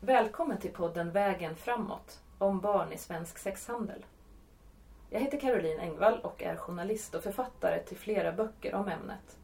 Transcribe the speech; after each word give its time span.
Välkommen 0.00 0.58
till 0.58 0.70
podden 0.70 1.10
Vägen 1.10 1.56
framåt 1.56 2.20
om 2.38 2.60
barn 2.60 2.92
i 2.92 2.98
svensk 2.98 3.38
sexhandel. 3.38 4.06
Jag 5.10 5.20
heter 5.20 5.40
Caroline 5.40 5.80
Engvall 5.80 6.20
och 6.20 6.42
är 6.42 6.56
journalist 6.56 7.14
och 7.14 7.22
författare 7.22 7.82
till 7.82 7.96
flera 7.96 8.32
böcker 8.32 8.74
om 8.74 8.88
ämnet. 8.88 9.38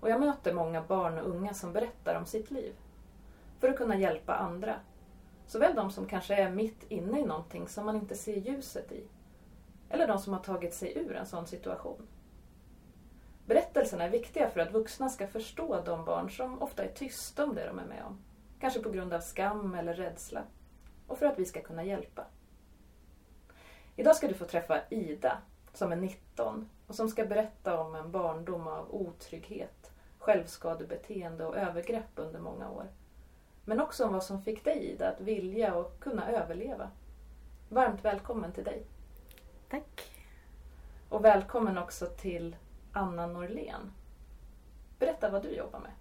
Och 0.00 0.10
jag 0.10 0.20
möter 0.20 0.54
många 0.54 0.82
barn 0.82 1.18
och 1.18 1.30
unga 1.30 1.54
som 1.54 1.72
berättar 1.72 2.14
om 2.14 2.26
sitt 2.26 2.50
liv. 2.50 2.74
För 3.60 3.68
att 3.68 3.76
kunna 3.76 3.96
hjälpa 3.96 4.34
andra. 4.34 4.76
Såväl 5.46 5.74
de 5.74 5.90
som 5.90 6.06
kanske 6.06 6.34
är 6.34 6.50
mitt 6.50 6.84
inne 6.88 7.20
i 7.20 7.24
någonting 7.24 7.68
som 7.68 7.86
man 7.86 7.96
inte 7.96 8.14
ser 8.14 8.36
ljuset 8.36 8.92
i. 8.92 9.04
Eller 9.90 10.08
de 10.08 10.18
som 10.18 10.32
har 10.32 10.40
tagit 10.40 10.74
sig 10.74 10.98
ur 10.98 11.16
en 11.16 11.26
sån 11.26 11.46
situation. 11.46 12.06
Berättelserna 13.46 14.04
är 14.04 14.10
viktiga 14.10 14.50
för 14.50 14.60
att 14.60 14.72
vuxna 14.72 15.08
ska 15.08 15.26
förstå 15.26 15.82
de 15.84 16.04
barn 16.04 16.30
som 16.30 16.62
ofta 16.62 16.84
är 16.84 16.92
tysta 16.92 17.44
om 17.44 17.54
det 17.54 17.66
de 17.66 17.78
är 17.78 17.86
med 17.86 18.04
om. 18.06 18.18
Kanske 18.60 18.80
på 18.80 18.90
grund 18.90 19.12
av 19.12 19.20
skam 19.20 19.74
eller 19.74 19.94
rädsla. 19.94 20.42
Och 21.06 21.18
för 21.18 21.26
att 21.26 21.38
vi 21.38 21.44
ska 21.44 21.62
kunna 21.62 21.84
hjälpa. 21.84 22.24
Idag 23.96 24.16
ska 24.16 24.28
du 24.28 24.34
få 24.34 24.44
träffa 24.44 24.80
Ida, 24.90 25.38
som 25.72 25.92
är 25.92 25.96
19 25.96 26.68
och 26.86 26.94
som 26.94 27.08
ska 27.08 27.26
berätta 27.26 27.80
om 27.80 27.94
en 27.94 28.10
barndom 28.10 28.68
av 28.68 28.94
otrygghet, 28.94 29.92
självskadebeteende 30.18 31.44
och 31.44 31.56
övergrepp 31.56 32.10
under 32.14 32.40
många 32.40 32.70
år. 32.70 32.86
Men 33.64 33.80
också 33.80 34.04
om 34.04 34.12
vad 34.12 34.24
som 34.24 34.42
fick 34.42 34.64
dig, 34.64 34.84
Ida, 34.84 35.08
att 35.08 35.20
vilja 35.20 35.74
och 35.74 36.00
kunna 36.00 36.30
överleva. 36.30 36.90
Varmt 37.68 38.04
välkommen 38.04 38.52
till 38.52 38.64
dig. 38.64 38.86
Tack. 39.68 40.10
Och 41.08 41.24
välkommen 41.24 41.78
också 41.78 42.06
till 42.06 42.56
Anna 42.92 43.26
Norlén. 43.26 43.92
Berätta 44.98 45.30
vad 45.30 45.42
du 45.42 45.50
jobbar 45.50 45.80
med. 45.80 45.92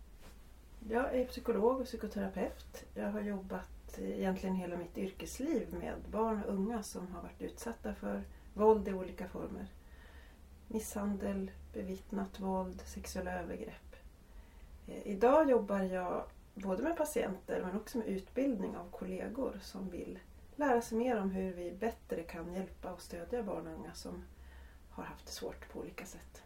Jag 0.90 1.16
är 1.16 1.26
psykolog 1.26 1.80
och 1.80 1.86
psykoterapeut. 1.86 2.86
Jag 2.94 3.12
har 3.12 3.22
jobbat 3.22 4.00
egentligen 4.00 4.56
hela 4.56 4.78
mitt 4.78 4.98
yrkesliv 4.98 5.74
med 5.74 5.96
barn 6.12 6.44
och 6.44 6.54
unga 6.54 6.84
som 6.84 7.08
har 7.08 7.22
varit 7.22 7.42
utsatta 7.42 7.94
för 7.94 8.24
våld 8.54 8.88
i 8.88 8.94
olika 8.94 9.28
former. 9.28 9.68
Misshandel, 10.68 11.52
bevittnat 11.74 12.40
våld, 12.40 12.82
sexuella 12.86 13.32
övergrepp. 13.32 13.96
Eh, 14.88 15.08
idag 15.08 15.50
jobbar 15.50 15.80
jag 15.80 16.24
både 16.54 16.84
med 16.84 16.98
patienter 16.98 17.62
men 17.66 17.76
också 17.76 17.98
med 17.98 18.08
utbildning 18.08 18.78
av 18.78 18.92
kollegor 18.92 19.60
som 19.62 19.90
vill 19.90 20.20
lära 20.56 20.82
sig 20.82 20.98
mer 20.98 21.22
om 21.22 21.32
hur 21.32 21.54
vi 21.54 21.72
bättre 21.72 22.24
kan 22.24 22.54
hjälpa 22.54 22.94
och 22.94 23.02
stödja 23.02 23.44
barn 23.44 23.68
och 23.68 23.74
unga 23.74 23.94
som 23.94 24.24
har 24.90 25.04
haft 25.04 25.26
det 25.26 25.32
svårt 25.32 25.70
på 25.70 25.80
olika 25.80 26.06
sätt. 26.06 26.44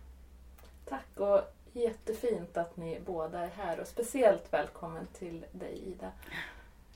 Tack 0.85 1.19
och 1.19 1.41
jättefint 1.73 2.57
att 2.57 2.77
ni 2.77 2.99
båda 3.05 3.39
är 3.39 3.49
här 3.49 3.79
och 3.79 3.87
speciellt 3.87 4.53
välkommen 4.53 5.07
till 5.07 5.45
dig 5.51 5.77
Ida. 5.77 6.11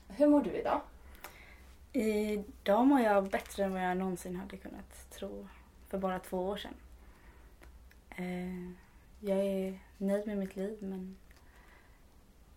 Hur 0.08 0.26
mår 0.26 0.42
du 0.42 0.50
idag? 0.50 0.80
Idag 1.92 2.86
mår 2.86 3.00
jag 3.00 3.30
bättre 3.30 3.64
än 3.64 3.72
vad 3.72 3.84
jag 3.84 3.96
någonsin 3.96 4.36
hade 4.36 4.56
kunnat 4.56 5.10
tro 5.10 5.48
för 5.88 5.98
bara 5.98 6.18
två 6.18 6.48
år 6.48 6.56
sedan. 6.56 6.74
Eh, 8.10 8.70
jag 9.20 9.38
är 9.38 9.78
nöjd 9.98 10.26
med 10.26 10.38
mitt 10.38 10.56
liv 10.56 10.78
men 10.80 11.16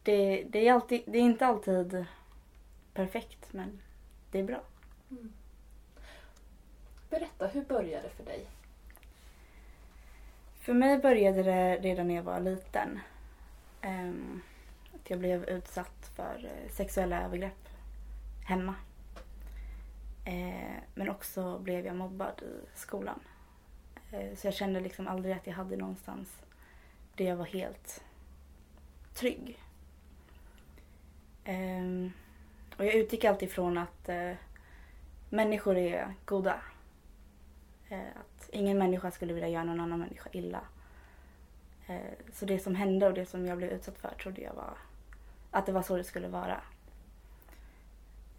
det, 0.04 0.44
det, 0.44 0.68
är, 0.68 0.74
alltid, 0.74 1.04
det 1.06 1.18
är 1.18 1.22
inte 1.22 1.46
alltid 1.46 2.06
perfekt 2.94 3.54
men 3.54 3.82
det 4.32 4.40
är 4.40 4.44
bra. 4.44 4.62
Mm. 5.12 5.34
Berätta, 7.10 7.48
hur 7.48 7.62
började 7.62 8.08
det 8.08 8.14
för 8.14 8.24
dig? 8.24 8.46
För 10.70 10.74
mig 10.74 10.98
började 10.98 11.44
det 11.44 11.78
redan 11.78 12.08
när 12.08 12.16
jag 12.16 12.24
var 12.24 12.40
liten. 12.40 13.00
Um, 13.84 14.42
att 14.96 15.10
jag 15.10 15.20
blev 15.20 15.44
utsatt 15.44 16.12
för 16.16 16.46
eh, 16.46 16.72
sexuella 16.72 17.24
övergrepp 17.24 17.70
hemma. 18.46 18.76
Uh, 20.28 20.78
men 20.94 21.10
också 21.10 21.60
blev 21.60 21.86
jag 21.86 21.96
mobbad 21.96 22.42
i 22.42 22.78
skolan. 22.80 23.20
Uh, 24.14 24.36
så 24.36 24.48
jag 24.48 24.54
kände 24.54 24.80
liksom 24.80 25.08
aldrig 25.08 25.36
att 25.36 25.48
jag 25.48 25.54
hade 25.54 25.78
någonstans 25.78 26.42
där 27.16 27.26
jag 27.26 27.36
var 27.36 27.46
helt 27.46 28.04
trygg. 29.14 29.60
Um, 31.48 32.14
och 32.78 32.86
jag 32.86 32.94
utgick 32.94 33.24
alltid 33.24 33.52
från 33.52 33.78
att 33.78 34.10
uh, 34.10 34.34
människor 35.30 35.78
är 35.78 36.14
goda 36.26 36.62
att 37.96 38.50
ingen 38.50 38.78
människa 38.78 39.12
skulle 39.12 39.34
vilja 39.34 39.50
göra 39.50 39.64
någon 39.64 39.80
annan 39.80 40.00
människa 40.00 40.30
illa. 40.34 40.62
Eh, 41.88 42.14
så 42.34 42.46
det 42.46 42.60
som 42.60 42.76
hände 42.76 43.08
och 43.08 43.14
det 43.14 43.26
som 43.26 43.46
jag 43.46 43.58
blev 43.58 43.70
utsatt 43.70 43.98
för 43.98 44.16
trodde 44.16 44.42
jag 44.42 44.54
var 44.54 44.78
att 45.52 45.66
det 45.66 45.72
var 45.72 45.82
så 45.82 45.98
det 45.98 46.04
skulle 46.04 46.28
vara. 46.28 46.62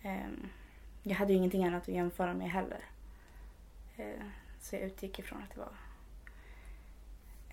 Ehm, 0.03 0.49
jag 1.03 1.17
hade 1.17 1.33
ju 1.33 1.39
ingenting 1.39 1.65
annat 1.65 1.83
att 1.83 1.89
jämföra 1.89 2.35
med 2.35 2.51
heller. 2.51 2.85
Eh, 3.97 4.23
så 4.61 4.77
jag 4.77 4.83
utgick 4.83 5.19
ifrån 5.19 5.43
att 5.43 5.55
det 5.55 5.61
var 5.61 5.73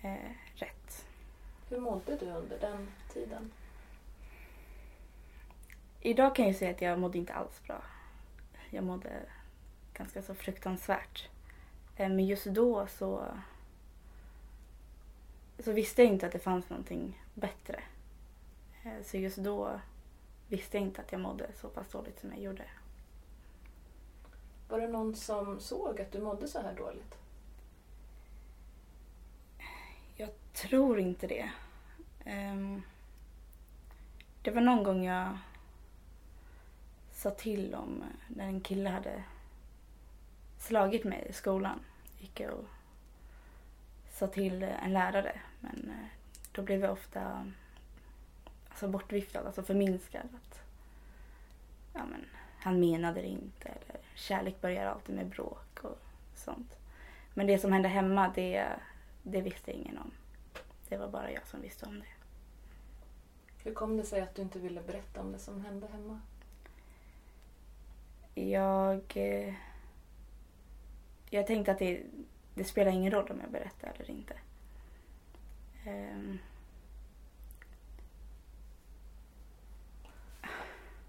eh, 0.02 0.30
rätt. 0.54 1.06
Hur 1.68 1.80
mådde 1.80 2.16
du 2.16 2.26
under 2.26 2.58
den 2.58 2.88
tiden? 3.12 3.52
Idag 6.00 6.34
kan 6.34 6.46
jag 6.46 6.56
säga 6.56 6.70
att 6.70 6.82
jag 6.82 6.98
mådde 6.98 7.18
inte 7.18 7.34
alls 7.34 7.62
bra. 7.66 7.82
Jag 8.70 8.84
mådde 8.84 9.10
ganska 9.94 10.22
så 10.22 10.34
fruktansvärt. 10.34 11.28
Eh, 11.98 12.08
men 12.08 12.26
just 12.26 12.44
då 12.44 12.86
så, 12.86 13.26
så 15.58 15.72
visste 15.72 16.02
jag 16.02 16.12
inte 16.12 16.26
att 16.26 16.32
det 16.32 16.38
fanns 16.38 16.70
någonting 16.70 17.22
bättre. 17.34 17.82
Eh, 18.84 19.02
så 19.04 19.16
just 19.16 19.36
då 19.36 19.80
visste 20.48 20.76
jag 20.76 20.86
inte 20.86 21.00
att 21.00 21.12
jag 21.12 21.20
mådde 21.20 21.52
så 21.60 21.68
pass 21.68 21.88
dåligt 21.88 22.20
som 22.20 22.30
jag 22.32 22.40
gjorde. 22.40 22.64
Var 24.68 24.80
det 24.80 24.88
någon 24.88 25.14
som 25.14 25.60
såg 25.60 26.00
att 26.00 26.12
du 26.12 26.20
mådde 26.20 26.48
så 26.48 26.60
här 26.60 26.74
dåligt? 26.74 27.18
Jag 30.16 30.30
tror 30.52 31.00
inte 31.00 31.26
det. 31.26 31.50
Ehm, 32.24 32.82
det 34.42 34.50
var 34.50 34.60
någon 34.60 34.84
gång 34.84 35.04
jag 35.04 35.38
sa 37.12 37.30
till 37.30 37.74
om 37.74 38.04
när 38.28 38.44
en 38.44 38.60
kille 38.60 38.90
hade 38.90 39.24
slagit 40.58 41.04
mig 41.04 41.26
i 41.30 41.32
skolan. 41.32 41.80
Gick 42.18 42.40
jag 42.40 42.52
och 42.52 42.64
sa 44.10 44.26
till 44.26 44.62
en 44.62 44.92
lärare. 44.92 45.40
Men 45.60 45.90
eh, 45.90 46.06
då 46.52 46.62
blev 46.62 46.80
jag 46.80 46.92
ofta 46.92 47.52
alltså 48.68 48.88
bortviftad, 48.88 49.46
alltså 49.46 49.62
förminskad. 49.62 50.28
Att, 50.34 50.60
ja, 51.94 52.00
men, 52.10 52.24
han 52.60 52.80
menade 52.80 53.20
det 53.20 53.28
inte. 53.28 53.68
Eller 53.68 54.00
kärlek 54.14 54.60
börjar 54.60 54.86
alltid 54.86 55.14
med 55.14 55.26
bråk 55.26 55.84
och 55.84 55.98
sånt. 56.34 56.76
Men 57.34 57.46
det 57.46 57.58
som 57.58 57.72
hände 57.72 57.88
hemma, 57.88 58.32
det, 58.34 58.66
det 59.22 59.40
visste 59.40 59.72
ingen 59.72 59.98
om. 59.98 60.10
Det 60.88 60.96
var 60.96 61.08
bara 61.08 61.32
jag 61.32 61.46
som 61.46 61.60
visste 61.60 61.86
om 61.86 62.00
det. 62.00 62.06
Hur 63.64 63.74
kom 63.74 63.96
det 63.96 64.04
sig 64.04 64.20
att 64.20 64.34
du 64.34 64.42
inte 64.42 64.58
ville 64.58 64.82
berätta 64.82 65.20
om 65.20 65.32
det 65.32 65.38
som 65.38 65.64
hände 65.64 65.86
hemma? 65.86 66.20
Jag... 68.34 69.16
Jag 71.30 71.46
tänkte 71.46 71.72
att 71.72 71.78
det, 71.78 72.02
det 72.54 72.64
spelar 72.64 72.92
ingen 72.92 73.12
roll 73.12 73.30
om 73.30 73.40
jag 73.40 73.50
berättar 73.50 73.92
eller 73.98 74.10
inte. 74.10 74.34
Um. 75.86 76.38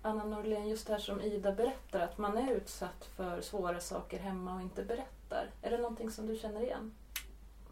Anna 0.02 0.26
Norlén, 0.26 0.70
just 0.70 0.88
det 0.88 0.94
här 0.94 1.00
som 1.00 1.22
Ida 1.22 1.52
berättar, 1.52 2.00
att 2.00 2.18
man 2.18 2.38
är 2.38 2.52
utsatt 2.52 3.06
för 3.16 3.42
svåra 3.42 3.80
saker 3.80 4.20
hemma 4.20 4.56
och 4.56 4.62
inte 4.62 4.84
berättar. 4.84 5.50
Är 5.62 5.72
det 5.72 5.78
någonting 5.78 6.12
som 6.12 6.28
du 6.28 6.36
känner 6.36 6.62
igen? 6.62 6.96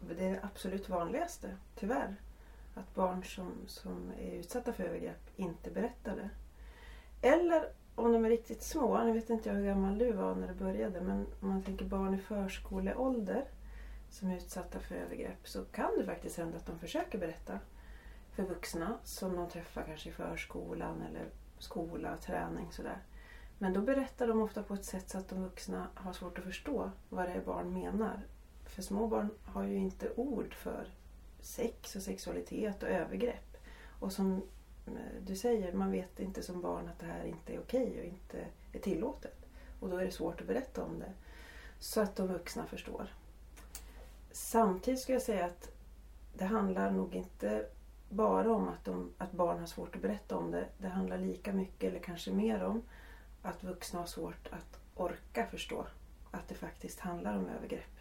Det 0.00 0.24
är 0.24 0.30
det 0.30 0.40
absolut 0.42 0.88
vanligaste, 0.88 1.56
tyvärr. 1.74 2.16
Att 2.74 2.94
barn 2.94 3.24
som, 3.24 3.52
som 3.66 4.12
är 4.20 4.32
utsatta 4.32 4.72
för 4.72 4.84
övergrepp 4.84 5.30
inte 5.36 5.70
berättar 5.70 6.16
det. 6.16 6.30
Eller 7.28 7.72
om 7.98 8.12
de 8.12 8.24
är 8.24 8.28
riktigt 8.28 8.62
små, 8.62 9.04
nu 9.04 9.12
vet 9.12 9.30
inte 9.30 9.48
jag 9.48 9.56
hur 9.56 9.64
gammal 9.64 9.98
du 9.98 10.12
var 10.12 10.34
när 10.34 10.48
du 10.48 10.54
började, 10.54 11.00
men 11.00 11.26
om 11.40 11.48
man 11.48 11.62
tänker 11.62 11.84
barn 11.84 12.14
i 12.14 12.18
förskoleålder 12.18 13.44
som 14.10 14.30
är 14.30 14.36
utsatta 14.36 14.78
för 14.78 14.94
övergrepp 14.94 15.48
så 15.48 15.64
kan 15.64 15.90
det 15.98 16.04
faktiskt 16.04 16.38
hända 16.38 16.56
att 16.56 16.66
de 16.66 16.78
försöker 16.78 17.18
berätta 17.18 17.58
för 18.32 18.42
vuxna 18.42 18.98
som 19.04 19.36
de 19.36 19.48
träffar 19.48 19.82
kanske 19.82 20.08
i 20.08 20.12
förskolan 20.12 21.02
eller 21.02 21.24
skola, 21.58 22.16
träning 22.16 22.72
sådär. 22.72 22.98
Men 23.58 23.72
då 23.72 23.80
berättar 23.80 24.26
de 24.26 24.42
ofta 24.42 24.62
på 24.62 24.74
ett 24.74 24.84
sätt 24.84 25.10
så 25.10 25.18
att 25.18 25.28
de 25.28 25.42
vuxna 25.42 25.86
har 25.94 26.12
svårt 26.12 26.38
att 26.38 26.44
förstå 26.44 26.90
vad 27.08 27.24
det 27.24 27.32
är 27.32 27.40
barn 27.40 27.72
menar. 27.72 28.22
För 28.64 28.82
små 28.82 29.06
barn 29.06 29.30
har 29.44 29.62
ju 29.62 29.76
inte 29.76 30.12
ord 30.16 30.54
för 30.54 30.88
sex 31.40 31.96
och 31.96 32.02
sexualitet 32.02 32.82
och 32.82 32.88
övergrepp. 32.88 33.56
Och 34.00 34.12
som 34.12 34.42
du 35.26 35.36
säger, 35.36 35.72
man 35.72 35.90
vet 35.90 36.20
inte 36.20 36.42
som 36.42 36.60
barn 36.60 36.88
att 36.88 36.98
det 36.98 37.06
här 37.06 37.24
inte 37.24 37.54
är 37.54 37.58
okej 37.58 37.98
och 38.00 38.04
inte 38.04 38.46
är 38.72 38.78
tillåtet. 38.78 39.46
Och 39.80 39.88
då 39.88 39.96
är 39.96 40.04
det 40.04 40.10
svårt 40.10 40.40
att 40.40 40.46
berätta 40.46 40.84
om 40.84 40.98
det. 40.98 41.12
Så 41.78 42.00
att 42.00 42.16
de 42.16 42.28
vuxna 42.28 42.66
förstår. 42.66 43.06
Samtidigt 44.32 45.00
skulle 45.00 45.16
jag 45.16 45.22
säga 45.22 45.46
att 45.46 45.70
det 46.34 46.44
handlar 46.44 46.90
nog 46.90 47.14
inte 47.14 47.66
bara 48.08 48.54
om 48.54 48.68
att, 48.68 48.84
de, 48.84 49.12
att 49.18 49.32
barn 49.32 49.58
har 49.58 49.66
svårt 49.66 49.96
att 49.96 50.02
berätta 50.02 50.36
om 50.36 50.50
det. 50.50 50.66
Det 50.78 50.88
handlar 50.88 51.18
lika 51.18 51.52
mycket, 51.52 51.90
eller 51.90 52.00
kanske 52.00 52.30
mer 52.30 52.64
om, 52.64 52.82
att 53.42 53.64
vuxna 53.64 54.00
har 54.00 54.06
svårt 54.06 54.48
att 54.50 54.80
orka 54.94 55.46
förstå 55.46 55.86
att 56.30 56.48
det 56.48 56.54
faktiskt 56.54 57.00
handlar 57.00 57.38
om 57.38 57.48
övergrepp. 57.48 57.98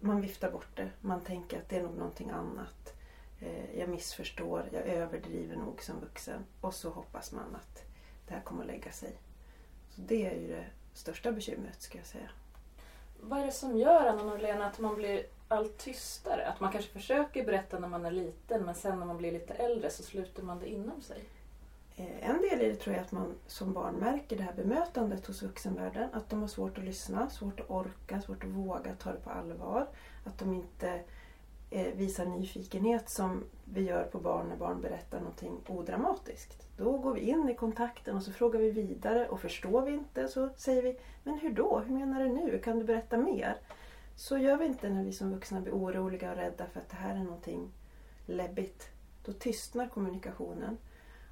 Man 0.00 0.20
viftar 0.20 0.50
bort 0.50 0.76
det. 0.76 0.90
Man 1.00 1.20
tänker 1.20 1.58
att 1.58 1.68
det 1.68 1.76
är 1.76 1.82
nog 1.82 1.96
någonting 1.96 2.30
annat. 2.30 2.94
Eh, 3.42 3.78
jag 3.78 3.88
missförstår, 3.88 4.68
jag 4.72 4.82
överdriver 4.82 5.56
nog 5.56 5.82
som 5.82 6.00
vuxen. 6.00 6.44
Och 6.60 6.74
så 6.74 6.90
hoppas 6.90 7.32
man 7.32 7.54
att 7.54 7.82
det 8.28 8.34
här 8.34 8.40
kommer 8.40 8.60
att 8.60 8.66
lägga 8.66 8.92
sig. 8.92 9.16
Så 9.90 10.00
det 10.00 10.26
är 10.26 10.40
ju 10.40 10.48
det 10.48 10.66
största 10.94 11.32
bekymret 11.32 11.82
ska 11.82 11.98
jag 11.98 12.06
säga. 12.06 12.30
Vad 13.20 13.40
är 13.40 13.46
det 13.46 13.52
som 13.52 13.76
gör, 13.76 14.06
Anna 14.06 14.22
Norlén, 14.22 14.62
att 14.62 14.78
man 14.78 14.94
blir 14.94 15.26
allt 15.48 15.78
tystare? 15.78 16.46
Att 16.46 16.60
man 16.60 16.72
kanske 16.72 16.92
försöker 16.92 17.44
berätta 17.44 17.78
när 17.78 17.88
man 17.88 18.04
är 18.04 18.10
liten 18.10 18.64
men 18.64 18.74
sen 18.74 18.98
när 18.98 19.06
man 19.06 19.16
blir 19.16 19.32
lite 19.32 19.54
äldre 19.54 19.90
så 19.90 20.02
sluter 20.02 20.42
man 20.42 20.58
det 20.58 20.68
inom 20.68 21.02
sig? 21.02 21.24
Eh, 21.96 22.30
en 22.30 22.42
del 22.42 22.60
i 22.60 22.68
det 22.68 22.76
tror 22.76 22.96
jag 22.96 23.04
att 23.04 23.12
man 23.12 23.34
som 23.46 23.72
barn 23.72 23.94
märker 23.94 24.36
det 24.36 24.42
här 24.42 24.52
bemötandet 24.52 25.26
hos 25.26 25.42
vuxenvärlden. 25.42 26.08
Att 26.12 26.30
de 26.30 26.40
har 26.40 26.48
svårt 26.48 26.78
att 26.78 26.84
lyssna, 26.84 27.30
svårt 27.30 27.60
att 27.60 27.70
orka, 27.70 28.20
svårt 28.20 28.44
att 28.44 28.50
våga 28.50 28.94
ta 28.94 29.12
det 29.12 29.20
på 29.20 29.30
allvar. 29.30 29.86
Att 30.24 30.38
de 30.38 30.54
inte 30.54 31.00
Eh, 31.74 31.94
visar 31.94 32.26
nyfikenhet 32.26 33.10
som 33.10 33.44
vi 33.64 33.82
gör 33.82 34.04
på 34.04 34.18
barn 34.18 34.48
när 34.48 34.56
barn 34.56 34.80
berättar 34.80 35.18
någonting 35.18 35.60
odramatiskt. 35.68 36.66
Då 36.76 36.98
går 36.98 37.14
vi 37.14 37.20
in 37.20 37.48
i 37.48 37.54
kontakten 37.54 38.16
och 38.16 38.22
så 38.22 38.32
frågar 38.32 38.60
vi 38.60 38.70
vidare 38.70 39.28
och 39.28 39.40
förstår 39.40 39.82
vi 39.82 39.92
inte 39.92 40.28
så 40.28 40.48
säger 40.56 40.82
vi 40.82 40.98
Men 41.24 41.38
hur 41.38 41.50
då? 41.50 41.78
Hur 41.78 41.94
menar 41.94 42.20
du 42.20 42.28
nu? 42.28 42.58
Kan 42.58 42.78
du 42.78 42.84
berätta 42.84 43.16
mer? 43.16 43.56
Så 44.16 44.38
gör 44.38 44.56
vi 44.56 44.64
inte 44.64 44.88
när 44.88 45.04
vi 45.04 45.12
som 45.12 45.32
vuxna 45.32 45.60
blir 45.60 45.72
oroliga 45.72 46.30
och 46.30 46.36
rädda 46.36 46.66
för 46.66 46.80
att 46.80 46.88
det 46.88 46.96
här 46.96 47.14
är 47.14 47.24
någonting 47.24 47.72
läbbigt. 48.26 48.88
Då 49.24 49.32
tystnar 49.32 49.88
kommunikationen. 49.88 50.78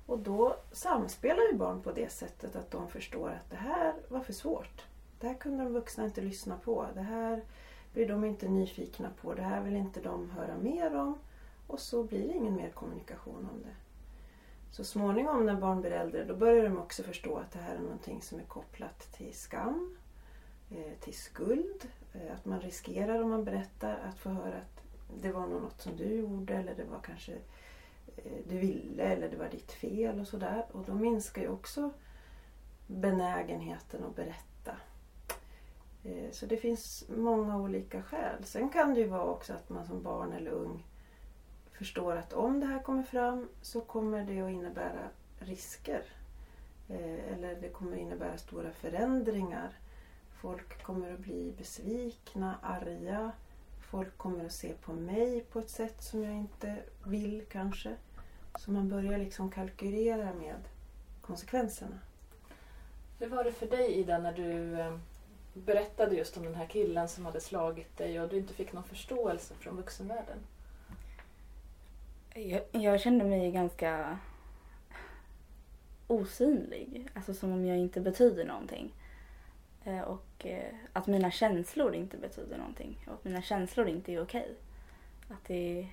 Och 0.07 0.19
då 0.19 0.57
samspelar 0.73 1.43
ju 1.53 1.59
barn 1.59 1.83
på 1.83 1.93
det 1.93 2.13
sättet 2.13 2.57
att 2.57 2.71
de 2.71 2.89
förstår 2.89 3.29
att 3.29 3.51
det 3.51 3.57
här 3.57 3.95
var 4.09 4.21
för 4.21 4.33
svårt. 4.33 4.85
Det 5.21 5.27
här 5.27 5.35
kunde 5.35 5.65
de 5.65 5.73
vuxna 5.73 6.05
inte 6.05 6.21
lyssna 6.21 6.57
på. 6.65 6.87
Det 6.95 7.01
här 7.01 7.43
blir 7.93 8.09
de 8.09 8.25
inte 8.25 8.49
nyfikna 8.49 9.11
på. 9.21 9.35
Det 9.35 9.43
här 9.43 9.61
vill 9.61 9.77
inte 9.77 10.01
de 10.01 10.31
höra 10.31 10.59
mer 10.59 10.97
om. 10.97 11.19
Och 11.67 11.81
så 11.81 12.05
blir 12.05 12.29
det 12.29 12.35
ingen 12.35 12.57
mer 12.57 12.71
kommunikation 12.71 13.49
om 13.53 13.63
det. 13.63 13.75
Så 14.71 14.85
småningom 14.85 15.47
när 15.47 15.55
barn 15.55 15.81
blir 15.81 15.91
äldre 15.91 16.25
då 16.25 16.37
börjar 16.37 16.65
de 16.65 16.79
också 16.79 17.03
förstå 17.03 17.37
att 17.37 17.53
det 17.53 17.59
här 17.59 17.75
är 17.75 17.81
någonting 17.81 18.23
som 18.23 18.39
är 18.39 18.45
kopplat 18.45 19.13
till 19.13 19.35
skam, 19.35 19.97
eh, 20.71 20.99
till 21.01 21.15
skuld. 21.15 21.89
Eh, 22.13 22.35
att 22.35 22.45
man 22.45 22.61
riskerar 22.61 23.23
om 23.23 23.31
man 23.31 23.45
berättar 23.45 23.99
att 24.09 24.19
få 24.19 24.29
höra 24.29 24.57
att 24.57 24.83
det 25.21 25.33
var 25.33 25.47
något 25.47 25.81
som 25.81 25.97
du 25.97 26.05
gjorde 26.05 26.55
eller 26.55 26.75
det 26.75 26.85
var 26.85 27.01
kanske 27.01 27.33
eh, 28.17 28.39
du 28.49 28.59
ville 28.59 29.03
eller 29.03 29.29
det 29.29 29.37
var 29.37 29.49
ditt 29.49 29.73
fel 29.73 30.21
och 30.21 30.29
sådär. 30.29 30.67
Och 30.73 30.85
då 30.85 30.95
minskar 30.95 31.43
ju 31.43 31.49
också 31.49 31.91
benägenheten 32.87 34.05
att 34.05 34.17
berätta. 34.17 34.50
Eh, 36.05 36.31
så 36.31 36.47
det 36.47 36.57
finns 36.57 37.05
många 37.17 37.57
olika 37.57 38.03
skäl. 38.03 38.45
Sen 38.45 38.69
kan 38.69 38.95
det 38.95 39.01
ju 39.01 39.07
vara 39.07 39.25
också 39.25 39.53
att 39.53 39.69
man 39.69 39.87
som 39.87 40.03
barn 40.03 40.33
eller 40.33 40.51
ung 40.51 40.85
förstår 41.73 42.17
att 42.17 42.33
om 42.33 42.61
det 42.61 42.67
här 42.67 42.83
kommer 42.83 43.03
fram 43.03 43.49
så 43.63 43.81
kommer 43.81 44.25
det 44.25 44.41
att 44.41 44.51
innebära 44.51 45.09
risker. 45.39 46.03
Eh, 46.89 47.33
eller 47.33 47.61
det 47.61 47.69
kommer 47.69 47.93
att 47.93 47.99
innebära 47.99 48.39
stora 48.39 48.71
förändringar. 48.71 49.71
Folk 50.41 50.83
kommer 50.83 51.13
att 51.13 51.21
bli 51.21 51.55
besvikna, 51.59 52.55
arga. 52.63 53.33
Folk 53.91 54.19
kommer 54.19 54.45
att 54.45 54.53
se 54.53 54.73
på 54.73 54.93
mig 54.93 55.41
på 55.41 55.59
ett 55.59 55.71
sätt 55.71 56.03
som 56.03 56.25
jag 56.25 56.35
inte 56.35 56.77
vill 57.05 57.45
kanske. 57.49 57.97
Så 58.59 58.71
man 58.71 58.89
börjar 58.89 59.19
liksom 59.19 59.51
kalkylera 59.51 60.35
med 60.35 60.61
konsekvenserna. 61.21 61.99
Hur 63.19 63.29
var 63.29 63.45
det 63.45 63.53
för 63.53 63.67
dig 63.67 63.93
Ida 63.93 64.19
när 64.19 64.33
du 64.33 64.81
eh, 64.81 64.99
berättade 65.55 66.17
just 66.17 66.37
om 66.37 66.43
den 66.43 66.55
här 66.55 66.67
killen 66.67 67.09
som 67.09 67.27
hade 67.27 67.41
slagit 67.41 67.97
dig 67.97 68.21
och 68.21 68.29
du 68.29 68.37
inte 68.37 68.55
fick 68.55 68.73
någon 68.73 68.85
förståelse 68.85 69.55
från 69.55 69.77
vuxenvärlden? 69.77 70.39
Jag, 72.35 72.63
jag 72.73 73.01
kände 73.01 73.25
mig 73.25 73.51
ganska 73.51 74.19
osynlig. 76.07 77.09
Alltså 77.15 77.35
som 77.35 77.53
om 77.53 77.67
jag 77.67 77.79
inte 77.79 78.01
betyder 78.01 78.45
någonting. 78.45 78.93
Eh, 79.85 80.01
och 80.01 80.47
eh, 80.47 80.75
att 80.93 81.07
mina 81.07 81.31
känslor 81.31 81.95
inte 81.95 82.17
betyder 82.17 82.59
någonting. 82.59 83.05
Och 83.07 83.15
att 83.15 83.25
mina 83.25 83.43
känslor 83.43 83.89
inte 83.89 84.13
är 84.13 84.23
okej. 84.23 84.55
Att 85.29 85.45
det, 85.47 85.89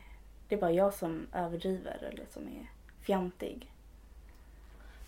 det 0.47 0.55
är 0.55 0.59
bara 0.59 0.71
jag 0.71 0.93
som 0.93 1.27
överdriver 1.33 2.09
eller 2.11 2.25
som 2.29 2.47
är 2.47 2.71
fjantig. 3.01 3.71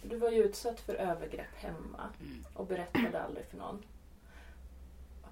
Du 0.04 0.16
var 0.16 0.30
ju 0.30 0.44
utsatt 0.44 0.80
för 0.80 0.94
övergrepp 0.94 1.56
hemma 1.56 2.10
och 2.54 2.66
berättade 2.66 3.22
aldrig 3.22 3.46
för 3.46 3.58
någon. 3.58 3.84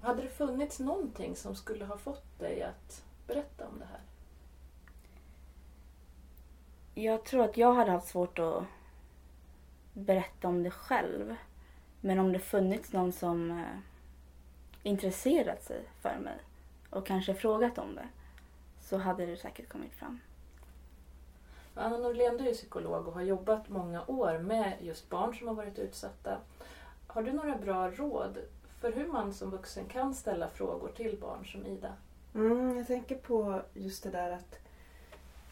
Hade 0.00 0.22
det 0.22 0.28
funnits 0.28 0.80
någonting 0.80 1.36
som 1.36 1.54
skulle 1.54 1.84
ha 1.84 1.98
fått 1.98 2.38
dig 2.38 2.62
att 2.62 3.04
berätta 3.26 3.66
om 3.66 3.78
det 3.78 3.84
här? 3.84 4.00
Jag 6.94 7.24
tror 7.24 7.44
att 7.44 7.56
jag 7.56 7.74
hade 7.74 7.90
haft 7.90 8.08
svårt 8.08 8.38
att 8.38 8.64
berätta 9.92 10.48
om 10.48 10.62
det 10.62 10.70
själv. 10.70 11.36
Men 12.00 12.18
om 12.18 12.32
det 12.32 12.38
funnits 12.38 12.92
någon 12.92 13.12
som 13.12 13.50
eh, 13.50 13.78
intresserat 14.82 15.64
sig 15.64 15.82
för 16.02 16.18
mig 16.18 16.38
och 16.90 17.06
kanske 17.06 17.34
frågat 17.34 17.78
om 17.78 17.94
det 17.94 18.08
så 18.80 18.96
hade 18.96 19.26
det 19.26 19.36
säkert 19.36 19.68
kommit 19.68 19.94
fram. 19.94 20.20
Anna 21.74 21.98
Norlén, 21.98 22.36
du 22.36 22.48
är 22.48 22.54
psykolog 22.54 23.08
och 23.08 23.14
har 23.14 23.22
jobbat 23.22 23.68
många 23.68 24.04
år 24.06 24.38
med 24.38 24.72
just 24.80 25.08
barn 25.08 25.34
som 25.34 25.48
har 25.48 25.54
varit 25.54 25.78
utsatta. 25.78 26.38
Har 27.06 27.22
du 27.22 27.32
några 27.32 27.56
bra 27.56 27.90
råd 27.90 28.38
för 28.80 28.92
hur 28.92 29.06
man 29.06 29.34
som 29.34 29.50
vuxen 29.50 29.84
kan 29.84 30.14
ställa 30.14 30.48
frågor 30.48 30.88
till 30.96 31.18
barn 31.20 31.46
som 31.46 31.66
Ida? 31.66 31.92
Mm, 32.34 32.76
jag 32.76 32.86
tänker 32.86 33.16
på 33.16 33.62
just 33.74 34.02
det 34.02 34.10
där 34.10 34.30
att 34.30 34.58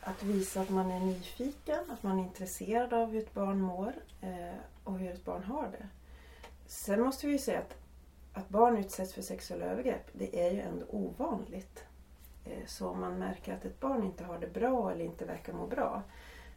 att 0.06 0.23
visa 0.23 0.61
att 0.61 0.70
man 0.70 0.90
är 0.90 1.00
nyfiken, 1.00 1.90
att 1.90 2.02
man 2.02 2.19
är 2.19 2.23
intresserad 2.23 2.93
av 2.93 3.11
hur 3.11 3.23
ett 3.23 3.34
barn 3.34 3.61
mår 3.61 3.93
eh, 4.20 4.58
och 4.84 4.99
hur 4.99 5.11
ett 5.11 5.25
barn 5.25 5.44
har 5.44 5.69
det. 5.69 5.88
Sen 6.67 7.00
måste 7.00 7.26
vi 7.26 7.32
ju 7.32 7.38
säga 7.38 7.58
att, 7.58 7.75
att 8.32 8.49
barn 8.49 8.76
utsätts 8.76 9.14
för 9.14 9.23
sexuella 9.23 9.67
övergrepp, 9.67 10.11
det 10.12 10.46
är 10.46 10.50
ju 10.50 10.61
ändå 10.61 10.87
ovanligt. 10.90 11.84
Eh, 12.44 12.67
så 12.67 12.88
om 12.88 13.00
man 13.00 13.19
märker 13.19 13.55
att 13.55 13.64
ett 13.64 13.81
barn 13.81 14.05
inte 14.05 14.25
har 14.25 14.38
det 14.38 14.52
bra 14.52 14.90
eller 14.90 15.05
inte 15.05 15.25
verkar 15.25 15.52
må 15.52 15.67
bra 15.67 16.02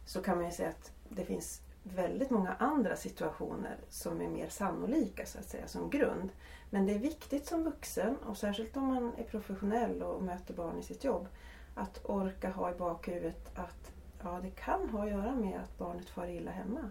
så 0.06 0.22
kan 0.22 0.36
man 0.36 0.46
ju 0.46 0.52
säga 0.52 0.68
att 0.68 0.92
det 1.08 1.24
finns 1.24 1.60
väldigt 1.82 2.30
många 2.30 2.54
andra 2.54 2.96
situationer 2.96 3.76
som 3.88 4.20
är 4.20 4.28
mer 4.28 4.48
sannolika 4.48 5.26
så 5.26 5.38
att 5.38 5.48
säga 5.48 5.66
som 5.66 5.90
grund. 5.90 6.30
Men 6.70 6.86
det 6.86 6.94
är 6.94 6.98
viktigt 6.98 7.46
som 7.46 7.64
vuxen 7.64 8.16
och 8.16 8.36
särskilt 8.36 8.76
om 8.76 8.86
man 8.86 9.12
är 9.18 9.24
professionell 9.24 10.02
och 10.02 10.22
möter 10.22 10.54
barn 10.54 10.78
i 10.78 10.82
sitt 10.82 11.04
jobb 11.04 11.28
att 11.74 12.00
orka 12.04 12.50
ha 12.50 12.70
i 12.70 12.74
bakhuvudet 12.74 13.58
att 13.58 13.92
ja, 14.22 14.40
det 14.42 14.50
kan 14.50 14.88
ha 14.88 15.04
att 15.04 15.10
göra 15.10 15.34
med 15.34 15.60
att 15.60 15.78
barnet 15.78 16.10
far 16.10 16.26
illa 16.26 16.50
hemma. 16.50 16.90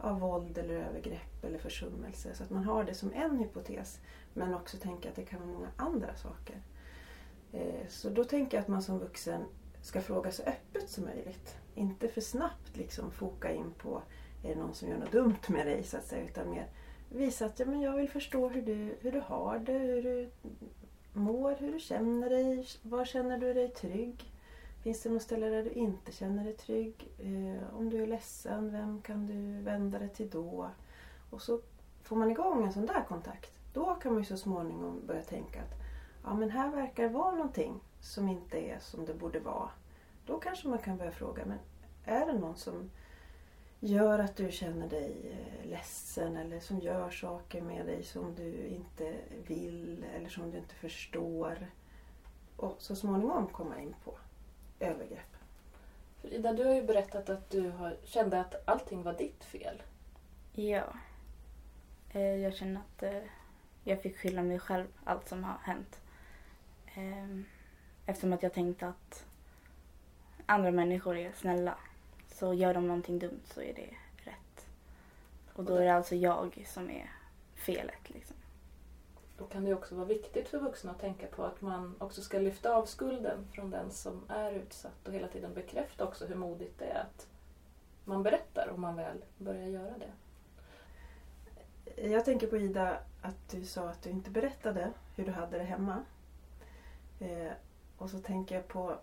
Av 0.00 0.20
våld 0.20 0.58
eller 0.58 0.74
övergrepp 0.74 1.44
eller 1.44 1.58
försummelse. 1.58 2.34
Så 2.34 2.42
att 2.42 2.50
man 2.50 2.64
har 2.64 2.84
det 2.84 2.94
som 2.94 3.12
en 3.12 3.38
hypotes. 3.38 4.00
Men 4.34 4.54
också 4.54 4.76
tänka 4.76 5.08
att 5.08 5.16
det 5.16 5.24
kan 5.24 5.40
vara 5.40 5.52
många 5.52 5.68
andra 5.76 6.14
saker. 6.14 6.62
Eh, 7.52 7.86
så 7.88 8.10
då 8.10 8.24
tänker 8.24 8.56
jag 8.56 8.62
att 8.62 8.68
man 8.68 8.82
som 8.82 8.98
vuxen 8.98 9.44
ska 9.82 10.00
fråga 10.00 10.32
så 10.32 10.42
öppet 10.42 10.90
som 10.90 11.04
möjligt. 11.04 11.56
Inte 11.74 12.08
för 12.08 12.20
snabbt 12.20 12.76
liksom 12.76 13.10
foka 13.10 13.52
in 13.52 13.74
på 13.78 14.02
är 14.42 14.48
det 14.48 14.60
någon 14.60 14.74
som 14.74 14.88
gör 14.88 14.98
något 14.98 15.12
dumt 15.12 15.48
med 15.48 15.66
dig 15.66 15.82
så 15.82 15.96
att 15.96 16.04
säga. 16.04 16.24
Utan 16.24 16.50
mer 16.50 16.68
visa 17.08 17.46
att 17.46 17.58
ja, 17.58 17.66
men 17.66 17.80
jag 17.80 17.96
vill 17.96 18.08
förstå 18.08 18.48
hur 18.48 18.62
du, 18.62 18.96
hur 19.00 19.12
du 19.12 19.20
har 19.20 19.58
det, 19.58 19.78
hur 19.78 20.02
du 20.02 20.30
mår, 21.12 21.56
hur 21.58 21.72
du 21.72 21.80
känner 21.80 22.30
dig, 22.30 22.66
var 22.82 23.04
känner 23.04 23.38
du 23.38 23.54
dig 23.54 23.68
trygg? 23.68 24.32
Finns 24.82 25.02
det 25.02 25.10
något 25.10 25.22
ställe 25.22 25.46
där 25.46 25.62
du 25.62 25.70
inte 25.70 26.12
känner 26.12 26.44
dig 26.44 26.56
trygg? 26.56 27.08
Eh, 27.18 27.76
om 27.78 27.90
du 27.90 28.02
är 28.02 28.06
ledsen, 28.06 28.72
vem 28.72 29.02
kan 29.02 29.26
du 29.26 29.62
vända 29.62 29.98
dig 29.98 30.08
till 30.08 30.30
då? 30.30 30.70
Och 31.30 31.42
så 31.42 31.60
får 32.02 32.16
man 32.16 32.30
igång 32.30 32.64
en 32.64 32.72
sån 32.72 32.86
där 32.86 33.04
kontakt. 33.08 33.52
Då 33.72 33.94
kan 33.94 34.12
man 34.12 34.22
ju 34.22 34.26
så 34.26 34.36
småningom 34.36 35.06
börja 35.06 35.22
tänka 35.22 35.60
att 35.60 35.74
ja, 36.24 36.34
men 36.34 36.50
här 36.50 36.70
verkar 36.70 37.02
det 37.02 37.08
vara 37.08 37.34
någonting 37.34 37.80
som 38.00 38.28
inte 38.28 38.58
är 38.58 38.78
som 38.78 39.04
det 39.04 39.14
borde 39.14 39.40
vara. 39.40 39.70
Då 40.26 40.38
kanske 40.38 40.68
man 40.68 40.78
kan 40.78 40.96
börja 40.96 41.10
fråga, 41.10 41.44
men 41.46 41.58
är 42.04 42.26
det 42.26 42.38
någon 42.38 42.56
som 42.56 42.90
gör 43.80 44.18
att 44.18 44.36
du 44.36 44.50
känner 44.52 44.88
dig 44.88 45.12
eh, 45.32 45.70
ledsen 45.70 46.36
eller 46.36 46.60
som 46.60 46.80
gör 46.80 47.10
saker 47.10 47.62
med 47.62 47.86
dig 47.86 48.02
som 48.02 48.34
du 48.34 48.66
inte 48.66 49.14
vill 49.46 50.04
eller 50.16 50.28
som 50.28 50.50
du 50.50 50.58
inte 50.58 50.74
förstår. 50.74 51.66
Och 52.56 52.76
så 52.78 52.96
småningom 52.96 53.46
komma 53.46 53.80
in 53.80 53.94
på 54.04 54.18
övergrepp. 54.80 55.36
För 56.20 56.34
Ida, 56.34 56.52
du 56.52 56.64
har 56.64 56.74
ju 56.74 56.82
berättat 56.82 57.30
att 57.30 57.50
du 57.50 57.70
har, 57.70 57.96
kände 58.04 58.40
att 58.40 58.68
allting 58.68 59.02
var 59.02 59.12
ditt 59.12 59.44
fel. 59.44 59.82
Ja. 60.52 60.84
Eh, 62.10 62.36
jag 62.36 62.54
känner 62.54 62.80
att 62.80 63.02
eh, 63.02 63.22
jag 63.84 64.02
fick 64.02 64.18
skylla 64.18 64.42
mig 64.42 64.58
själv 64.58 64.86
allt 65.04 65.28
som 65.28 65.44
har 65.44 65.58
hänt. 65.62 66.00
Ehm, 66.94 67.44
eftersom 68.06 68.32
att 68.32 68.42
jag 68.42 68.52
tänkte 68.52 68.88
att 68.88 69.26
andra 70.46 70.70
människor 70.70 71.16
är 71.16 71.32
snälla 71.32 71.78
så 72.38 72.54
gör 72.54 72.74
de 72.74 72.86
någonting 72.86 73.18
dumt 73.18 73.40
så 73.44 73.60
är 73.60 73.74
det 73.74 73.94
rätt. 74.30 74.66
Och 75.52 75.64
då 75.64 75.74
är 75.74 75.84
det 75.84 75.94
alltså 75.94 76.14
jag 76.14 76.64
som 76.68 76.90
är 76.90 77.10
felet 77.54 78.10
liksom. 78.10 78.36
Då 79.38 79.46
kan 79.46 79.64
det 79.64 79.74
också 79.74 79.94
vara 79.94 80.06
viktigt 80.06 80.48
för 80.48 80.58
vuxna 80.58 80.90
att 80.90 81.00
tänka 81.00 81.26
på 81.26 81.44
att 81.44 81.60
man 81.60 81.94
också 81.98 82.22
ska 82.22 82.38
lyfta 82.38 82.74
av 82.74 82.86
skulden 82.86 83.48
från 83.52 83.70
den 83.70 83.90
som 83.90 84.24
är 84.28 84.52
utsatt 84.52 85.08
och 85.08 85.14
hela 85.14 85.28
tiden 85.28 85.54
bekräfta 85.54 86.04
också 86.04 86.26
hur 86.26 86.34
modigt 86.34 86.78
det 86.78 86.84
är 86.84 87.00
att 87.00 87.26
man 88.04 88.22
berättar 88.22 88.68
om 88.74 88.80
man 88.80 88.96
väl 88.96 89.24
börjar 89.38 89.66
göra 89.66 89.94
det. 89.98 90.12
Jag 92.08 92.24
tänker 92.24 92.46
på 92.46 92.56
Ida 92.56 92.98
att 93.22 93.50
du 93.50 93.64
sa 93.64 93.88
att 93.88 94.02
du 94.02 94.10
inte 94.10 94.30
berättade 94.30 94.92
hur 95.16 95.24
du 95.24 95.32
hade 95.32 95.58
det 95.58 95.64
hemma. 95.64 96.04
Eh, 97.20 97.52
och 97.98 98.10
så 98.10 98.18
tänker 98.18 98.54
jag 98.54 98.68
på, 98.68 98.98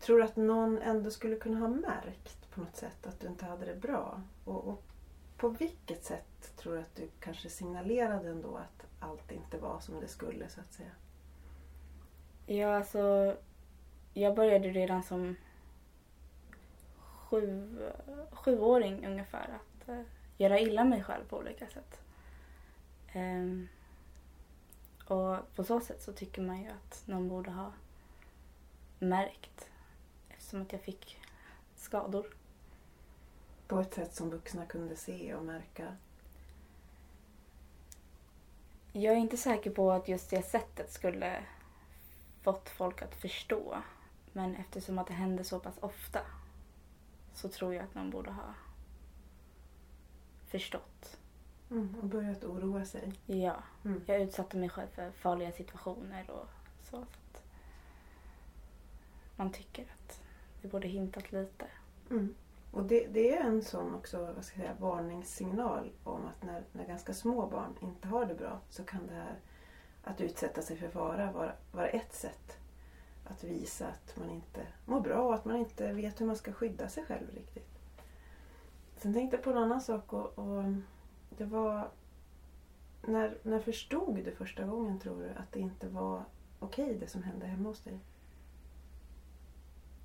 tror 0.00 0.18
du 0.18 0.24
att 0.24 0.36
någon 0.36 0.78
ändå 0.78 1.10
skulle 1.10 1.36
kunna 1.36 1.58
ha 1.58 1.68
märkt 1.68 2.50
på 2.50 2.60
något 2.60 2.76
sätt 2.76 3.06
att 3.06 3.20
du 3.20 3.26
inte 3.26 3.44
hade 3.44 3.66
det 3.66 3.74
bra? 3.74 4.22
Och, 4.44 4.68
och 4.68 4.82
på 5.36 5.48
vilket 5.48 6.04
sätt 6.04 6.56
tror 6.56 6.74
du 6.74 6.80
att 6.80 6.96
du 6.96 7.08
kanske 7.20 7.48
signalerade 7.48 8.28
ändå 8.28 8.56
att 8.56 8.86
allt 9.00 9.32
inte 9.32 9.58
var 9.58 9.80
som 9.80 10.00
det 10.00 10.08
skulle 10.08 10.48
så 10.48 10.60
att 10.60 10.72
säga? 10.72 10.90
Ja, 12.46 12.76
alltså. 12.76 13.36
Jag 14.14 14.34
började 14.34 14.68
redan 14.68 15.02
som 15.02 15.36
sju, 16.96 17.78
sjuåring 18.30 19.06
ungefär 19.06 19.48
att 19.54 19.88
eh, 19.88 20.02
göra 20.36 20.60
illa 20.60 20.84
mig 20.84 21.02
själv 21.02 21.24
på 21.28 21.38
olika 21.38 21.66
sätt. 21.66 22.00
Ehm, 23.12 23.68
och 25.04 25.54
på 25.54 25.64
så 25.64 25.80
sätt 25.80 26.02
så 26.02 26.12
tycker 26.12 26.42
man 26.42 26.62
ju 26.62 26.68
att 26.68 27.02
någon 27.06 27.28
borde 27.28 27.50
ha 27.50 27.72
märkt 28.98 29.70
eftersom 30.46 30.62
att 30.62 30.72
jag 30.72 30.80
fick 30.80 31.20
skador. 31.76 32.26
På 33.68 33.80
ett 33.80 33.94
sätt 33.94 34.14
som 34.14 34.30
vuxna 34.30 34.66
kunde 34.66 34.96
se 34.96 35.34
och 35.34 35.44
märka? 35.44 35.96
Jag 38.92 39.14
är 39.14 39.18
inte 39.18 39.36
säker 39.36 39.70
på 39.70 39.92
att 39.92 40.08
just 40.08 40.30
det 40.30 40.42
sättet 40.42 40.92
skulle 40.92 41.44
fått 42.42 42.68
folk 42.68 43.02
att 43.02 43.14
förstå. 43.14 43.82
Men 44.32 44.56
eftersom 44.56 44.98
att 44.98 45.06
det 45.06 45.12
hände 45.12 45.44
så 45.44 45.60
pass 45.60 45.78
ofta 45.80 46.20
så 47.34 47.48
tror 47.48 47.74
jag 47.74 47.84
att 47.84 47.94
någon 47.94 48.10
borde 48.10 48.30
ha 48.30 48.54
förstått. 50.46 51.18
Mm, 51.70 51.94
och 51.94 52.04
börjat 52.06 52.44
oroa 52.44 52.84
sig? 52.84 53.12
Ja, 53.26 53.62
Mm. 53.84 54.02
jag 54.06 54.20
utsatte 54.20 54.56
mig 54.56 54.68
själv 54.68 54.88
för 54.88 55.10
farliga 55.10 55.52
situationer 55.52 56.30
och 56.30 56.48
så. 56.82 56.90
så 56.90 57.02
att 57.02 57.42
man 59.36 59.52
tycker 59.52 59.82
att 59.82 60.25
det 60.66 60.70
borde 60.72 60.88
hintat 60.88 61.32
lite. 61.32 61.66
Mm. 62.10 62.34
Och 62.70 62.84
det, 62.84 63.06
det 63.06 63.36
är 63.36 63.44
en 63.44 63.62
sån 63.62 63.94
också, 63.94 64.32
vad 64.36 64.44
ska 64.44 64.60
jag 64.60 64.66
säga, 64.66 64.76
varningssignal 64.80 65.92
om 66.04 66.26
att 66.26 66.42
när, 66.42 66.64
när 66.72 66.86
ganska 66.86 67.14
små 67.14 67.46
barn 67.46 67.74
inte 67.80 68.08
har 68.08 68.26
det 68.26 68.34
bra 68.34 68.60
så 68.70 68.84
kan 68.84 69.06
det 69.06 69.14
här 69.14 69.38
att 70.04 70.20
utsätta 70.20 70.62
sig 70.62 70.76
för 70.76 70.88
fara 70.88 71.32
vara, 71.32 71.52
vara 71.72 71.88
ett 71.88 72.14
sätt 72.14 72.58
att 73.24 73.44
visa 73.44 73.86
att 73.86 74.16
man 74.16 74.30
inte 74.30 74.66
mår 74.84 75.00
bra 75.00 75.22
och 75.22 75.34
att 75.34 75.44
man 75.44 75.56
inte 75.56 75.92
vet 75.92 76.20
hur 76.20 76.26
man 76.26 76.36
ska 76.36 76.52
skydda 76.52 76.88
sig 76.88 77.04
själv 77.04 77.30
riktigt. 77.34 77.78
Sen 78.96 79.14
tänkte 79.14 79.36
jag 79.36 79.44
på 79.44 79.50
en 79.50 79.58
annan 79.58 79.80
sak 79.80 80.12
och, 80.12 80.38
och 80.38 80.64
det 81.30 81.44
var 81.44 81.90
när, 83.02 83.38
när 83.42 83.60
förstod 83.60 84.14
du 84.14 84.30
första 84.30 84.64
gången 84.64 84.98
tror 84.98 85.22
du 85.22 85.28
att 85.28 85.52
det 85.52 85.60
inte 85.60 85.88
var 85.88 86.24
okej 86.58 86.96
det 87.00 87.06
som 87.06 87.22
hände 87.22 87.46
hemma 87.46 87.68
hos 87.68 87.80
dig? 87.80 88.00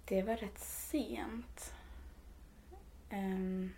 Det 0.06 0.22
var 0.22 0.36
rätt 0.36 0.60
sent. 0.60 1.74
Um, 3.12 3.74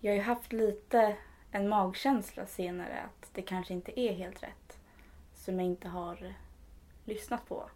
jag 0.00 0.12
har 0.12 0.16
ju 0.16 0.22
haft 0.22 0.52
lite 0.52 1.16
en 1.50 1.68
magkänsla 1.68 2.46
senare 2.46 3.00
att 3.00 3.30
det 3.34 3.42
kanske 3.42 3.72
inte 3.74 4.00
är 4.00 4.12
helt 4.12 4.42
rätt. 4.42 4.78
Som 5.34 5.54
jag 5.54 5.66
inte 5.66 5.88
har 5.88 6.34
lyssnat 7.04 7.48
på. 7.48 7.70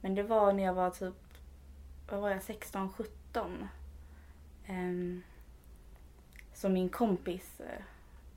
Men 0.00 0.14
det 0.14 0.22
var 0.22 0.52
när 0.52 0.62
jag 0.62 0.74
var 0.74 0.90
typ, 0.90 1.14
vad 2.10 2.20
var 2.20 2.30
jag, 2.30 2.42
16, 2.42 2.92
17. 2.92 3.68
Um, 4.68 5.22
som 6.52 6.72
min 6.72 6.88
kompis 6.88 7.60
eh, 7.60 7.82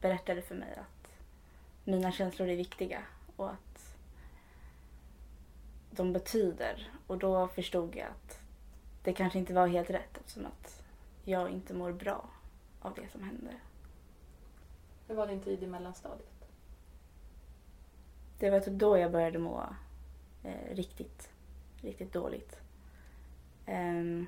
berättade 0.01 0.41
för 0.41 0.55
mig 0.55 0.73
att 0.75 1.11
mina 1.83 2.11
känslor 2.11 2.47
är 2.47 2.55
viktiga 2.55 3.01
och 3.35 3.49
att 3.49 3.68
de 5.91 6.13
betyder. 6.13 6.91
Och 7.07 7.17
då 7.17 7.47
förstod 7.47 7.95
jag 7.95 8.07
att 8.07 8.39
det 9.03 9.13
kanske 9.13 9.39
inte 9.39 9.53
var 9.53 9.67
helt 9.67 9.89
rätt 9.89 10.17
eftersom 10.17 10.45
att 10.45 10.83
jag 11.23 11.49
inte 11.49 11.73
mår 11.73 11.91
bra 11.91 12.29
av 12.79 12.93
det 12.93 13.09
som 13.11 13.23
hände. 13.23 13.51
Hur 15.07 15.15
var 15.15 15.27
din 15.27 15.41
tid 15.41 15.63
i 15.63 15.67
mellanstadiet? 15.67 16.49
Det 18.39 18.49
var 18.49 18.59
typ 18.59 18.73
då 18.73 18.97
jag 18.97 19.11
började 19.11 19.39
må 19.39 19.63
eh, 20.43 20.75
riktigt, 20.75 21.29
riktigt 21.81 22.13
dåligt. 22.13 22.59
Ehm, 23.65 24.25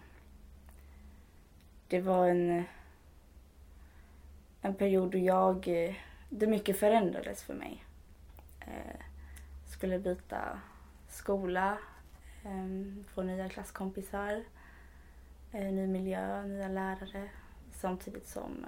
det 1.87 2.01
var 2.01 2.27
en, 2.27 2.63
en 4.61 4.75
period 4.75 5.11
då 5.11 5.17
jag, 5.17 5.67
eh, 5.67 5.95
det 6.29 6.47
mycket 6.47 6.79
förändrades 6.79 7.43
för 7.43 7.53
mig. 7.53 7.85
Eh, 8.59 9.01
skulle 9.65 9.99
byta 9.99 10.59
skola, 11.11 11.77
ehm, 12.43 13.05
få 13.13 13.23
nya 13.23 13.49
klasskompisar, 13.49 14.43
eh, 15.51 15.71
ny 15.71 15.87
miljö, 15.87 16.43
nya 16.43 16.67
lärare. 16.67 17.29
Samtidigt 17.71 18.27
som 18.27 18.65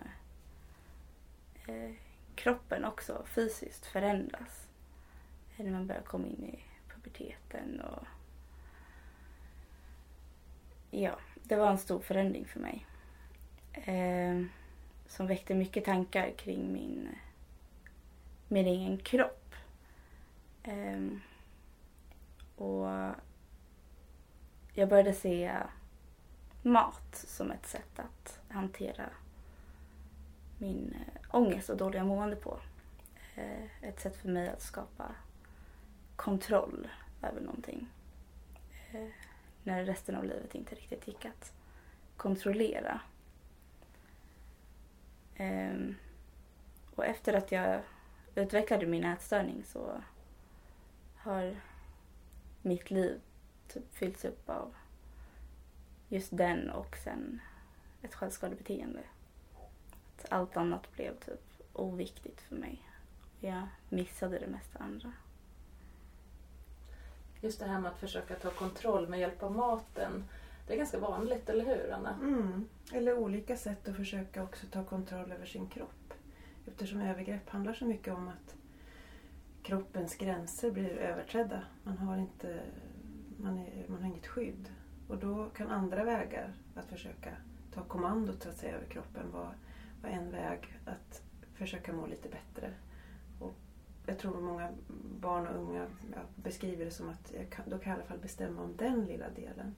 eh, 1.67 1.91
kroppen 2.35 2.85
också 2.85 3.23
fysiskt 3.25 3.85
förändras. 3.85 4.67
Eh, 5.57 5.65
när 5.65 5.71
man 5.71 5.87
börjar 5.87 6.01
komma 6.01 6.27
in 6.27 6.43
i 6.43 6.59
puberteten 6.93 7.81
och 7.81 8.05
ja, 10.91 11.19
det 11.43 11.55
var 11.55 11.71
en 11.71 11.77
stor 11.77 11.99
förändring 11.99 12.45
för 12.45 12.59
mig. 12.59 12.85
Ehm, 13.73 14.49
som 15.07 15.27
väckte 15.27 15.55
mycket 15.55 15.85
tankar 15.85 16.31
kring 16.37 16.73
min, 16.73 17.09
min 18.47 18.67
egen 18.67 18.97
kropp. 18.97 19.55
Um, 20.67 21.21
och 22.55 22.87
jag 24.73 24.89
började 24.89 25.13
se 25.13 25.53
mat 26.61 27.15
som 27.15 27.51
ett 27.51 27.65
sätt 27.65 27.99
att 27.99 28.39
hantera 28.49 29.09
min 30.57 30.95
eh, 30.95 31.35
ångest 31.35 31.69
och 31.69 31.77
dåliga 31.77 32.03
mående 32.03 32.35
på. 32.35 32.59
Eh, 33.35 33.83
ett 33.83 33.99
sätt 33.99 34.15
för 34.15 34.29
mig 34.29 34.49
att 34.49 34.61
skapa 34.61 35.15
kontroll 36.15 36.87
över 37.21 37.41
någonting. 37.41 37.89
Eh, 38.91 39.07
när 39.63 39.85
resten 39.85 40.15
av 40.15 40.23
livet 40.23 40.55
inte 40.55 40.75
riktigt 40.75 41.07
gick 41.07 41.25
att 41.25 41.53
kontrollera. 42.17 43.01
Ehm, 45.35 45.95
och 46.95 47.05
efter 47.05 47.33
att 47.33 47.51
jag 47.51 47.81
utvecklade 48.35 48.85
min 48.85 49.03
ätstörning 49.03 49.63
så 49.63 50.01
har 51.17 51.55
mitt 52.63 52.91
liv 52.91 53.21
typ 53.67 53.93
fyllts 53.93 54.25
upp 54.25 54.49
av 54.49 54.73
just 56.09 56.37
den 56.37 56.69
och 56.69 56.97
sen 56.97 57.41
ett 58.01 58.15
självskadebeteende. 58.15 59.03
Att 60.17 60.31
allt 60.31 60.57
annat 60.57 60.91
blev 60.95 61.19
typ 61.19 61.61
oviktigt 61.73 62.41
för 62.41 62.55
mig. 62.55 62.89
Jag 63.39 63.67
missade 63.89 64.39
det 64.39 64.47
mesta 64.47 64.79
andra. 64.79 65.13
Just 67.41 67.59
det 67.59 67.65
här 67.65 67.79
med 67.79 67.91
att 67.91 67.99
försöka 67.99 68.35
ta 68.35 68.49
kontroll 68.49 69.07
med 69.07 69.19
hjälp 69.19 69.43
av 69.43 69.51
maten. 69.51 70.23
Det 70.67 70.73
är 70.73 70.77
ganska 70.77 70.99
vanligt, 70.99 71.49
eller 71.49 71.65
hur 71.65 71.91
Anna? 71.91 72.13
Mm. 72.21 72.67
Eller 72.93 73.17
olika 73.17 73.57
sätt 73.57 73.87
att 73.87 73.95
försöka 73.95 74.43
också 74.43 74.67
ta 74.71 74.83
kontroll 74.83 75.31
över 75.31 75.45
sin 75.45 75.67
kropp. 75.67 76.13
Eftersom 76.67 77.01
övergrepp 77.01 77.49
handlar 77.49 77.73
så 77.73 77.85
mycket 77.85 78.13
om 78.13 78.27
att 78.27 78.55
kroppens 79.63 80.15
gränser 80.15 80.71
blir 80.71 80.89
överträdda. 80.89 81.63
Man 81.83 81.97
har, 81.97 82.17
inte, 82.17 82.59
man 83.37 83.57
är, 83.57 83.85
man 83.87 84.01
har 84.01 84.09
inget 84.09 84.27
skydd. 84.27 84.69
Och 85.07 85.17
då 85.17 85.49
kan 85.49 85.71
andra 85.71 86.03
vägar 86.03 86.53
att 86.75 86.85
försöka 86.85 87.29
ta 87.73 87.83
kommandot 87.83 88.43
så 88.43 88.49
att 88.49 88.57
säga, 88.57 88.75
över 88.75 88.85
kroppen 88.85 89.31
vara, 89.31 89.53
var 90.01 90.09
en 90.09 90.31
väg 90.31 90.79
att 90.85 91.21
försöka 91.53 91.93
må 91.93 92.07
lite 92.07 92.29
bättre. 92.29 92.73
Och 93.39 93.55
jag 94.05 94.19
tror 94.19 94.41
många 94.41 94.71
barn 95.19 95.47
och 95.47 95.63
unga 95.63 95.87
beskriver 96.35 96.85
det 96.85 96.91
som 96.91 97.09
att 97.09 97.33
jag 97.37 97.49
kan, 97.49 97.69
då 97.69 97.77
kan 97.77 97.89
jag 97.89 97.97
i 97.97 97.99
alla 97.99 98.09
fall 98.09 98.19
bestämma 98.19 98.61
om 98.61 98.77
den 98.77 99.05
lilla 99.05 99.29
delen. 99.29 99.75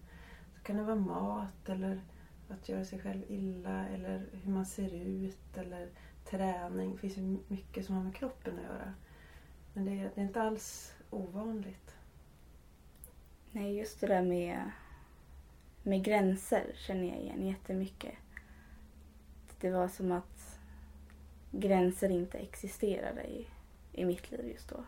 Så 0.53 0.61
kan 0.63 0.77
det 0.77 0.83
vara 0.83 0.95
mat 0.95 1.69
eller 1.69 2.01
att 2.49 2.69
göra 2.69 2.85
sig 2.85 2.99
själv 2.99 3.23
illa 3.27 3.87
eller 3.87 4.25
hur 4.31 4.51
man 4.51 4.65
ser 4.65 4.93
ut 4.93 5.57
eller 5.57 5.89
träning. 6.29 6.91
Det 6.91 6.97
finns 6.97 7.17
ju 7.17 7.37
mycket 7.47 7.85
som 7.85 7.95
har 7.95 8.03
med 8.03 8.15
kroppen 8.15 8.59
att 8.59 8.63
göra. 8.63 8.93
Men 9.75 9.85
det 9.85 9.91
är, 9.91 10.11
det 10.15 10.21
är 10.21 10.25
inte 10.25 10.41
alls 10.41 10.95
ovanligt. 11.09 11.95
Nej, 13.51 13.77
just 13.77 13.99
det 13.99 14.07
där 14.07 14.21
med, 14.21 14.71
med 15.83 16.03
gränser 16.03 16.71
känner 16.75 17.07
jag 17.07 17.17
igen 17.17 17.45
jättemycket. 17.45 18.13
det 19.59 19.71
var 19.71 19.87
som 19.87 20.11
att 20.11 20.59
gränser 21.51 22.09
inte 22.09 22.37
existerade 22.37 23.23
i, 23.23 23.47
i 23.91 24.05
mitt 24.05 24.31
liv 24.31 24.47
just 24.47 24.69
då. 24.69 24.83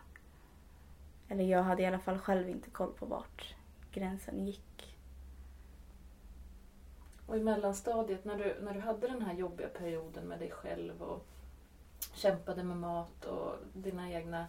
Eller 1.30 1.44
jag 1.44 1.64
hade 1.64 1.82
i 1.82 1.86
alla 1.86 2.00
fall 2.00 2.20
själv 2.20 2.50
inte 2.50 2.70
koll 2.70 2.94
på 2.94 3.06
vart 3.06 3.56
gränsen 3.92 4.48
gick. 4.48 4.98
Och 7.26 7.38
i 7.38 7.44
mellanstadiet, 7.44 8.26
när 8.26 8.38
du, 8.38 8.58
när 8.62 8.74
du 8.74 8.80
hade 8.80 9.08
den 9.08 9.22
här 9.22 9.34
jobbiga 9.34 9.68
perioden 9.68 10.28
med 10.28 10.40
dig 10.40 10.52
själv 10.52 11.02
och 11.02 11.26
kämpade 12.14 12.64
med 12.64 12.78
mat 12.78 13.26
och 13.26 13.56
dina 13.74 14.12
egna 14.12 14.48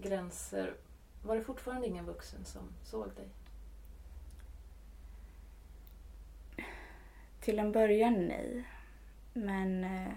gränser. 0.00 0.74
Var 1.22 1.36
det 1.36 1.42
fortfarande 1.42 1.86
ingen 1.86 2.06
vuxen 2.06 2.44
som 2.44 2.62
såg 2.82 3.10
dig? 3.14 3.28
Till 7.40 7.58
en 7.58 7.72
början 7.72 8.14
nej. 8.14 8.64
Men 9.32 9.84
eh, 9.84 10.12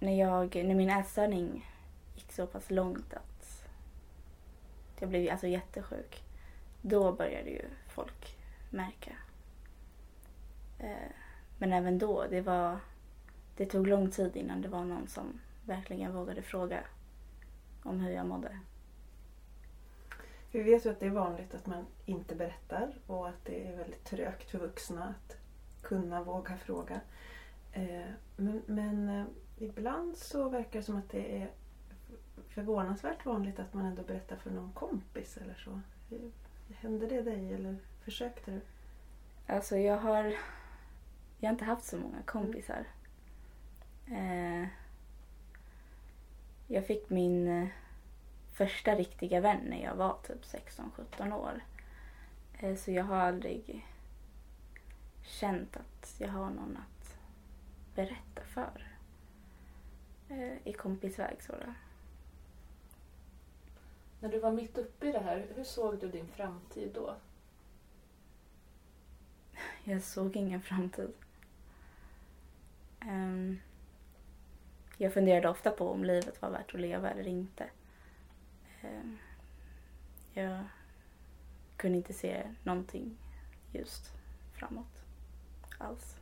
när, 0.00 0.18
jag, 0.18 0.54
när 0.54 0.74
min 0.74 0.90
ätstörning 0.90 1.70
gick 2.14 2.32
så 2.32 2.46
pass 2.46 2.70
långt 2.70 3.14
att 3.14 3.68
jag 5.00 5.08
blev 5.08 5.30
alltså 5.30 5.46
jättesjuk. 5.46 6.22
Då 6.82 7.12
började 7.12 7.50
ju 7.50 7.64
folk 7.88 8.36
märka. 8.70 9.12
Eh, 10.78 11.10
men 11.58 11.72
även 11.72 11.98
då, 11.98 12.26
det 12.30 12.40
var... 12.40 12.78
Det 13.56 13.66
tog 13.66 13.86
lång 13.86 14.10
tid 14.10 14.36
innan 14.36 14.62
det 14.62 14.68
var 14.68 14.84
någon 14.84 15.08
som 15.08 15.40
verkligen 15.64 16.14
vågade 16.14 16.42
fråga 16.42 16.80
om 17.86 18.00
hur 18.00 18.10
jag 18.10 18.26
mådde. 18.26 18.58
Vi 20.50 20.62
vet 20.62 20.86
ju 20.86 20.90
att 20.90 21.00
det 21.00 21.06
är 21.06 21.10
vanligt 21.10 21.54
att 21.54 21.66
man 21.66 21.86
inte 22.04 22.34
berättar 22.34 22.94
och 23.06 23.28
att 23.28 23.44
det 23.44 23.68
är 23.68 23.76
väldigt 23.76 24.04
trögt 24.04 24.50
för 24.50 24.58
vuxna 24.58 25.04
att 25.04 25.36
kunna 25.82 26.22
våga 26.22 26.56
fråga. 26.56 27.00
Eh, 27.72 28.10
men, 28.36 28.62
men 28.66 29.08
eh, 29.08 29.24
ibland 29.58 30.16
så 30.16 30.48
verkar 30.48 30.78
det 30.78 30.84
som 30.84 30.96
att 30.96 31.10
det 31.10 31.42
är 31.42 31.50
förvånansvärt 32.48 33.26
vanligt 33.26 33.58
att 33.58 33.74
man 33.74 33.86
ändå 33.86 34.02
berättar 34.02 34.36
för 34.36 34.50
någon 34.50 34.72
kompis 34.72 35.36
eller 35.36 35.54
så. 35.54 35.80
Hände 36.74 37.06
det 37.06 37.22
dig 37.22 37.52
eller 37.52 37.76
försökte 38.04 38.50
du? 38.50 38.60
Alltså 39.46 39.76
jag 39.76 39.98
har, 39.98 40.24
jag 41.38 41.48
har 41.48 41.52
inte 41.52 41.64
haft 41.64 41.84
så 41.84 41.98
många 41.98 42.22
kompisar. 42.24 42.84
Eh, 44.06 44.68
jag 46.66 46.86
fick 46.86 47.10
min 47.10 47.48
eh, 47.48 47.68
första 48.52 48.94
riktiga 48.94 49.40
vän 49.40 49.60
när 49.64 49.82
jag 49.82 49.94
var 49.94 50.18
typ 50.22 50.44
16-17 50.44 51.32
år. 51.32 51.60
Eh, 52.58 52.76
så 52.76 52.90
jag 52.90 53.04
har 53.04 53.16
aldrig 53.16 53.86
känt 55.22 55.76
att 55.76 56.14
jag 56.18 56.28
har 56.28 56.50
någon 56.50 56.76
att 56.76 57.18
berätta 57.94 58.42
för. 58.44 58.96
Eh, 60.28 60.68
I 60.68 60.72
kompisväg 60.72 61.42
sådär. 61.42 61.74
När 64.20 64.28
du 64.28 64.38
var 64.38 64.52
mitt 64.52 64.78
uppe 64.78 65.08
i 65.08 65.12
det 65.12 65.18
här, 65.18 65.46
hur 65.54 65.64
såg 65.64 65.98
du 65.98 66.10
din 66.10 66.28
framtid 66.28 66.90
då? 66.94 67.14
Jag 69.84 70.02
såg 70.02 70.36
ingen 70.36 70.62
framtid. 70.62 71.12
Um, 73.00 73.60
jag 74.96 75.12
funderade 75.12 75.48
ofta 75.48 75.70
på 75.70 75.90
om 75.90 76.04
livet 76.04 76.42
var 76.42 76.50
värt 76.50 76.74
att 76.74 76.80
leva 76.80 77.10
eller 77.10 77.26
inte. 77.26 77.70
Um, 78.82 79.18
jag 80.32 80.64
kunde 81.76 81.98
inte 81.98 82.12
se 82.12 82.54
någonting 82.62 83.16
just 83.72 84.12
framåt 84.52 85.02
alls. 85.78 86.16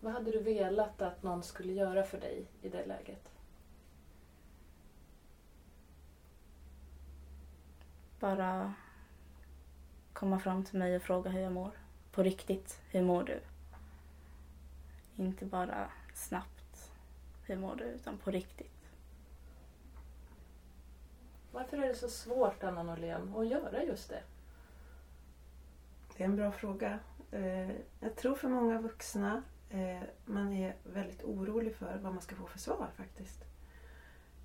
Vad 0.00 0.12
hade 0.12 0.30
du 0.30 0.42
velat 0.42 1.02
att 1.02 1.22
någon 1.22 1.42
skulle 1.42 1.72
göra 1.72 2.04
för 2.04 2.20
dig 2.20 2.46
i 2.62 2.68
det 2.68 2.86
läget? 2.86 3.32
Bara 8.20 8.74
komma 10.12 10.38
fram 10.38 10.64
till 10.64 10.78
mig 10.78 10.96
och 10.96 11.02
fråga 11.02 11.30
hur 11.30 11.40
jag 11.40 11.52
mår. 11.52 11.70
På 12.12 12.22
riktigt, 12.22 12.80
hur 12.90 13.02
mår 13.02 13.22
du? 13.22 13.40
Inte 15.22 15.44
bara 15.44 15.90
snabbt, 16.14 16.92
hur 17.42 17.56
mår 17.56 17.76
du? 17.76 17.84
Utan 17.84 18.18
på 18.18 18.30
riktigt. 18.30 18.90
Varför 21.52 21.76
är 21.76 21.88
det 21.88 21.94
så 21.94 22.08
svårt, 22.08 22.62
Anna 22.62 22.82
Norlén, 22.82 23.34
att 23.36 23.48
göra 23.48 23.82
just 23.82 24.08
det? 24.08 24.22
Det 26.16 26.22
är 26.22 26.28
en 26.28 26.36
bra 26.36 26.52
fråga. 26.52 26.98
Eh, 27.30 27.70
jag 28.00 28.16
tror 28.16 28.34
för 28.34 28.48
många 28.48 28.80
vuxna 28.80 29.42
eh, 29.70 30.02
man 30.24 30.52
är 30.52 30.76
väldigt 30.84 31.24
orolig 31.24 31.74
för 31.74 31.98
vad 31.98 32.12
man 32.12 32.22
ska 32.22 32.36
få 32.36 32.46
för 32.46 32.58
svar 32.58 32.88
faktiskt. 32.96 33.44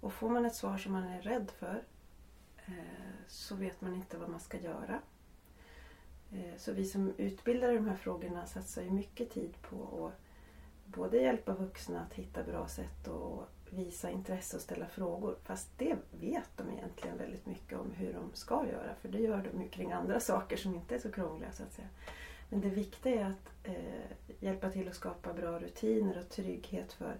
Och 0.01 0.13
får 0.13 0.29
man 0.29 0.45
ett 0.45 0.55
svar 0.55 0.77
som 0.77 0.91
man 0.91 1.03
är 1.03 1.21
rädd 1.21 1.51
för 1.51 1.83
eh, 2.65 2.73
så 3.27 3.55
vet 3.55 3.81
man 3.81 3.93
inte 3.93 4.17
vad 4.17 4.29
man 4.29 4.39
ska 4.39 4.59
göra. 4.59 5.01
Så 6.57 6.73
vi 6.73 6.85
som 6.85 7.13
utbildar 7.17 7.71
i 7.71 7.75
de 7.75 7.87
här 7.87 7.95
frågorna 7.95 8.45
satsar 8.45 8.81
ju 8.81 8.91
mycket 8.91 9.31
tid 9.31 9.61
på 9.61 10.07
att 10.07 10.26
både 10.87 11.17
hjälpa 11.17 11.53
vuxna 11.53 12.01
att 12.01 12.13
hitta 12.13 12.43
bra 12.43 12.67
sätt 12.67 13.07
och 13.07 13.43
visa 13.69 14.09
intresse 14.09 14.55
och 14.55 14.61
ställa 14.61 14.87
frågor. 14.87 15.37
Fast 15.43 15.69
det 15.77 15.97
vet 16.11 16.49
de 16.55 16.71
egentligen 16.71 17.17
väldigt 17.17 17.45
mycket 17.45 17.79
om 17.79 17.91
hur 17.91 18.13
de 18.13 18.31
ska 18.33 18.65
göra. 18.67 18.95
För 19.01 19.09
det 19.09 19.19
gör 19.19 19.49
de 19.51 19.61
ju 19.61 19.69
kring 19.69 19.91
andra 19.91 20.19
saker 20.19 20.57
som 20.57 20.75
inte 20.75 20.95
är 20.95 20.99
så 20.99 21.11
krångliga 21.11 21.51
så 21.51 21.63
att 21.63 21.73
säga. 21.73 21.87
Men 22.49 22.61
det 22.61 22.69
viktiga 22.69 23.21
är 23.21 23.25
att 23.25 23.49
eh, 23.63 24.11
hjälpa 24.39 24.69
till 24.69 24.87
att 24.87 24.95
skapa 24.95 25.33
bra 25.33 25.59
rutiner 25.59 26.19
och 26.19 26.29
trygghet 26.29 26.93
för 26.93 27.17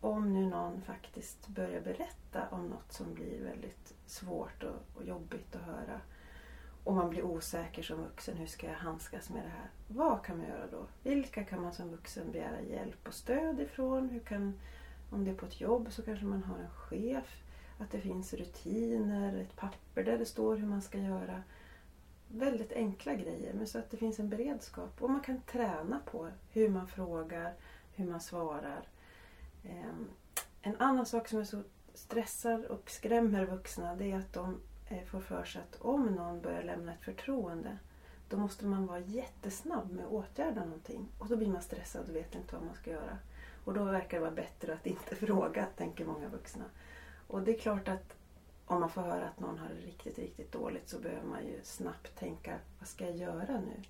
om 0.00 0.34
nu 0.34 0.46
någon 0.46 0.82
faktiskt 0.82 1.48
börjar 1.48 1.80
berätta 1.80 2.48
om 2.50 2.68
något 2.68 2.92
som 2.92 3.14
blir 3.14 3.44
väldigt 3.44 3.94
svårt 4.06 4.62
och, 4.62 4.98
och 4.98 5.04
jobbigt 5.04 5.56
att 5.56 5.62
höra. 5.62 6.00
Och 6.84 6.94
man 6.94 7.10
blir 7.10 7.22
osäker 7.22 7.82
som 7.82 8.02
vuxen. 8.02 8.36
Hur 8.36 8.46
ska 8.46 8.66
jag 8.66 8.74
handskas 8.74 9.30
med 9.30 9.44
det 9.44 9.48
här? 9.48 9.70
Vad 9.88 10.24
kan 10.24 10.38
man 10.38 10.46
göra 10.46 10.66
då? 10.70 10.86
Vilka 11.02 11.44
kan 11.44 11.62
man 11.62 11.72
som 11.72 11.90
vuxen 11.90 12.32
begära 12.32 12.60
hjälp 12.60 13.08
och 13.08 13.14
stöd 13.14 13.60
ifrån? 13.60 14.08
Hur 14.08 14.20
kan 14.20 14.58
om 15.12 15.24
det 15.24 15.30
är 15.30 15.34
på 15.34 15.46
ett 15.46 15.60
jobb 15.60 15.92
så 15.92 16.02
kanske 16.02 16.24
man 16.24 16.42
har 16.42 16.58
en 16.58 16.70
chef. 16.70 17.42
Att 17.78 17.90
det 17.90 18.00
finns 18.00 18.34
rutiner, 18.34 19.36
ett 19.36 19.56
papper 19.56 20.04
där 20.04 20.18
det 20.18 20.26
står 20.26 20.56
hur 20.56 20.66
man 20.66 20.82
ska 20.82 20.98
göra. 20.98 21.42
Väldigt 22.28 22.72
enkla 22.72 23.14
grejer, 23.14 23.54
men 23.54 23.66
så 23.66 23.78
att 23.78 23.90
det 23.90 23.96
finns 23.96 24.18
en 24.18 24.28
beredskap. 24.28 25.02
Och 25.02 25.10
man 25.10 25.20
kan 25.20 25.40
träna 25.40 26.00
på 26.10 26.28
hur 26.50 26.68
man 26.68 26.88
frågar, 26.88 27.54
hur 27.94 28.06
man 28.06 28.20
svarar. 28.20 28.88
Ehm, 29.64 30.08
en 30.62 30.76
annan 30.76 31.06
sak 31.06 31.28
som 31.28 31.38
är 31.40 31.44
så 31.44 31.62
stressar 31.94 32.72
och 32.72 32.90
skrämmer 32.90 33.46
vuxna 33.46 33.94
det 33.94 34.12
är 34.12 34.18
att 34.18 34.32
de 34.32 34.60
Eh, 34.92 35.04
får 35.04 35.20
för 35.20 35.44
sig 35.44 35.62
att 35.62 35.80
om 35.80 36.06
någon 36.06 36.40
börjar 36.40 36.62
lämna 36.62 36.92
ett 36.92 37.04
förtroende 37.04 37.78
då 38.28 38.36
måste 38.36 38.66
man 38.66 38.86
vara 38.86 38.98
jättesnabb 38.98 39.90
med 39.90 40.04
att 40.04 40.10
åtgärda 40.10 40.64
någonting. 40.64 41.08
Och 41.18 41.28
då 41.28 41.36
blir 41.36 41.48
man 41.48 41.62
stressad 41.62 42.08
och 42.08 42.16
vet 42.16 42.34
inte 42.34 42.54
vad 42.54 42.64
man 42.64 42.74
ska 42.74 42.90
göra. 42.90 43.18
Och 43.64 43.74
då 43.74 43.84
verkar 43.84 44.16
det 44.16 44.20
vara 44.20 44.34
bättre 44.34 44.74
att 44.74 44.86
inte 44.86 45.16
fråga, 45.26 45.66
tänker 45.76 46.04
många 46.04 46.28
vuxna. 46.28 46.64
Och 47.26 47.42
det 47.42 47.56
är 47.56 47.58
klart 47.58 47.88
att 47.88 48.14
om 48.66 48.80
man 48.80 48.90
får 48.90 49.02
höra 49.02 49.28
att 49.28 49.40
någon 49.40 49.58
har 49.58 49.68
det 49.68 49.86
riktigt, 49.86 50.18
riktigt 50.18 50.52
dåligt 50.52 50.88
så 50.88 50.98
behöver 50.98 51.26
man 51.26 51.46
ju 51.46 51.60
snabbt 51.62 52.18
tänka, 52.18 52.58
vad 52.78 52.88
ska 52.88 53.04
jag 53.04 53.16
göra 53.16 53.60
nu? 53.60 53.82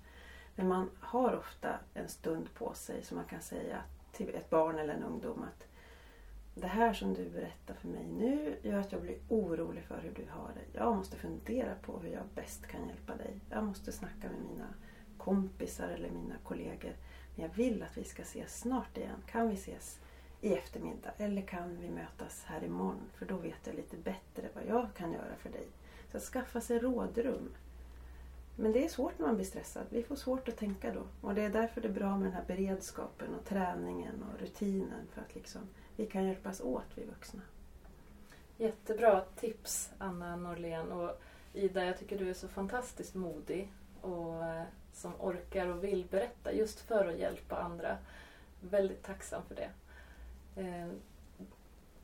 Men 0.55 0.67
man 0.67 0.89
har 0.99 1.35
ofta 1.35 1.79
en 1.93 2.09
stund 2.09 2.53
på 2.53 2.73
sig 2.73 3.03
som 3.03 3.17
man 3.17 3.25
kan 3.25 3.41
säga 3.41 3.81
till 4.11 4.35
ett 4.35 4.49
barn 4.49 4.79
eller 4.79 4.93
en 4.93 5.03
ungdom 5.03 5.43
att 5.43 5.67
det 6.55 6.67
här 6.67 6.93
som 6.93 7.13
du 7.13 7.29
berättar 7.29 7.73
för 7.73 7.87
mig 7.87 8.07
nu 8.07 8.57
gör 8.61 8.79
att 8.79 8.91
jag 8.91 9.01
blir 9.01 9.17
orolig 9.29 9.83
för 9.83 9.99
hur 9.99 10.11
du 10.11 10.25
har 10.29 10.51
det. 10.53 10.79
Jag 10.79 10.95
måste 10.95 11.17
fundera 11.17 11.75
på 11.75 11.99
hur 11.99 12.09
jag 12.09 12.23
bäst 12.35 12.67
kan 12.67 12.87
hjälpa 12.87 13.15
dig. 13.15 13.39
Jag 13.49 13.63
måste 13.63 13.91
snacka 13.91 14.29
med 14.29 14.41
mina 14.51 14.67
kompisar 15.17 15.87
eller 15.87 16.09
mina 16.11 16.35
kollegor. 16.43 16.93
Men 17.35 17.45
jag 17.45 17.55
vill 17.55 17.83
att 17.83 17.97
vi 17.97 18.03
ska 18.03 18.21
ses 18.21 18.59
snart 18.59 18.97
igen. 18.97 19.23
Kan 19.27 19.49
vi 19.49 19.53
ses 19.53 19.99
i 20.41 20.53
eftermiddag? 20.53 21.11
Eller 21.17 21.41
kan 21.41 21.77
vi 21.81 21.89
mötas 21.89 22.43
här 22.45 22.63
imorgon? 22.63 23.09
För 23.13 23.25
då 23.25 23.37
vet 23.37 23.67
jag 23.67 23.75
lite 23.75 23.97
bättre 23.97 24.49
vad 24.53 24.65
jag 24.67 24.93
kan 24.93 25.13
göra 25.13 25.35
för 25.39 25.49
dig. 25.49 25.67
Så 26.11 26.17
att 26.17 26.23
skaffa 26.23 26.61
sig 26.61 26.79
rådrum. 26.79 27.49
Men 28.55 28.71
det 28.71 28.85
är 28.85 28.89
svårt 28.89 29.19
när 29.19 29.25
man 29.25 29.35
blir 29.35 29.45
stressad. 29.45 29.85
Vi 29.89 30.03
får 30.03 30.15
svårt 30.15 30.47
att 30.47 30.57
tänka 30.57 30.93
då. 30.93 31.03
Och 31.21 31.35
det 31.35 31.41
är 31.41 31.49
därför 31.49 31.81
det 31.81 31.87
är 31.87 31.93
bra 31.93 32.17
med 32.17 32.25
den 32.25 32.33
här 32.33 32.43
beredskapen 32.47 33.35
och 33.35 33.45
träningen 33.45 34.23
och 34.23 34.41
rutinen. 34.41 35.07
För 35.13 35.21
att 35.21 35.35
liksom, 35.35 35.61
vi 35.95 36.05
kan 36.05 36.25
hjälpas 36.25 36.61
åt, 36.61 36.85
vi 36.95 37.03
vuxna. 37.03 37.41
Jättebra 38.57 39.21
tips 39.35 39.91
Anna 39.97 40.35
Norlén. 40.35 40.91
Och 40.91 41.21
Ida, 41.53 41.85
jag 41.85 41.97
tycker 41.97 42.17
du 42.17 42.29
är 42.29 42.33
så 42.33 42.47
fantastiskt 42.47 43.15
modig. 43.15 43.71
Och 44.01 44.45
eh, 44.45 44.63
som 44.93 45.13
orkar 45.19 45.67
och 45.67 45.83
vill 45.83 46.05
berätta 46.05 46.53
just 46.53 46.79
för 46.79 47.07
att 47.07 47.17
hjälpa 47.17 47.57
andra. 47.57 47.97
Väldigt 48.61 49.03
tacksam 49.03 49.41
för 49.47 49.55
det. 49.55 49.69
Eh, 50.61 50.87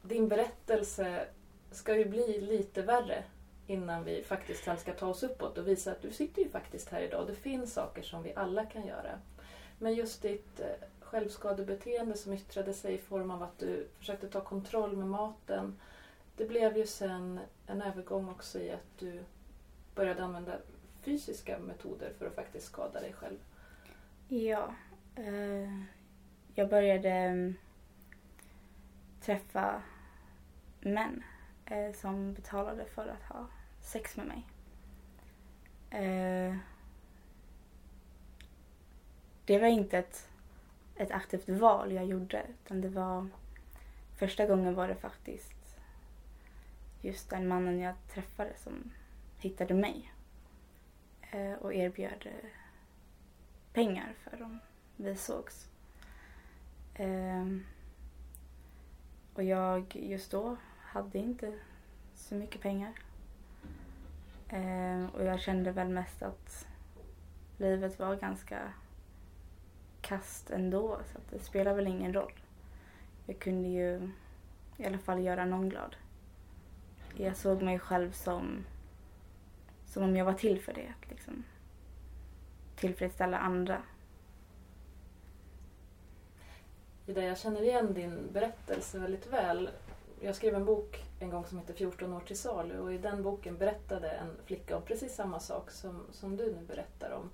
din 0.01 0.27
berättelse 0.27 1.27
ska 1.71 1.97
ju 1.97 2.05
bli 2.05 2.41
lite 2.41 2.81
värre 2.81 3.23
innan 3.67 4.03
vi 4.03 4.23
faktiskt 4.23 4.63
sen 4.63 4.77
ska 4.77 4.93
ta 4.93 5.07
oss 5.07 5.23
uppåt 5.23 5.57
och 5.57 5.67
visa 5.67 5.91
att 5.91 6.01
du 6.01 6.11
sitter 6.11 6.41
ju 6.41 6.49
faktiskt 6.49 6.89
här 6.89 7.01
idag. 7.01 7.27
Det 7.27 7.35
finns 7.35 7.73
saker 7.73 8.01
som 8.01 8.23
vi 8.23 8.33
alla 8.35 8.65
kan 8.65 8.87
göra. 8.87 9.19
Men 9.79 9.93
just 9.93 10.21
ditt 10.21 10.59
eh, 10.59 10.67
självskadebeteende 11.09 12.17
som 12.17 12.33
yttrade 12.33 12.73
sig 12.73 12.93
i 12.93 12.97
form 12.97 13.31
av 13.31 13.43
att 13.43 13.59
du 13.59 13.87
försökte 13.97 14.27
ta 14.27 14.41
kontroll 14.41 14.97
med 14.97 15.07
maten. 15.07 15.79
Det 16.37 16.45
blev 16.45 16.77
ju 16.77 16.87
sen 16.87 17.39
en 17.67 17.81
övergång 17.81 18.29
också 18.29 18.59
i 18.59 18.71
att 18.71 18.99
du 18.99 19.23
började 19.95 20.23
använda 20.23 20.57
fysiska 21.01 21.59
metoder 21.59 22.13
för 22.17 22.25
att 22.25 22.35
faktiskt 22.35 22.65
skada 22.65 22.99
dig 22.99 23.13
själv. 23.13 23.37
Ja. 24.27 24.73
Eh, 25.15 25.83
jag 26.55 26.69
började 26.69 27.09
mm, 27.09 27.55
träffa 29.21 29.81
män 30.79 31.23
eh, 31.65 31.93
som 31.93 32.33
betalade 32.33 32.85
för 32.85 33.07
att 33.07 33.35
ha 33.35 33.47
sex 33.81 34.17
med 34.17 34.27
mig. 34.27 34.47
Eh, 35.91 36.55
det 39.45 39.59
var 39.59 39.67
inte 39.67 39.97
ett, 39.97 40.28
ett 40.99 41.11
aktivt 41.11 41.49
val 41.49 41.91
jag 41.91 42.05
gjorde 42.05 42.45
utan 42.49 42.81
det 42.81 42.89
var 42.89 43.27
första 44.17 44.45
gången 44.45 44.75
var 44.75 44.87
det 44.87 44.95
faktiskt 44.95 45.77
just 47.01 47.29
den 47.29 47.47
mannen 47.47 47.79
jag 47.79 47.95
träffade 48.13 48.53
som 48.55 48.91
hittade 49.37 49.73
mig 49.73 50.13
eh, 51.31 51.53
och 51.53 51.73
erbjöd 51.73 52.25
eh, 52.25 52.49
pengar 53.73 54.13
för 54.23 54.41
om 54.41 54.59
vi 54.95 55.15
sågs. 55.15 55.69
Eh, 56.95 57.45
och 59.33 59.43
jag 59.43 59.95
just 59.95 60.31
då 60.31 60.57
hade 60.79 61.17
inte 61.17 61.59
så 62.13 62.35
mycket 62.35 62.61
pengar. 62.61 62.93
Eh, 64.49 65.05
och 65.13 65.23
jag 65.23 65.39
kände 65.39 65.71
väl 65.71 65.89
mest 65.89 66.21
att 66.21 66.67
livet 67.57 67.99
var 67.99 68.15
ganska 68.15 68.73
kast 70.01 70.49
ändå 70.49 70.99
så 71.11 71.17
att 71.17 71.29
det 71.31 71.39
spelar 71.39 71.73
väl 71.73 71.87
ingen 71.87 72.13
roll. 72.13 72.33
Jag 73.25 73.39
kunde 73.39 73.67
ju 73.67 74.11
i 74.77 74.85
alla 74.85 74.97
fall 74.97 75.23
göra 75.23 75.45
någon 75.45 75.69
glad. 75.69 75.95
Jag 77.15 77.37
såg 77.37 77.61
mig 77.61 77.79
själv 77.79 78.11
som, 78.11 78.65
som 79.85 80.03
om 80.03 80.15
jag 80.15 80.25
var 80.25 80.33
till 80.33 80.61
för 80.61 80.73
det. 80.73 80.93
Att 80.99 81.09
liksom 81.09 81.43
tillfredsställa 82.75 83.37
andra. 83.37 83.81
Ida, 87.05 87.23
jag 87.23 87.37
känner 87.37 87.61
igen 87.61 87.93
din 87.93 88.31
berättelse 88.33 88.99
väldigt 88.99 89.27
väl. 89.27 89.69
Jag 90.21 90.35
skrev 90.35 90.55
en 90.55 90.65
bok 90.65 91.03
en 91.19 91.29
gång 91.29 91.45
som 91.45 91.57
heter 91.57 91.73
14 91.73 92.13
år 92.13 92.19
till 92.19 92.37
salu 92.37 92.79
och 92.79 92.93
i 92.93 92.97
den 92.97 93.23
boken 93.23 93.57
berättade 93.57 94.09
en 94.09 94.35
flicka 94.45 94.77
om 94.77 94.81
precis 94.81 95.15
samma 95.15 95.39
sak 95.39 95.71
som, 95.71 96.05
som 96.11 96.37
du 96.37 96.45
nu 96.45 96.65
berättar 96.67 97.11
om. 97.11 97.29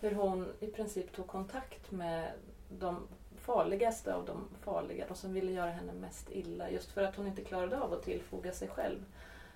Hur 0.00 0.14
hon 0.14 0.52
i 0.60 0.66
princip 0.66 1.12
tog 1.12 1.26
kontakt 1.26 1.90
med 1.90 2.32
de 2.68 3.08
farligaste 3.36 4.14
av 4.14 4.24
de 4.24 4.48
farliga, 4.60 5.04
de 5.08 5.14
som 5.14 5.32
ville 5.32 5.52
göra 5.52 5.70
henne 5.70 5.92
mest 5.92 6.30
illa 6.30 6.70
just 6.70 6.90
för 6.90 7.02
att 7.02 7.16
hon 7.16 7.26
inte 7.26 7.44
klarade 7.44 7.80
av 7.80 7.92
att 7.92 8.02
tillfoga 8.02 8.52
sig 8.52 8.68
själv 8.68 9.04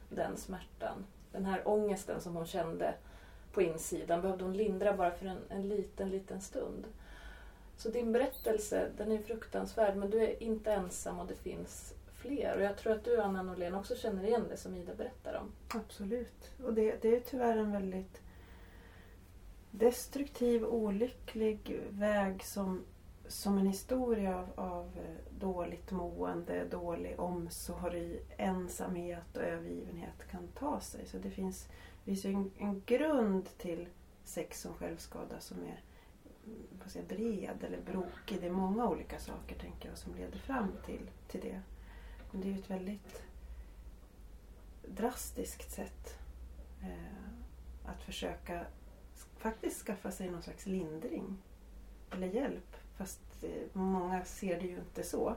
den 0.09 0.37
smärtan. 0.37 1.07
Den 1.33 1.45
här 1.45 1.69
ångesten 1.69 2.21
som 2.21 2.37
hon 2.37 2.47
kände 2.47 2.95
på 3.53 3.63
insidan 3.63 4.21
behövde 4.21 4.45
hon 4.45 4.57
lindra 4.57 4.97
bara 4.97 5.11
för 5.11 5.27
en, 5.27 5.39
en 5.49 5.69
liten, 5.69 6.11
liten 6.11 6.41
stund. 6.41 6.87
Så 7.77 7.89
din 7.89 8.13
berättelse, 8.13 8.91
den 8.97 9.13
är 9.13 9.19
fruktansvärd 9.19 9.97
men 9.97 10.11
du 10.11 10.23
är 10.23 10.43
inte 10.43 10.73
ensam 10.73 11.21
och 11.21 11.27
det 11.27 11.35
finns 11.35 11.95
fler. 12.13 12.57
Och 12.57 12.63
jag 12.63 12.77
tror 12.77 12.93
att 12.93 13.05
du 13.05 13.21
Anna 13.21 13.43
Norlén 13.43 13.75
också 13.75 13.97
känner 13.97 14.25
igen 14.25 14.45
det 14.51 14.57
som 14.57 14.75
Ida 14.75 14.95
berättar 14.95 15.35
om. 15.35 15.53
Absolut. 15.81 16.51
Och 16.65 16.75
det, 16.75 17.03
det 17.03 17.17
är 17.17 17.21
tyvärr 17.21 17.57
en 17.57 17.73
väldigt 17.73 18.21
destruktiv, 19.71 20.65
olycklig 20.65 21.81
väg 21.91 22.45
som, 22.45 22.85
som 23.27 23.59
en 23.59 23.67
historia 23.67 24.39
av, 24.39 24.49
av 24.55 24.87
eh, 24.97 25.39
dåligt 25.39 25.91
mående, 25.91 26.65
dålig 26.65 27.21
omsorg, 27.21 28.21
ensamhet 28.37 29.37
och 29.37 29.43
övergivenhet 29.43 30.29
kan 30.31 30.49
ta 30.49 30.81
sig. 30.81 31.07
Så 31.07 31.19
det 31.19 31.31
finns, 31.31 31.69
finns 32.05 32.25
en, 32.25 32.51
en 32.59 32.83
grund 32.87 33.59
till 33.59 33.89
sex 34.25 34.61
som 34.61 34.75
självskada 34.75 35.41
som 35.41 35.59
är 35.59 35.83
mm, 36.47 36.59
vad 36.83 36.91
säga, 36.91 37.05
bred 37.09 37.65
eller 37.65 37.81
brokig. 37.81 38.41
Det 38.41 38.47
är 38.47 38.53
många 38.53 38.89
olika 38.89 39.19
saker 39.19 39.59
tänker 39.59 39.89
jag 39.89 39.99
som 39.99 40.15
leder 40.15 40.39
fram 40.39 40.73
till, 40.87 41.11
till 41.29 41.41
det. 41.41 41.61
Men 42.33 42.41
det 42.41 42.49
är 42.49 42.53
ju 42.53 42.59
ett 42.59 42.71
väldigt 42.71 43.23
drastiskt 44.87 45.71
sätt 45.71 46.19
eh, 46.83 47.91
att 47.91 48.03
försöka 48.03 48.67
faktiskt 49.41 49.87
skaffa 49.87 50.11
sig 50.11 50.31
någon 50.31 50.43
slags 50.43 50.67
lindring 50.67 51.39
eller 52.11 52.27
hjälp. 52.27 52.77
Fast 52.97 53.21
eh, 53.43 53.67
många 53.73 54.25
ser 54.25 54.61
det 54.61 54.67
ju 54.67 54.79
inte 54.79 55.03
så. 55.03 55.29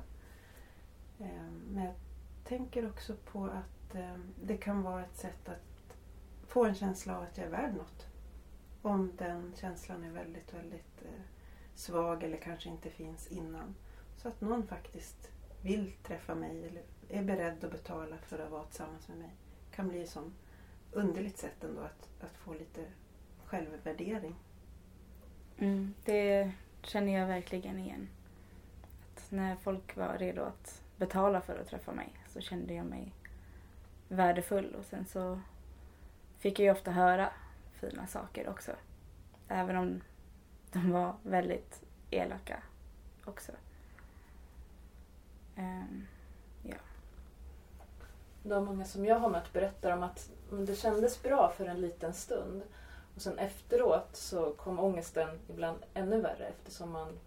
Eh, 1.20 1.52
men 1.68 1.84
jag 1.84 1.96
tänker 2.44 2.90
också 2.90 3.16
på 3.26 3.46
att 3.46 3.96
eh, 3.96 4.18
det 4.44 4.58
kan 4.58 4.82
vara 4.82 5.04
ett 5.04 5.18
sätt 5.18 5.50
att 5.50 5.98
få 6.48 6.66
en 6.66 6.76
känsla 6.76 7.18
av 7.18 7.24
att 7.24 7.38
jag 7.38 7.48
är 7.48 7.52
värd 7.52 7.76
något. 7.76 8.08
Om 8.82 9.12
den 9.18 9.54
känslan 9.56 10.04
är 10.04 10.12
väldigt, 10.12 10.54
väldigt 10.54 11.04
svag 11.76 12.24
eller 12.24 12.38
kanske 12.38 12.70
inte 12.70 12.90
finns 12.90 13.28
innan. 13.28 13.76
Så 14.18 14.28
att 14.28 14.42
någon 14.42 14.68
faktiskt 14.68 15.32
vill 15.62 15.94
träffa 16.04 16.36
mig 16.36 16.68
eller 16.68 16.84
är 17.10 17.24
beredd 17.24 17.64
att 17.64 17.72
betala 17.72 18.18
för 18.18 18.40
att 18.40 18.52
vara 18.52 18.64
tillsammans 18.64 19.08
med 19.08 19.18
mig. 19.18 19.36
kan 19.72 19.88
bli 19.88 20.04
ett 20.04 20.10
sånt 20.10 20.36
underligt 20.92 21.38
sätt 21.38 21.64
ändå 21.64 21.82
att, 21.82 22.10
att 22.22 22.38
få 22.38 22.54
lite 22.54 22.86
självvärdering. 23.54 24.36
Mm, 25.58 25.94
det 26.06 26.52
känner 26.82 27.20
jag 27.20 27.28
verkligen 27.28 27.80
igen. 27.80 28.10
Att 29.16 29.32
när 29.32 29.56
folk 29.56 29.96
var 29.96 30.18
redo 30.18 30.42
att 30.42 30.82
betala 30.98 31.42
för 31.42 31.60
att 31.60 31.68
träffa 31.68 31.92
mig 31.92 32.14
så 32.28 32.42
kände 32.42 32.74
jag 32.74 32.86
mig 32.86 33.14
värdefull 34.08 34.76
och 34.76 34.86
sen 34.86 35.06
så 35.06 35.40
fick 36.40 36.60
jag 36.60 36.66
ju 36.66 36.72
ofta 36.72 36.92
höra 36.92 37.30
fina 37.74 38.08
saker 38.08 38.50
också. 38.50 38.72
Även 39.48 39.78
om 39.78 40.02
de 40.72 40.92
var 40.92 41.16
väldigt 41.24 41.84
elaka 42.12 42.64
också. 43.26 43.52
Um, 45.58 46.08
ja. 46.64 46.78
De 48.44 48.66
många 48.66 48.86
som 48.86 49.06
jag 49.06 49.20
har 49.20 49.30
mött 49.30 49.54
berättar 49.54 49.92
om 49.92 50.04
att 50.04 50.30
det 50.52 50.76
kändes 50.76 51.24
bra 51.24 51.54
för 51.58 51.66
en 51.66 51.82
liten 51.82 52.14
stund. 52.14 52.64
Och 53.16 53.22
sen 53.22 53.40
efteråt 53.40 54.16
så 54.16 54.54
kom 54.54 54.80
ångesten 54.80 55.40
ibland 55.50 55.78
ännu 55.94 56.22
värre 56.22 56.48
eftersom 56.48 56.92
man 56.92 57.20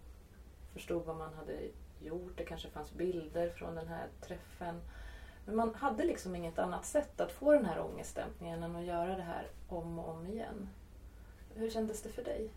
förstod 0.73 1.05
vad 1.05 1.15
man 1.15 1.33
hade 1.33 1.59
gjort. 1.99 2.37
Det 2.37 2.45
kanske 2.45 2.69
fanns 2.69 2.93
bilder 2.93 3.49
från 3.49 3.75
den 3.75 3.87
här 3.87 4.07
träffen. 4.21 4.81
Men 5.45 5.55
man 5.55 5.75
hade 5.75 6.05
liksom 6.05 6.35
inget 6.35 6.59
annat 6.59 6.85
sätt 6.85 7.21
att 7.21 7.31
få 7.31 7.51
den 7.51 7.65
här 7.65 7.81
ångestdämpningen 7.81 8.63
än 8.63 8.75
att 8.75 8.85
göra 8.85 9.15
det 9.15 9.23
här 9.23 9.47
om 9.67 9.99
och 9.99 10.09
om 10.09 10.27
igen. 10.27 10.69
Hur 11.55 11.69
kändes 11.69 12.01
det 12.01 12.09
för 12.09 12.23
dig? 12.23 12.49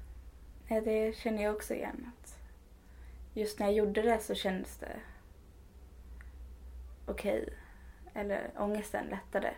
Det 0.68 1.16
känner 1.16 1.42
jag 1.42 1.56
också 1.56 1.74
igen. 1.74 2.10
Just 3.34 3.58
när 3.58 3.66
jag 3.66 3.74
gjorde 3.74 4.02
det 4.02 4.20
så 4.20 4.34
kändes 4.34 4.78
det 4.78 5.00
okej. 7.06 7.42
Okay. 7.42 7.54
Eller 8.14 8.50
ångesten 8.58 9.06
lättade. 9.06 9.54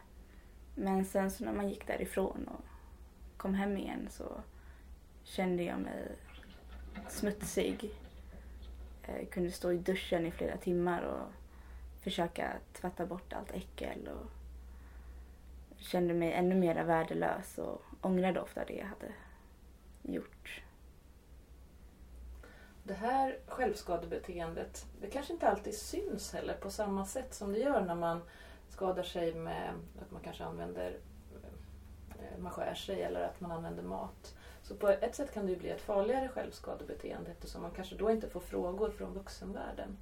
Men 0.75 1.05
sen 1.05 1.31
så 1.31 1.45
när 1.45 1.53
man 1.53 1.69
gick 1.69 1.87
därifrån 1.87 2.49
och 2.49 2.65
kom 3.43 3.55
hem 3.55 3.77
igen 3.77 4.09
så 4.11 4.41
kände 5.25 5.63
jag 5.63 5.79
mig 5.79 6.17
smutsig. 7.09 7.91
Jag 9.07 9.31
kunde 9.31 9.51
stå 9.51 9.73
i 9.73 9.79
duschen 9.79 10.27
i 10.27 10.31
flera 10.31 10.57
timmar 10.57 11.03
och 11.03 11.29
försöka 12.03 12.53
tvätta 12.73 13.07
bort 13.07 13.33
allt 13.33 13.53
äckel 13.53 14.09
och 14.09 14.31
kände 15.77 16.15
mig 16.15 16.33
ännu 16.33 16.55
mer 16.55 16.85
värdelös 16.85 17.59
och 17.59 17.83
ångrade 18.01 18.41
ofta 18.41 18.65
det 18.65 18.75
jag 18.75 18.87
hade 18.87 19.13
gjort. 20.03 20.63
Det 22.83 22.95
här 22.95 23.39
självskadebeteendet, 23.47 24.87
det 25.01 25.11
kanske 25.11 25.33
inte 25.33 25.49
alltid 25.49 25.75
syns 25.75 26.33
heller 26.33 26.55
på 26.55 26.71
samma 26.71 27.07
sätt 27.07 27.35
som 27.35 27.53
det 27.53 27.59
gör 27.59 27.81
när 27.81 27.95
man 27.95 28.21
skadar 28.69 29.03
sig 29.03 29.35
med 29.35 29.75
att 30.03 30.11
man 30.11 30.23
kanske 30.23 30.45
använder 30.45 30.99
man 32.39 32.53
skär 32.53 32.75
sig 32.75 33.03
eller 33.03 33.23
att 33.23 33.41
man 33.41 33.53
använder 33.53 33.83
mat. 33.83 34.35
Så 34.63 34.75
på 34.75 34.89
ett 34.89 35.15
sätt 35.15 35.35
kan 35.35 35.47
det 35.47 35.53
ju 35.53 35.59
bli 35.59 35.71
ett 35.71 35.81
farligare 35.81 36.29
självskadebeteende 36.29 37.31
eftersom 37.31 37.63
man 37.63 37.71
kanske 37.71 37.95
då 37.95 38.11
inte 38.11 38.29
får 38.29 38.41
frågor 38.41 38.91
från 38.91 39.15
vuxenvärlden. 39.15 39.97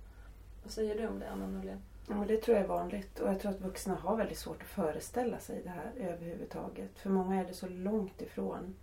Vad 0.63 0.73
säger 0.73 0.99
du 0.99 1.07
om 1.07 1.19
det, 1.19 1.31
Anna 1.31 1.47
Norlén? 1.47 1.83
Ja, 2.09 2.25
det 2.29 2.37
tror 2.37 2.57
jag 2.57 2.65
är 2.65 2.69
vanligt 2.69 3.21
och 3.21 3.29
jag 3.29 3.41
tror 3.41 3.51
att 3.51 3.61
vuxna 3.61 3.95
har 3.95 4.17
väldigt 4.17 4.39
svårt 4.39 4.63
att 4.63 4.69
föreställa 4.69 5.39
sig 5.39 5.63
det 5.63 5.71
här 5.71 5.93
överhuvudtaget. 5.97 6.99
För 6.99 7.11
många 7.11 7.41
är 7.41 7.45
det 7.45 7.55
så 7.55 7.69
långt 7.69 8.23
ifrån 8.23 8.77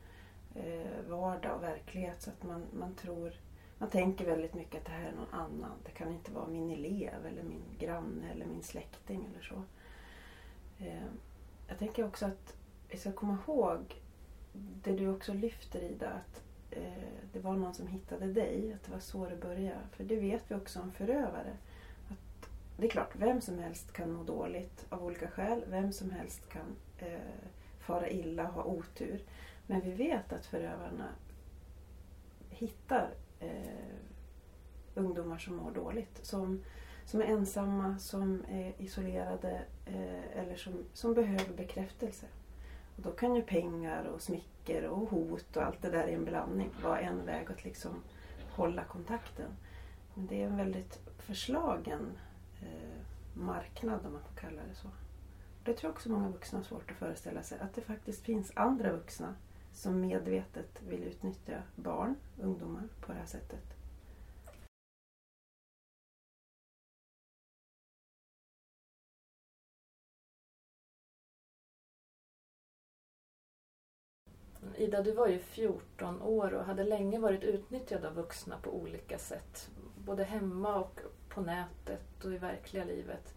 eh, 0.55 1.09
vardag 1.09 1.55
och 1.55 1.63
verklighet 1.63 2.21
så 2.21 2.29
att 2.29 2.43
man, 2.43 2.65
man 2.73 2.95
tror 2.95 3.33
man 3.77 3.89
tänker 3.89 4.25
väldigt 4.25 4.53
mycket 4.53 4.79
att 4.79 4.85
det 4.85 4.91
här 4.91 5.05
är 5.05 5.15
någon 5.15 5.41
annan. 5.41 5.77
Det 5.85 5.91
kan 5.91 6.13
inte 6.13 6.31
vara 6.31 6.47
min 6.47 6.71
elev 6.71 7.25
eller 7.25 7.43
min 7.43 7.63
granne 7.79 8.31
eller 8.31 8.45
min 8.45 8.63
släkting 8.63 9.27
eller 9.31 9.41
så. 9.41 9.63
Eh, 10.79 11.07
jag 11.67 11.79
tänker 11.79 12.05
också 12.05 12.25
att 12.25 12.53
vi 12.89 12.97
ska 12.97 13.11
komma 13.11 13.37
ihåg 13.47 14.01
det 14.83 14.91
du 14.91 15.07
också 15.07 15.33
lyfter 15.33 15.83
Ida. 15.83 16.09
Att 16.09 16.43
eh, 16.71 17.19
det 17.33 17.39
var 17.39 17.55
någon 17.55 17.73
som 17.73 17.87
hittade 17.87 18.33
dig, 18.33 18.73
att 18.73 18.83
det 18.83 18.91
var 18.91 18.99
så 18.99 19.25
det 19.25 19.35
började. 19.35 19.79
För 19.91 20.03
det 20.03 20.15
vet 20.15 20.51
vi 20.51 20.55
också 20.55 20.79
om 20.79 20.91
förövare. 20.91 21.57
Att 22.09 22.49
det 22.77 22.85
är 22.85 22.89
klart, 22.89 23.15
vem 23.15 23.41
som 23.41 23.59
helst 23.59 23.93
kan 23.93 24.11
må 24.11 24.23
dåligt 24.23 24.85
av 24.89 25.05
olika 25.05 25.27
skäl. 25.29 25.63
Vem 25.67 25.91
som 25.91 26.11
helst 26.11 26.49
kan 26.49 26.75
eh, 26.97 27.19
fara 27.79 28.09
illa, 28.09 28.43
ha 28.43 28.63
otur. 28.63 29.21
Men 29.67 29.81
vi 29.81 29.91
vet 29.91 30.33
att 30.33 30.45
förövarna 30.45 31.09
hittar 32.49 33.09
eh, 33.39 33.95
ungdomar 34.95 35.37
som 35.37 35.55
mår 35.55 35.71
dåligt. 35.71 36.25
Som, 36.25 36.63
som 37.05 37.21
är 37.21 37.25
ensamma, 37.25 37.99
som 37.99 38.45
är 38.49 38.73
isolerade 38.77 39.61
eh, 39.85 40.37
eller 40.39 40.55
som, 40.55 40.85
som 40.93 41.13
behöver 41.13 41.53
bekräftelse. 41.57 42.25
Och 42.97 43.03
då 43.03 43.11
kan 43.11 43.35
ju 43.35 43.41
pengar 43.41 44.05
och 44.05 44.21
smicker 44.21 44.85
och 44.85 45.09
hot 45.09 45.57
och 45.57 45.63
allt 45.63 45.81
det 45.81 45.89
där 45.89 46.07
i 46.07 46.13
en 46.13 46.25
blandning 46.25 46.69
vara 46.83 46.99
en 46.99 47.25
väg 47.25 47.51
att 47.51 47.63
liksom 47.63 48.03
hålla 48.51 48.83
kontakten. 48.83 49.51
Men 50.13 50.27
det 50.27 50.41
är 50.41 50.45
en 50.45 50.57
väldigt 50.57 50.99
förslagen 51.17 52.17
eh, 52.61 52.97
marknad 53.33 54.05
om 54.05 54.13
man 54.13 54.21
får 54.21 54.35
kalla 54.35 54.61
det 54.69 54.75
så. 54.75 54.87
Det 55.63 55.73
tror 55.73 55.89
jag 55.89 55.95
också 55.95 56.11
många 56.11 56.29
vuxna 56.29 56.59
har 56.59 56.63
svårt 56.63 56.91
att 56.91 56.97
föreställa 56.97 57.43
sig. 57.43 57.59
Att 57.59 57.73
det 57.73 57.81
faktiskt 57.81 58.23
finns 58.23 58.51
andra 58.55 58.91
vuxna 58.91 59.35
som 59.73 60.01
medvetet 60.01 60.81
vill 60.87 61.03
utnyttja 61.03 61.63
barn, 61.75 62.15
ungdomar, 62.41 62.83
på 63.01 63.11
det 63.11 63.17
här 63.17 63.25
sättet. 63.25 63.76
Ida, 74.77 75.03
du 75.03 75.11
var 75.11 75.27
ju 75.27 75.39
14 75.39 76.21
år 76.21 76.53
och 76.53 76.65
hade 76.65 76.83
länge 76.83 77.19
varit 77.19 77.43
utnyttjad 77.43 78.05
av 78.05 78.13
vuxna 78.13 78.57
på 78.61 78.75
olika 78.75 79.19
sätt. 79.19 79.69
Både 80.05 80.23
hemma 80.23 80.75
och 80.75 80.99
på 81.29 81.41
nätet 81.41 82.25
och 82.25 82.33
i 82.33 82.37
verkliga 82.37 82.83
livet. 82.83 83.33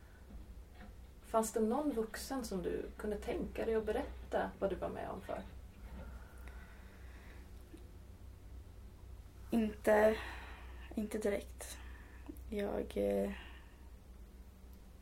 Fanns 1.22 1.53
det 1.53 1.61
någon 1.61 1.92
vuxen 1.92 2.44
som 2.44 2.62
du 2.62 2.90
kunde 2.96 3.16
tänka 3.16 3.64
dig 3.64 3.74
att 3.74 3.87
berätta 3.87 4.50
vad 4.59 4.70
du 4.70 4.76
var 4.76 4.88
med 4.88 5.09
om 5.11 5.20
för? 5.20 5.42
Inte, 9.50 10.16
inte 10.94 11.18
direkt. 11.18 11.79
Jag 12.50 12.92
eh, 12.96 13.31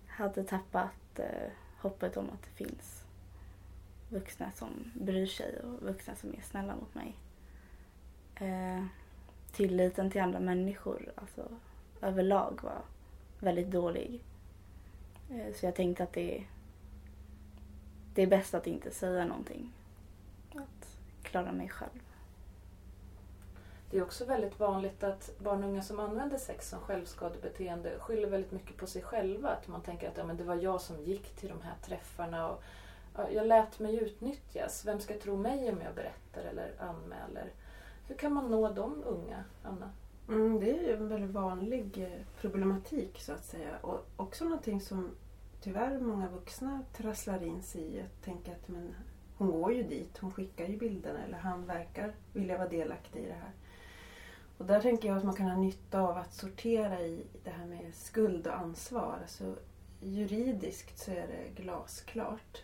hade 0.06 0.44
tappat 0.44 1.18
eh, 1.18 1.50
hoppet 1.80 2.16
om 2.16 2.30
att 2.30 2.42
det 2.42 2.64
finns 2.64 3.07
vuxna 4.08 4.52
som 4.52 4.92
bryr 4.94 5.26
sig 5.26 5.60
och 5.60 5.82
vuxna 5.82 6.14
som 6.14 6.34
är 6.34 6.40
snälla 6.42 6.76
mot 6.76 6.94
mig. 6.94 7.16
Eh, 8.34 8.84
tilliten 9.52 10.10
till 10.10 10.20
andra 10.20 10.40
människor 10.40 11.12
alltså, 11.14 11.48
överlag 12.00 12.60
var 12.62 12.82
väldigt 13.40 13.70
dålig. 13.70 14.20
Eh, 15.30 15.54
så 15.54 15.66
jag 15.66 15.74
tänkte 15.74 16.02
att 16.02 16.12
det, 16.12 16.44
det 18.14 18.22
är 18.22 18.26
bäst 18.26 18.54
att 18.54 18.66
inte 18.66 18.90
säga 18.90 19.24
någonting. 19.24 19.72
Att 20.54 20.98
klara 21.22 21.52
mig 21.52 21.68
själv. 21.68 22.00
Det 23.90 23.98
är 23.98 24.02
också 24.02 24.24
väldigt 24.24 24.60
vanligt 24.60 25.02
att 25.02 25.38
barn 25.38 25.64
och 25.64 25.70
unga 25.70 25.82
som 25.82 26.00
använder 26.00 26.38
sex 26.38 26.68
som 26.68 26.80
självskadebeteende 26.80 27.98
skyller 27.98 28.28
väldigt 28.28 28.52
mycket 28.52 28.76
på 28.76 28.86
sig 28.86 29.02
själva. 29.02 29.48
Att 29.48 29.68
man 29.68 29.82
tänker 29.82 30.08
att 30.08 30.16
ja, 30.16 30.24
men 30.24 30.36
det 30.36 30.44
var 30.44 30.54
jag 30.54 30.80
som 30.80 31.00
gick 31.00 31.36
till 31.36 31.48
de 31.48 31.62
här 31.62 31.74
träffarna 31.82 32.48
och 32.48 32.62
jag 33.32 33.46
lät 33.46 33.78
mig 33.78 33.96
utnyttjas. 33.96 34.86
Vem 34.86 35.00
ska 35.00 35.14
tro 35.14 35.36
mig 35.36 35.72
om 35.72 35.80
jag 35.80 35.94
berättar 35.94 36.42
eller 36.42 36.74
anmäler? 36.78 37.52
Hur 38.06 38.14
kan 38.14 38.32
man 38.32 38.50
nå 38.50 38.72
de 38.72 39.04
unga, 39.04 39.44
Anna? 39.62 39.90
Mm, 40.28 40.60
det 40.60 40.70
är 40.70 40.82
ju 40.82 40.92
en 40.92 41.08
väldigt 41.08 41.30
vanlig 41.30 41.98
eh, 41.98 42.40
problematik 42.40 43.20
så 43.20 43.32
att 43.32 43.44
säga. 43.44 43.78
Och 43.80 44.06
också 44.16 44.44
någonting 44.44 44.80
som 44.80 45.10
tyvärr 45.60 46.00
många 46.00 46.28
vuxna 46.28 46.84
trasslar 46.96 47.42
in 47.42 47.62
sig 47.62 47.82
i. 47.82 48.00
Att 48.00 48.22
tänka 48.24 48.52
att 48.52 48.68
men, 48.68 48.94
hon 49.36 49.50
går 49.50 49.72
ju 49.72 49.82
dit, 49.82 50.18
hon 50.18 50.32
skickar 50.32 50.66
ju 50.66 50.76
bilderna 50.76 51.24
eller 51.24 51.38
han 51.38 51.66
verkar 51.66 52.14
vilja 52.32 52.58
vara 52.58 52.68
delaktig 52.68 53.20
i 53.20 53.26
det 53.26 53.32
här. 53.32 53.52
Och 54.58 54.64
där 54.64 54.80
tänker 54.80 55.08
jag 55.08 55.16
att 55.16 55.24
man 55.24 55.34
kan 55.34 55.46
ha 55.46 55.56
nytta 55.56 56.00
av 56.00 56.16
att 56.16 56.34
sortera 56.34 57.00
i 57.00 57.26
det 57.44 57.50
här 57.50 57.66
med 57.66 57.94
skuld 57.94 58.46
och 58.46 58.58
ansvar. 58.58 59.18
Alltså, 59.22 59.56
juridiskt 60.00 60.98
så 60.98 61.10
är 61.10 61.26
det 61.26 61.62
glasklart. 61.62 62.62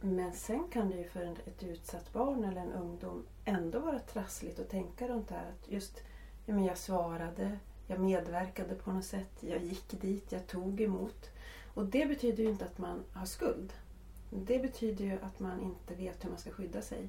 Men 0.00 0.32
sen 0.32 0.64
kan 0.70 0.90
det 0.90 0.96
ju 0.96 1.08
för 1.08 1.36
ett 1.46 1.62
utsatt 1.62 2.12
barn 2.12 2.44
eller 2.44 2.60
en 2.60 2.72
ungdom 2.72 3.26
ändå 3.44 3.78
vara 3.78 3.98
trassligt 3.98 4.58
att 4.58 4.68
tänka 4.68 5.08
runt 5.08 5.28
det 5.28 5.34
här. 5.34 5.48
Att 5.48 5.70
just, 5.72 6.02
ja, 6.46 6.54
men 6.54 6.64
jag 6.64 6.78
svarade, 6.78 7.58
jag 7.86 8.00
medverkade 8.00 8.74
på 8.74 8.92
något 8.92 9.04
sätt, 9.04 9.30
jag 9.40 9.62
gick 9.62 10.00
dit, 10.00 10.32
jag 10.32 10.46
tog 10.46 10.80
emot. 10.80 11.30
Och 11.74 11.86
det 11.86 12.06
betyder 12.06 12.44
ju 12.44 12.50
inte 12.50 12.64
att 12.64 12.78
man 12.78 13.04
har 13.12 13.26
skuld. 13.26 13.72
Det 14.30 14.58
betyder 14.58 15.04
ju 15.04 15.18
att 15.22 15.40
man 15.40 15.60
inte 15.60 15.94
vet 15.94 16.24
hur 16.24 16.30
man 16.30 16.38
ska 16.38 16.50
skydda 16.50 16.82
sig. 16.82 17.08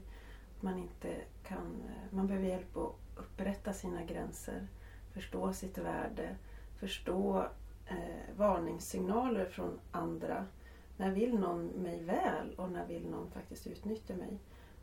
Man, 0.59 0.77
inte 0.77 1.15
kan, 1.43 1.83
eh, 1.87 2.15
man 2.15 2.27
behöver 2.27 2.47
hjälp 2.47 2.77
att 2.77 2.95
upprätta 3.15 3.73
sina 3.73 4.03
gränser, 4.03 4.67
förstå 5.13 5.53
sitt 5.53 5.77
värde, 5.77 6.35
förstå 6.79 7.45
eh, 7.85 8.35
varningssignaler 8.37 9.45
från 9.45 9.79
andra 9.91 10.45
när 10.99 11.11
vill 11.11 11.39
någon 11.39 11.65
mig 11.65 12.03
väl 12.03 12.53
och 12.57 12.71
när 12.71 12.85
vill 12.85 13.09
någon 13.09 13.31
faktiskt 13.31 13.67
utnyttja 13.67 14.15
mig? 14.15 14.39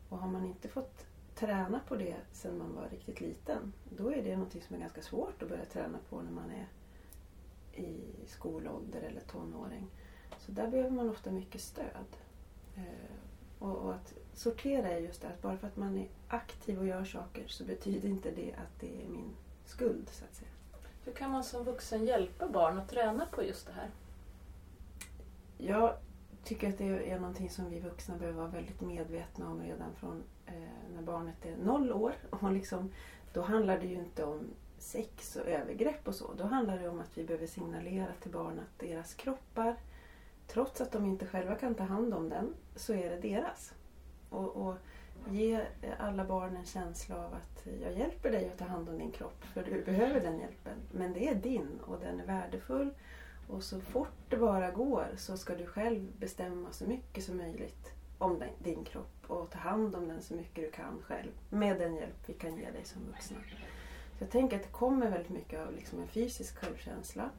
Och 0.09 0.17
har 0.17 0.27
man 0.27 0.45
inte 0.45 0.67
fått 0.67 1.05
träna 1.35 1.79
på 1.87 1.95
det 1.95 2.15
sedan 2.31 2.57
man 2.57 2.75
var 2.75 2.89
riktigt 2.89 3.21
liten, 3.21 3.73
då 3.97 4.13
är 4.13 4.23
det 4.23 4.37
något 4.37 4.51
som 4.51 4.75
är 4.75 4.79
ganska 4.79 5.01
svårt 5.01 5.41
att 5.41 5.49
börja 5.49 5.65
träna 5.65 5.97
på 6.09 6.21
när 6.21 6.31
man 6.31 6.51
är 6.51 6.67
i 7.81 8.03
skolålder 8.27 9.01
eller 9.01 9.21
tonåring. 9.21 9.87
Så 10.39 10.51
där 10.51 10.67
behöver 10.67 10.89
man 10.89 11.09
ofta 11.09 11.31
mycket 11.31 11.61
stöd. 11.61 12.17
Eh, 12.75 13.63
och, 13.67 13.93
att 13.93 14.13
sortera 14.33 14.89
är 14.89 14.99
just 14.99 15.21
det 15.21 15.27
att 15.27 15.41
bara 15.41 15.57
för 15.57 15.67
att 15.67 15.77
man 15.77 15.97
är 15.97 16.07
aktiv 16.27 16.79
och 16.79 16.87
gör 16.87 17.05
saker 17.05 17.47
så 17.47 17.63
betyder 17.63 18.09
inte 18.09 18.31
det 18.31 18.53
att 18.53 18.79
det 18.79 19.03
är 19.03 19.07
min 19.09 19.35
skuld 19.65 20.09
så 20.09 20.25
att 20.25 20.35
säga. 20.35 20.51
Hur 21.05 21.13
kan 21.13 21.31
man 21.31 21.43
som 21.43 21.63
vuxen 21.63 22.05
hjälpa 22.05 22.47
barn 22.47 22.77
att 22.77 22.89
träna 22.89 23.25
på 23.25 23.43
just 23.43 23.67
det 23.67 23.73
här? 23.73 23.89
Jag 25.57 25.93
tycker 26.47 26.69
att 26.69 26.77
det 26.77 27.11
är 27.11 27.19
någonting 27.19 27.49
som 27.49 27.69
vi 27.69 27.79
vuxna 27.79 28.17
behöver 28.17 28.37
vara 28.37 28.47
väldigt 28.47 28.81
medvetna 28.81 29.49
om 29.49 29.61
redan 29.61 29.95
från 29.95 30.23
eh, 30.45 30.53
när 30.95 31.01
barnet 31.01 31.45
är 31.45 31.57
noll 31.57 31.91
år. 31.91 32.13
Och 32.29 32.51
liksom, 32.51 32.91
då 33.33 33.41
handlar 33.41 33.79
det 33.79 33.85
ju 33.85 33.95
inte 33.95 34.23
om 34.23 34.47
sex 34.77 35.35
och 35.35 35.47
övergrepp 35.47 36.07
och 36.07 36.15
så. 36.15 36.33
Då 36.33 36.43
handlar 36.43 36.79
det 36.79 36.89
om 36.89 36.99
att 36.99 37.17
vi 37.17 37.23
behöver 37.23 37.47
signalera 37.47 38.07
till 38.21 38.31
barn 38.31 38.59
att 38.59 38.79
deras 38.79 39.13
kroppar, 39.13 39.75
trots 40.47 40.81
att 40.81 40.91
de 40.91 41.05
inte 41.05 41.25
själva 41.25 41.55
kan 41.55 41.75
ta 41.75 41.83
hand 41.83 42.13
om 42.13 42.29
den, 42.29 42.53
så 42.75 42.93
är 42.93 43.09
det 43.09 43.29
deras. 43.29 43.73
Och, 44.29 44.67
och 44.67 44.75
ge 45.29 45.61
alla 45.99 46.25
barn 46.25 46.55
en 46.55 46.65
känsla 46.65 47.25
av 47.25 47.33
att 47.33 47.67
jag 47.81 47.93
hjälper 47.93 48.31
dig 48.31 48.49
att 48.49 48.57
ta 48.57 48.65
hand 48.65 48.89
om 48.89 48.97
din 48.97 49.11
kropp 49.11 49.43
för 49.53 49.63
du 49.63 49.83
behöver 49.83 50.21
den 50.21 50.39
hjälpen. 50.39 50.77
Men 50.91 51.13
det 51.13 51.27
är 51.27 51.35
din 51.35 51.79
och 51.85 51.99
den 51.99 52.19
är 52.19 52.25
värdefull 52.25 52.89
och 53.47 53.63
så 53.63 53.81
fort 53.81 54.29
det 54.29 54.37
bara 54.37 54.71
går 54.71 55.07
så 55.17 55.37
ska 55.37 55.55
du 55.55 55.65
själv 55.65 56.11
bestämma 56.19 56.71
så 56.71 56.85
mycket 56.85 57.23
som 57.23 57.37
möjligt 57.37 57.91
om 58.17 58.43
din 58.59 58.83
kropp 58.83 59.23
och 59.27 59.49
ta 59.51 59.59
hand 59.59 59.95
om 59.95 60.07
den 60.07 60.21
så 60.21 60.33
mycket 60.33 60.55
du 60.63 60.71
kan 60.71 61.01
själv 61.01 61.31
med 61.49 61.79
den 61.79 61.95
hjälp 61.95 62.15
vi 62.25 62.33
kan 62.33 62.57
ge 62.57 62.71
dig 62.71 62.85
som 62.85 63.05
vuxna. 63.05 63.37
Så 64.17 64.23
jag 64.23 64.29
tänker 64.29 64.55
att 64.55 64.63
det 64.63 64.69
kommer 64.69 65.09
väldigt 65.09 65.29
mycket 65.29 65.59
av 65.59 65.73
liksom 65.73 65.99
en 65.99 66.07
fysisk 66.07 66.57
självkänsla. 66.57 67.29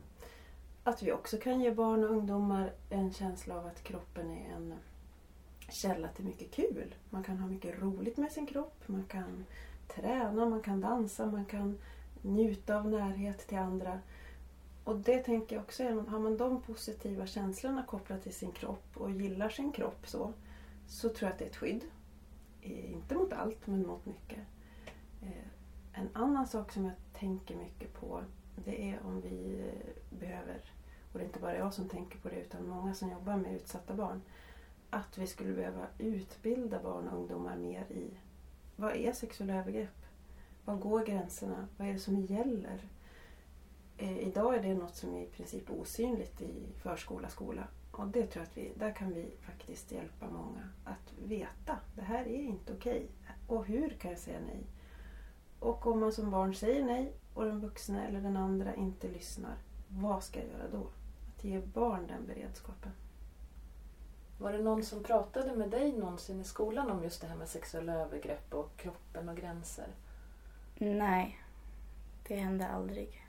Att 0.85 1.03
vi 1.03 1.13
också 1.13 1.37
kan 1.37 1.61
ge 1.61 1.71
barn 1.71 2.05
och 2.05 2.11
ungdomar 2.11 2.73
en 2.91 3.13
känsla 3.13 3.59
av 3.59 3.67
att 3.67 3.83
kroppen 3.83 4.31
är 4.31 4.55
en 4.55 4.75
källa 5.69 6.09
till 6.09 6.25
mycket 6.25 6.51
kul. 6.51 6.95
Man 7.11 7.25
kan 7.25 7.39
ha 7.39 7.49
mycket 7.49 7.83
roligt 7.83 8.17
med 8.17 8.33
sin 8.33 8.47
kropp, 8.47 8.83
man 8.87 9.05
kan 9.05 9.45
träna, 9.89 10.47
man 10.47 10.61
kan 10.61 10.81
dansa, 10.81 11.27
man 11.27 11.45
kan 11.45 11.79
njuta 12.23 12.77
av 12.77 12.89
närhet 12.89 13.47
till 13.47 13.59
andra. 13.59 14.01
Och 14.89 14.97
det 14.97 15.19
tänker 15.19 15.57
jag 15.57 15.63
också, 15.63 15.83
har 15.85 16.19
man 16.19 16.37
de 16.37 16.63
positiva 16.63 17.27
känslorna 17.27 17.83
kopplat 17.83 18.23
till 18.23 18.35
sin 18.35 18.53
kropp 18.53 18.87
och 18.95 19.11
gillar 19.11 19.49
sin 19.49 19.73
kropp 19.73 20.07
så, 20.07 20.33
så 20.87 21.09
tror 21.09 21.23
jag 21.23 21.33
att 21.33 21.39
det 21.39 21.45
är 21.45 21.49
ett 21.49 21.57
skydd. 21.57 21.85
Inte 22.61 23.15
mot 23.15 23.33
allt, 23.33 23.67
men 23.67 23.87
mot 23.87 24.07
mycket. 24.07 24.39
Eh, 25.23 26.01
en 26.01 26.09
annan 26.13 26.47
sak 26.47 26.73
som 26.73 26.85
jag 26.85 26.95
tänker 27.13 27.57
mycket 27.57 27.95
på, 27.95 28.23
det 28.65 28.91
är 28.91 29.01
om 29.07 29.21
vi 29.21 29.61
eh, 29.61 30.19
behöver, 30.19 30.73
och 31.13 31.19
det 31.19 31.25
är 31.25 31.27
inte 31.27 31.41
bara 31.41 31.57
jag 31.57 31.75
som 31.75 31.89
tänker 31.89 32.19
på 32.19 32.29
det 32.29 32.41
utan 32.41 32.69
många 32.69 32.95
som 32.95 33.11
jobbar 33.11 33.37
med 33.37 33.55
utsatta 33.55 33.95
barn, 33.95 34.23
att 34.91 35.19
vi 35.19 35.27
skulle 35.27 35.53
behöva 35.53 35.87
utbilda 35.99 36.83
barn 36.83 37.09
och 37.09 37.19
ungdomar 37.19 37.57
mer 37.57 37.85
i 37.91 38.11
vad 38.77 38.93
är 38.93 39.13
sexuella 39.13 39.55
övergrepp? 39.55 40.07
Var 40.65 40.77
går 40.77 41.05
gränserna? 41.05 41.69
Vad 41.77 41.89
är 41.89 41.93
det 41.93 41.99
som 41.99 42.21
gäller? 42.21 42.89
Eh, 43.99 44.19
idag 44.19 44.55
är 44.55 44.63
det 44.63 44.75
något 44.75 44.97
som 44.97 45.15
är 45.15 45.23
i 45.23 45.27
princip 45.27 45.71
osynligt 45.71 46.41
i 46.41 46.73
förskola, 46.83 47.29
skola. 47.29 47.65
Och 47.93 48.07
det 48.07 48.27
tror 48.27 48.43
jag 48.43 48.51
att 48.51 48.57
vi, 48.57 48.73
där 48.77 48.93
kan 48.93 49.15
vi 49.15 49.37
faktiskt 49.41 49.93
hjälpa 49.93 50.27
många 50.31 50.69
att 50.85 51.13
veta. 51.25 51.79
Det 51.95 52.03
här 52.03 52.25
är 52.25 52.43
inte 52.43 52.73
okej. 52.73 53.07
Och 53.47 53.67
hur 53.67 53.91
kan 53.91 54.11
jag 54.11 54.21
säga 54.21 54.41
nej? 54.47 54.67
Och 55.61 55.87
om 55.87 56.01
man 56.01 56.13
som 56.13 56.31
barn 56.31 56.55
säger 56.55 56.85
nej 56.85 57.13
och 57.35 57.45
den 57.45 57.61
vuxna 57.61 58.07
eller 58.07 58.21
den 58.21 58.37
andra 58.37 58.75
inte 58.75 59.09
lyssnar, 59.09 59.57
vad 59.89 60.23
ska 60.23 60.39
jag 60.39 60.49
göra 60.49 60.69
då? 60.73 60.87
Att 61.37 61.45
ge 61.45 61.61
barn 61.61 62.07
den 62.07 62.27
beredskapen. 62.27 62.93
Var 64.39 64.53
det 64.53 64.63
någon 64.63 64.83
som 64.83 65.03
pratade 65.03 65.57
med 65.57 65.71
dig 65.71 65.93
någonsin 65.93 66.41
i 66.41 66.45
skolan 66.45 66.91
om 66.91 67.05
just 67.05 67.21
det 67.21 67.27
här 67.27 67.37
med 67.37 67.49
sexuella 67.49 67.93
övergrepp 67.93 68.55
och 68.55 68.77
kroppen 68.77 69.29
och 69.29 69.37
gränser? 69.37 69.89
Nej, 70.79 71.39
det 72.29 72.37
hände 72.37 72.69
aldrig. 72.69 73.28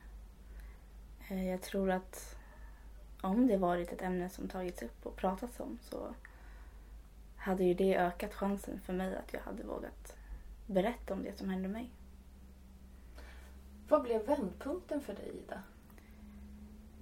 Eh, 1.30 1.50
Jag 1.50 1.62
tror 1.62 1.92
att 1.92 2.36
om 3.22 3.48
det 3.48 3.58
varit 3.58 3.92
ett 3.92 4.02
ämne 4.02 4.30
som 4.30 4.48
tagits 4.48 4.84
upp 4.84 5.06
och 5.06 5.16
pratats 5.16 5.60
om 5.60 5.78
så 5.82 6.14
hade 7.36 7.64
ju 7.64 7.74
det 7.74 7.98
ökat 7.98 8.34
chansen 8.34 8.80
för 8.80 8.94
mig 8.94 9.16
att 9.16 9.34
jag 9.34 9.42
hade 9.42 9.64
vågat 9.64 10.16
berätta 10.68 11.14
om 11.14 11.24
det 11.24 11.38
som 11.38 11.50
hände 11.50 11.70
mig. 11.70 11.90
Vad 13.88 14.04
blev 14.04 14.26
vändpunkten 14.26 15.02
för 15.02 15.14
dig, 15.14 15.32
Ida? 15.44 15.64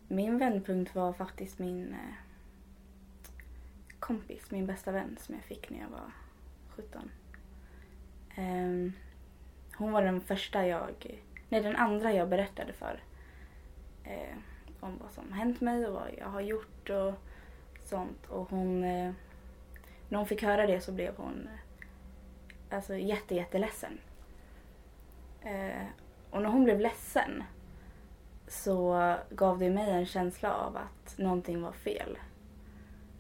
Min 0.08 0.38
vändpunkt 0.38 0.96
var 0.96 1.14
faktiskt 1.14 1.60
min 1.60 1.94
eh, 1.94 2.14
kompis, 4.00 4.52
min 4.52 4.66
bästa 4.68 4.92
vän 4.92 5.18
som 5.20 5.36
jag 5.36 5.44
fick 5.44 5.70
när 5.70 5.80
jag 5.80 5.90
var 5.90 6.12
17. 6.70 7.12
Ehm, 8.36 8.94
hon 9.78 9.92
var 9.92 10.02
den 10.02 10.22
första 10.22 10.68
jag, 10.68 11.22
nej 11.50 11.64
den 11.64 11.76
andra 11.76 12.14
jag 12.14 12.30
berättade 12.30 12.74
för. 12.74 13.04
Eh, 14.08 14.38
om 14.80 14.98
vad 15.02 15.12
som 15.12 15.34
hänt 15.34 15.62
mig 15.62 15.88
och 15.88 15.94
vad 15.94 16.10
jag 16.18 16.28
har 16.28 16.42
gjort 16.42 16.90
och 16.90 17.14
sånt. 17.80 18.26
Och 18.28 18.50
hon, 18.50 18.84
eh, 18.84 19.12
när 20.10 20.18
hon 20.18 20.28
fick 20.28 20.44
höra 20.44 20.68
det 20.68 20.82
så 20.82 20.92
blev 20.92 21.16
hon 21.18 21.48
eh, 21.48 22.76
alltså 22.76 22.96
jätte, 22.96 23.36
jätteledsen. 23.36 23.98
Eh, 25.42 25.86
och 26.30 26.42
när 26.42 26.50
hon 26.50 26.64
blev 26.64 26.80
ledsen 26.80 27.44
så 28.48 29.16
gav 29.30 29.60
det 29.60 29.70
mig 29.70 29.90
en 29.90 30.06
känsla 30.06 30.54
av 30.54 30.78
att 30.78 31.18
någonting 31.18 31.62
var 31.62 31.72
fel. 31.72 32.18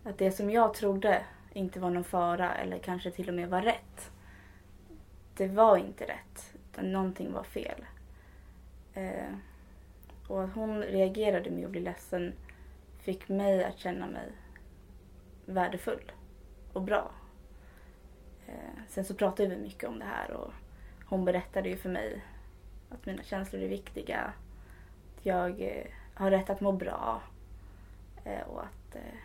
Att 0.03 0.17
det 0.17 0.31
som 0.31 0.49
jag 0.49 0.73
trodde 0.73 1.25
inte 1.53 1.79
var 1.79 1.89
någon 1.89 2.03
fara 2.03 2.55
eller 2.55 2.79
kanske 2.79 3.11
till 3.11 3.27
och 3.29 3.35
med 3.35 3.49
var 3.49 3.61
rätt. 3.61 4.11
Det 5.33 5.47
var 5.47 5.77
inte 5.77 6.03
rätt, 6.03 6.53
utan 6.71 6.91
någonting 6.91 7.33
var 7.33 7.43
fel. 7.43 7.85
Eh, 8.93 9.33
och 10.27 10.43
att 10.43 10.53
hon 10.53 10.81
reagerade 10.81 11.49
med 11.49 11.65
att 11.65 11.71
bli 11.71 11.81
ledsen 11.81 12.33
fick 12.99 13.29
mig 13.29 13.63
att 13.63 13.77
känna 13.77 14.07
mig 14.07 14.31
värdefull 15.45 16.11
och 16.73 16.81
bra. 16.81 17.11
Eh, 18.47 18.81
sen 18.87 19.05
så 19.05 19.13
pratade 19.13 19.49
vi 19.49 19.57
mycket 19.57 19.89
om 19.89 19.99
det 19.99 20.05
här 20.05 20.31
och 20.31 20.51
hon 21.05 21.25
berättade 21.25 21.69
ju 21.69 21.77
för 21.77 21.89
mig 21.89 22.21
att 22.89 23.05
mina 23.05 23.23
känslor 23.23 23.61
är 23.61 23.67
viktiga. 23.67 24.33
Att 25.15 25.25
jag 25.25 25.61
eh, 25.61 25.85
har 26.13 26.31
rätt 26.31 26.49
att 26.49 26.61
må 26.61 26.71
bra. 26.71 27.21
Eh, 28.23 28.47
och 28.47 28.63
att 28.63 28.95
eh, 28.95 29.17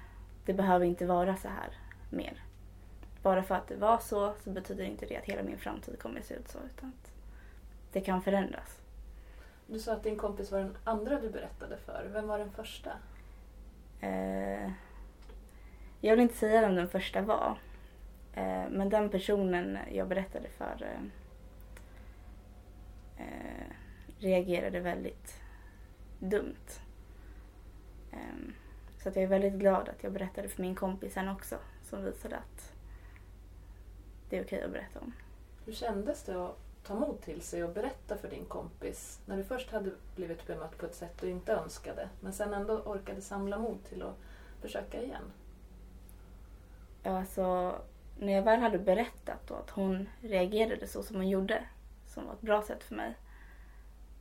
det 0.44 0.54
behöver 0.54 0.86
inte 0.86 1.06
vara 1.06 1.36
så 1.36 1.48
här 1.48 1.78
mer. 2.10 2.42
Bara 3.22 3.42
för 3.42 3.54
att 3.54 3.68
det 3.68 3.76
var 3.76 3.98
så 3.98 4.34
så 4.44 4.50
betyder 4.50 4.84
inte 4.84 5.06
det 5.06 5.16
att 5.16 5.24
hela 5.24 5.42
min 5.42 5.58
framtid 5.58 5.98
kommer 5.98 6.20
att 6.20 6.26
se 6.26 6.34
ut 6.34 6.48
så. 6.48 6.58
Utan 6.58 6.88
att 6.88 7.12
det 7.92 8.00
kan 8.00 8.22
förändras. 8.22 8.81
Du 9.72 9.78
sa 9.78 9.92
att 9.92 10.02
din 10.02 10.16
kompis 10.16 10.52
var 10.52 10.58
den 10.58 10.76
andra 10.84 11.20
du 11.20 11.30
berättade 11.30 11.76
för. 11.76 12.10
Vem 12.12 12.28
var 12.28 12.38
den 12.38 12.50
första? 12.50 12.92
Eh, 14.00 14.70
jag 16.00 16.10
vill 16.10 16.20
inte 16.20 16.34
säga 16.34 16.60
vem 16.60 16.74
den 16.74 16.88
första 16.88 17.22
var. 17.22 17.58
Eh, 18.34 18.68
men 18.70 18.88
den 18.88 19.10
personen 19.10 19.78
jag 19.92 20.08
berättade 20.08 20.48
för 20.48 20.82
eh, 20.82 21.02
eh, 23.26 23.66
reagerade 24.18 24.80
väldigt 24.80 25.40
dumt. 26.18 26.80
Eh, 28.12 28.52
så 28.98 29.08
att 29.08 29.16
jag 29.16 29.22
är 29.22 29.28
väldigt 29.28 29.54
glad 29.54 29.88
att 29.88 30.02
jag 30.02 30.12
berättade 30.12 30.48
för 30.48 30.62
min 30.62 30.74
kompis 30.74 31.12
sen 31.14 31.28
också 31.28 31.58
som 31.82 32.04
visade 32.04 32.36
att 32.36 32.72
det 34.28 34.38
är 34.38 34.44
okej 34.44 34.62
att 34.62 34.72
berätta 34.72 35.00
om. 35.00 35.12
Hur 35.64 35.72
kändes 35.72 36.22
det 36.22 36.46
att 36.46 36.71
ta 36.82 36.94
mod 36.94 37.20
till 37.20 37.40
sig 37.40 37.64
och 37.64 37.72
berätta 37.72 38.16
för 38.16 38.28
din 38.28 38.44
kompis 38.44 39.20
när 39.26 39.36
du 39.36 39.44
först 39.44 39.70
hade 39.70 39.90
blivit 40.16 40.46
bemött 40.46 40.78
på 40.78 40.86
ett 40.86 40.94
sätt 40.94 41.20
du 41.20 41.28
inte 41.28 41.52
önskade 41.52 42.08
men 42.20 42.32
sen 42.32 42.54
ändå 42.54 42.78
orkade 42.78 43.20
samla 43.20 43.58
mod 43.58 43.84
till 43.84 44.02
att 44.02 44.16
försöka 44.60 45.02
igen? 45.02 45.32
Ja, 47.02 47.18
Alltså, 47.18 47.74
när 48.18 48.32
jag 48.32 48.42
väl 48.42 48.60
hade 48.60 48.78
berättat 48.78 49.46
då 49.48 49.54
att 49.54 49.70
hon 49.70 50.08
reagerade 50.20 50.86
så 50.86 51.02
som 51.02 51.16
hon 51.16 51.28
gjorde, 51.28 51.64
som 52.06 52.26
var 52.26 52.32
ett 52.34 52.40
bra 52.40 52.62
sätt 52.62 52.84
för 52.84 52.94
mig, 52.94 53.14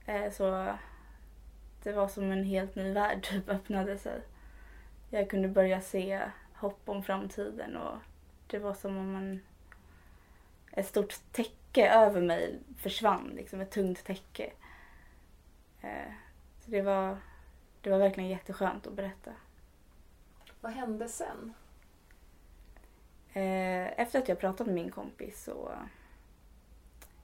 eh, 0.05 0.31
så 0.31 0.75
det 1.83 1.91
var 1.91 2.07
som 2.07 2.31
en 2.31 2.43
helt 2.43 2.75
ny 2.75 2.93
värld 2.93 3.23
typ 3.31 3.49
öppnade 3.49 3.97
sig. 3.97 4.21
Jag 5.09 5.29
kunde 5.29 5.47
börja 5.47 5.81
se 5.81 6.21
hopp 6.53 6.89
om 6.89 7.03
framtiden 7.03 7.77
och 7.77 7.97
det 8.47 8.59
var 8.59 8.73
som 8.73 8.97
om 8.97 9.15
en, 9.15 9.41
ett 10.71 10.87
stort 10.87 11.19
tecken 11.31 11.60
täcke 11.71 11.89
över 11.89 12.21
mig 12.21 12.59
försvann, 12.77 13.31
liksom 13.35 13.61
ett 13.61 13.71
tungt 13.71 14.05
täcke. 14.05 14.51
Eh, 15.81 16.11
så 16.59 16.71
det 16.71 16.81
var, 16.81 17.17
det 17.81 17.89
var 17.89 17.97
verkligen 17.97 18.29
jätteskönt 18.29 18.87
att 18.87 18.93
berätta. 18.93 19.31
Vad 20.61 20.71
hände 20.71 21.09
sen? 21.09 21.53
Eh, 23.33 23.99
efter 23.99 24.19
att 24.19 24.29
jag 24.29 24.39
pratat 24.39 24.67
med 24.67 24.75
min 24.75 24.91
kompis 24.91 25.43
så 25.43 25.71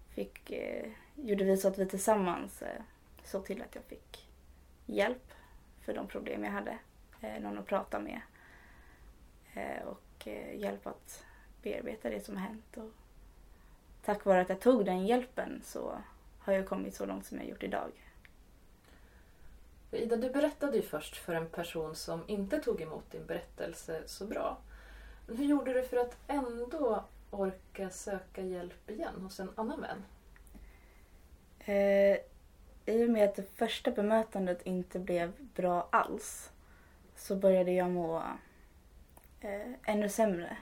fick, 0.09 0.51
eh, 0.51 0.91
gjorde 1.15 1.43
vi 1.43 1.57
så 1.57 1.67
att 1.67 1.77
vi 1.77 1.85
tillsammans 1.85 2.63
såg 3.23 3.45
till 3.45 3.61
att 3.61 3.75
jag 3.75 3.83
fick 3.83 4.27
hjälp 4.85 5.33
för 5.81 5.93
de 5.93 6.07
problem 6.07 6.43
jag 6.43 6.51
hade. 6.51 6.77
Någon 7.39 7.57
att 7.57 7.65
prata 7.65 7.99
med. 7.99 8.21
Och 9.85 10.27
hjälp 10.53 10.87
att 10.87 11.25
bearbeta 11.61 12.09
det 12.09 12.25
som 12.25 12.37
hänt. 12.37 12.77
Och 12.77 12.91
tack 14.07 14.25
vare 14.25 14.41
att 14.41 14.49
jag 14.49 14.59
tog 14.59 14.85
den 14.85 15.07
hjälpen 15.07 15.61
så 15.63 15.97
har 16.39 16.53
jag 16.53 16.67
kommit 16.67 16.95
så 16.95 17.05
långt 17.05 17.25
som 17.25 17.37
jag 17.37 17.47
gjort 17.47 17.63
idag. 17.63 17.91
Ida, 19.91 20.17
du 20.17 20.29
berättade 20.29 20.77
ju 20.77 20.81
först 20.81 21.17
för 21.17 21.33
en 21.33 21.49
person 21.49 21.95
som 21.95 22.23
inte 22.27 22.59
tog 22.59 22.81
emot 22.81 23.11
din 23.11 23.25
berättelse 23.25 24.01
så 24.05 24.25
bra. 24.25 24.57
Men 25.27 25.37
hur 25.37 25.45
gjorde 25.45 25.73
du 25.73 25.83
för 25.83 25.97
att 25.97 26.17
ändå 26.27 27.03
orka 27.31 27.89
söka 27.89 28.41
hjälp 28.41 28.89
igen 28.89 29.21
hos 29.21 29.39
en 29.39 29.49
annan 29.55 29.81
vän? 29.81 30.03
Eh, 31.59 32.17
I 32.85 33.05
och 33.05 33.09
med 33.09 33.29
att 33.29 33.35
det 33.35 33.55
första 33.55 33.91
bemötandet 33.91 34.61
inte 34.65 34.99
blev 34.99 35.31
bra 35.55 35.87
alls 35.91 36.51
så 37.15 37.35
började 37.35 37.71
jag 37.71 37.89
må 37.89 38.23
eh, 39.41 39.73
ännu 39.83 40.09
sämre. 40.09 40.57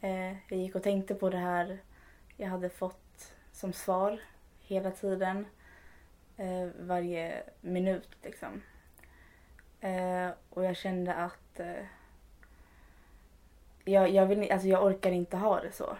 Eh, 0.00 0.32
jag 0.32 0.58
gick 0.58 0.74
och 0.74 0.82
tänkte 0.82 1.14
på 1.14 1.30
det 1.30 1.38
här 1.38 1.78
jag 2.42 2.48
hade 2.48 2.68
fått 2.68 3.34
som 3.52 3.72
svar 3.72 4.20
hela 4.60 4.90
tiden. 4.90 5.46
Eh, 6.36 6.68
varje 6.80 7.42
minut 7.60 8.08
liksom. 8.22 8.62
Eh, 9.80 10.30
och 10.50 10.64
jag 10.64 10.76
kände 10.76 11.14
att 11.14 11.60
eh, 11.60 11.84
jag, 13.84 14.10
jag, 14.10 14.26
vill, 14.26 14.52
alltså 14.52 14.68
jag 14.68 14.84
orkar 14.84 15.10
inte 15.10 15.36
ha 15.36 15.60
det 15.60 15.72
så. 15.72 15.96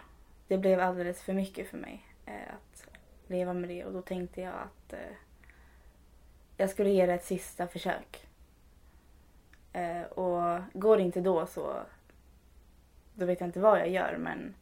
Det 0.47 0.57
blev 0.57 0.79
alldeles 0.79 1.21
för 1.21 1.33
mycket 1.33 1.67
för 1.67 1.77
mig 1.77 2.05
eh, 2.25 2.53
att 2.53 2.87
leva 3.27 3.53
med 3.53 3.69
det 3.69 3.85
och 3.85 3.93
då 3.93 4.01
tänkte 4.01 4.41
jag 4.41 4.53
att 4.53 4.93
eh, 4.93 5.15
jag 6.57 6.69
skulle 6.69 6.89
ge 6.89 7.05
det 7.05 7.13
ett 7.13 7.25
sista 7.25 7.67
försök. 7.67 8.27
Eh, 9.73 10.03
och 10.03 10.61
går 10.73 10.97
det 10.97 11.03
inte 11.03 11.21
då 11.21 11.45
så 11.45 11.75
då 13.13 13.25
vet 13.25 13.39
jag 13.39 13.47
inte 13.47 13.59
vad 13.59 13.79
jag 13.79 13.89
gör 13.89 14.17
men 14.17 14.55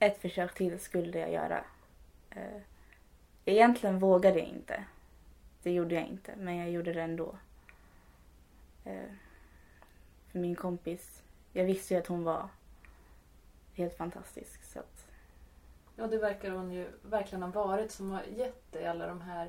ett 0.00 0.18
försök 0.18 0.54
till 0.54 0.80
skulle 0.80 1.18
jag 1.18 1.32
göra. 1.32 1.64
Eh, 2.30 2.60
egentligen 3.44 3.98
vågade 3.98 4.38
jag 4.38 4.48
inte. 4.48 4.84
Det 5.62 5.72
gjorde 5.72 5.94
jag 5.94 6.06
inte 6.06 6.36
men 6.36 6.56
jag 6.56 6.70
gjorde 6.70 6.92
det 6.92 7.02
ändå. 7.02 7.34
Eh, 8.84 9.10
för 10.32 10.38
min 10.38 10.56
kompis, 10.56 11.22
jag 11.52 11.64
visste 11.64 11.94
ju 11.94 12.00
att 12.00 12.06
hon 12.06 12.24
var 12.24 12.48
helt 13.74 13.96
fantastisk 13.96 14.64
så 14.64 14.78
att 14.78 15.06
Ja, 15.96 16.06
det 16.06 16.18
verkar 16.18 16.50
hon 16.50 16.72
ju 16.72 16.86
verkligen 17.02 17.42
ha 17.42 17.50
varit 17.50 17.90
som 17.90 18.10
har 18.10 18.22
gett 18.22 18.72
dig 18.72 18.86
alla 18.86 19.06
de 19.06 19.20
här 19.20 19.48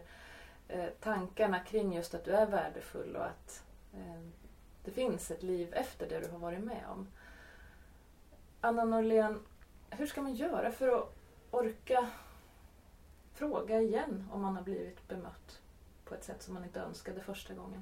eh, 0.67 0.89
tankarna 0.99 1.59
kring 1.59 1.93
just 1.93 2.13
att 2.13 2.25
du 2.25 2.31
är 2.31 2.45
värdefull 2.45 3.15
och 3.15 3.25
att 3.25 3.63
eh, 3.93 4.21
det 4.83 4.91
finns 4.91 5.31
ett 5.31 5.43
liv 5.43 5.73
efter 5.73 6.09
det 6.09 6.19
du 6.19 6.31
har 6.31 6.39
varit 6.39 6.63
med 6.63 6.83
om. 6.89 7.07
Anna 8.61 8.85
Norlén, 8.85 9.39
hur 9.91 10.05
ska 10.05 10.21
man 10.21 10.33
göra 10.33 10.71
för 10.71 10.97
att 10.97 11.15
orka 11.51 12.09
fråga 13.33 13.81
igen 13.81 14.29
om 14.31 14.41
man 14.41 14.55
har 14.55 14.63
blivit 14.63 15.07
bemött 15.07 15.61
på 16.05 16.15
ett 16.15 16.23
sätt 16.23 16.41
som 16.41 16.53
man 16.53 16.63
inte 16.63 16.79
önskade 16.79 17.21
första 17.21 17.53
gången? 17.53 17.81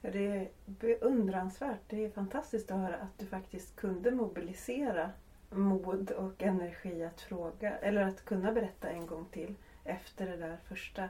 Ja, 0.00 0.10
det 0.10 0.26
är 0.26 0.48
beundransvärt. 0.66 1.80
Det 1.88 2.04
är 2.04 2.10
fantastiskt 2.10 2.70
att 2.70 2.78
höra 2.78 2.96
att 2.96 3.18
du 3.18 3.26
faktiskt 3.26 3.76
kunde 3.76 4.10
mobilisera 4.10 5.10
mod 5.50 6.10
och 6.10 6.42
energi 6.42 7.04
att 7.04 7.20
fråga 7.20 7.76
eller 7.76 8.02
att 8.02 8.24
kunna 8.24 8.52
berätta 8.52 8.88
en 8.88 9.06
gång 9.06 9.26
till. 9.32 9.54
efter 9.84 10.26
det 10.26 10.36
där 10.36 10.56
första 10.68 11.08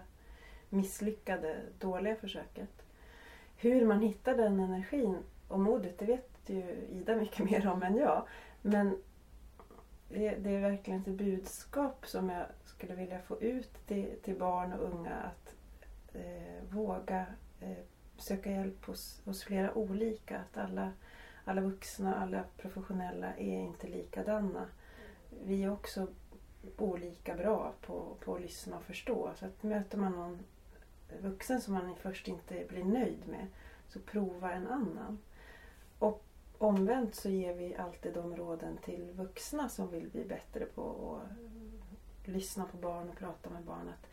misslyckade, 0.68 1.56
dåliga 1.78 2.16
försöket. 2.16 2.82
Hur 3.56 3.86
man 3.86 4.00
hittar 4.00 4.36
den 4.36 4.60
energin 4.60 5.18
och 5.48 5.60
modet, 5.60 5.98
det 5.98 6.04
vet 6.04 6.30
ju 6.46 6.86
Ida 6.92 7.16
mycket 7.16 7.44
mer 7.50 7.68
om 7.68 7.82
än 7.82 7.96
jag. 7.96 8.26
Men 8.62 9.02
det, 10.08 10.36
det 10.36 10.50
är 10.50 10.60
verkligen 10.60 11.00
ett 11.00 11.06
budskap 11.06 12.06
som 12.06 12.28
jag 12.30 12.46
skulle 12.64 12.94
vilja 12.94 13.22
få 13.22 13.40
ut 13.40 13.86
till, 13.86 14.14
till 14.22 14.38
barn 14.38 14.72
och 14.72 14.92
unga 14.92 15.14
att 15.14 15.54
eh, 16.14 16.64
våga 16.70 17.26
eh, 17.60 17.78
söka 18.18 18.50
hjälp 18.50 18.84
hos, 18.84 19.20
hos 19.24 19.44
flera 19.44 19.74
olika. 19.74 20.38
Att 20.38 20.56
alla, 20.56 20.92
alla 21.44 21.60
vuxna, 21.60 22.14
alla 22.14 22.44
professionella 22.56 23.34
är 23.36 23.60
inte 23.60 23.86
likadana. 23.86 24.66
Vi 25.44 25.62
är 25.62 25.72
också 25.72 26.06
olika 26.76 27.34
bra 27.34 27.72
på, 27.80 28.16
på 28.20 28.34
att 28.34 28.40
lyssna 28.40 28.76
och 28.76 28.84
förstå. 28.84 29.32
Så 29.34 29.46
att 29.46 29.62
möter 29.62 29.98
man 29.98 30.12
någon 30.12 30.38
vuxen 31.20 31.60
som 31.60 31.74
man 31.74 31.96
först 31.96 32.28
inte 32.28 32.64
blir 32.68 32.84
nöjd 32.84 33.28
med 33.28 33.46
så 33.88 34.00
prova 34.00 34.52
en 34.52 34.66
annan. 34.66 35.18
Och 35.98 36.25
omvänt 36.58 37.14
så 37.14 37.28
ger 37.28 37.54
vi 37.54 37.76
alltid 37.76 38.14
de 38.14 38.36
råden 38.36 38.78
till 38.84 39.10
vuxna 39.12 39.68
som 39.68 39.90
vill 39.90 40.08
bli 40.08 40.24
bättre 40.24 40.64
på 40.64 41.20
att 42.22 42.28
lyssna 42.28 42.64
på 42.64 42.76
barn 42.76 43.08
och 43.08 43.16
prata 43.16 43.50
med 43.50 43.62
barn. 43.62 43.88
Att, 43.88 44.06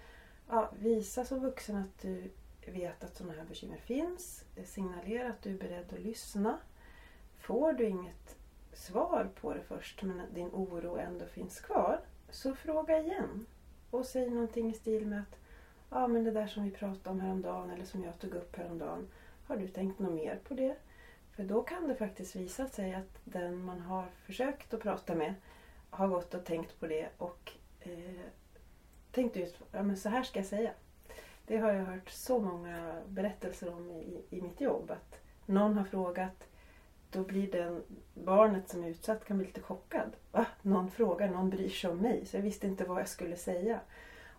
ja, 0.50 0.72
visa 0.80 1.26
som 1.26 1.40
vuxen 1.40 1.76
att 1.76 2.02
du 2.02 2.32
vet 2.66 3.04
att 3.04 3.16
sådana 3.16 3.34
här 3.34 3.46
bekymmer 3.46 3.78
finns. 3.78 4.44
Signalera 4.66 5.30
att 5.30 5.42
du 5.42 5.52
är 5.52 5.58
beredd 5.58 5.94
att 5.94 6.00
lyssna. 6.00 6.58
Får 7.38 7.74
du 7.74 7.88
inget 7.88 8.38
svar 8.74 9.30
på 9.42 9.54
det 9.54 9.62
först 9.62 10.04
men 10.04 10.22
din 10.34 10.50
oro 10.54 10.98
ändå 10.98 11.26
finns 11.26 11.60
kvar 11.60 12.00
så 12.30 12.56
fråga 12.56 13.00
igen. 13.00 13.46
Och 13.90 14.06
säg 14.06 14.30
någonting 14.30 14.70
i 14.70 14.74
stil 14.74 15.08
med 15.08 15.20
att 15.20 15.40
ja 15.90 16.08
men 16.08 16.24
det 16.24 16.32
där 16.32 16.48
som 16.48 16.64
vi 16.64 16.72
pratade 16.72 17.10
om 17.10 17.20
häromdagen 17.20 17.70
eller 17.70 17.86
som 17.86 18.04
jag 18.04 18.20
tog 18.20 18.34
upp 18.34 18.56
häromdagen. 18.56 19.08
Har 19.48 19.58
du 19.58 19.68
tänkt 19.68 20.00
något 20.00 20.14
mer 20.14 20.40
på 20.48 20.54
det? 20.54 20.76
För 21.36 21.44
då 21.44 21.64
kan 21.64 21.88
det 21.88 21.96
faktiskt 21.96 22.36
visa 22.36 22.68
sig 22.68 22.94
att 22.94 23.20
den 23.24 23.66
man 23.66 23.80
har 23.80 24.06
försökt 24.26 24.74
att 24.74 24.82
prata 24.82 25.16
med 25.16 25.34
har 25.90 26.08
gått 26.08 26.34
och 26.34 26.46
tänkt 26.46 26.80
på 26.80 26.88
det 26.88 27.10
och 27.18 27.52
eh, 27.80 28.26
tänkt 29.12 29.38
ut, 29.38 29.58
ja 29.72 29.84
men 29.84 29.98
så 29.98 30.10
här 30.10 30.24
ska 30.24 30.40
jag 30.40 30.46
säga. 30.46 30.72
Det 31.48 31.58
har 31.58 31.74
jag 31.74 31.86
hört 31.86 32.10
så 32.10 32.40
många 32.40 33.02
berättelser 33.08 33.74
om 33.74 33.92
i, 33.92 34.24
i 34.30 34.42
mitt 34.42 34.62
jobb. 34.62 34.92
Att 34.92 35.22
någon 35.46 35.78
har 35.78 35.86
frågat, 35.86 36.48
då 37.12 37.24
blir 37.24 37.52
den 37.52 37.84
barnet 38.14 38.70
som 38.70 38.84
är 38.84 38.90
utsatt 38.90 39.26
kan 39.26 39.38
bli 39.38 39.48
lite 39.48 39.62
chockad. 39.62 40.16
Va? 40.32 40.46
Någon 40.62 40.92
frågar, 40.92 41.30
någon 41.30 41.50
bryr 41.50 41.70
sig 41.70 41.90
om 41.90 41.98
mig. 41.98 42.26
Så 42.26 42.38
jag 42.38 42.42
visste 42.42 42.68
inte 42.68 42.86
vad 42.86 43.00
jag 43.00 43.08
skulle 43.08 43.36
säga. 43.36 43.80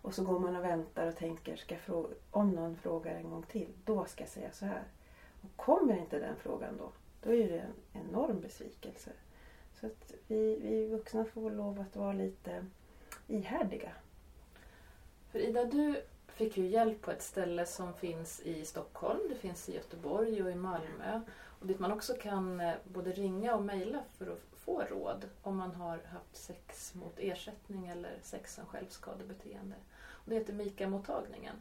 Och 0.01 0.13
så 0.13 0.23
går 0.23 0.39
man 0.39 0.55
och 0.55 0.63
väntar 0.63 1.07
och 1.07 1.15
tänker, 1.15 1.55
ska 1.55 1.77
fråga, 1.77 2.09
om 2.31 2.51
någon 2.51 2.75
frågar 2.75 3.15
en 3.15 3.29
gång 3.29 3.43
till, 3.43 3.73
då 3.85 4.05
ska 4.05 4.23
jag 4.23 4.29
säga 4.31 4.51
så 4.51 4.65
här. 4.65 4.83
Och 5.45 5.57
kommer 5.57 5.97
inte 5.97 6.19
den 6.19 6.35
frågan 6.35 6.77
då, 6.77 6.91
då 7.23 7.33
är 7.33 7.49
det 7.49 7.59
en 7.59 8.07
enorm 8.07 8.41
besvikelse. 8.41 9.11
Så 9.79 9.85
att 9.85 10.13
vi, 10.27 10.59
vi 10.59 10.87
vuxna 10.87 11.25
får 11.25 11.51
lov 11.51 11.79
att 11.79 11.95
vara 11.95 12.13
lite 12.13 12.65
ihärdiga. 13.27 13.91
För 15.31 15.39
Ida, 15.39 15.65
du 15.65 16.01
fick 16.27 16.57
ju 16.57 16.67
hjälp 16.67 17.01
på 17.01 17.11
ett 17.11 17.21
ställe 17.21 17.65
som 17.65 17.93
finns 17.93 18.39
i 18.39 18.65
Stockholm, 18.65 19.19
det 19.29 19.35
finns 19.35 19.69
i 19.69 19.75
Göteborg 19.75 20.43
och 20.43 20.51
i 20.51 20.55
Malmö. 20.55 21.21
Och 21.59 21.67
dit 21.67 21.79
man 21.79 21.91
också 21.91 22.13
kan 22.13 22.59
eh, 22.59 22.73
både 22.83 23.11
ringa 23.11 23.55
och 23.55 23.63
mejla 23.63 24.03
för 24.17 24.27
att 24.27 24.41
få 24.55 24.83
råd 24.89 25.25
om 25.41 25.57
man 25.57 25.75
har 25.75 25.97
haft 25.97 26.35
sex 26.35 26.95
mot 26.95 27.19
ersättning 27.19 27.87
eller 27.87 28.19
sex 28.21 28.55
som 28.55 28.65
självskadebeteende. 28.65 29.75
Och 29.97 30.29
det 30.29 30.35
heter 30.35 30.53
Mika-mottagningen. 30.53 31.55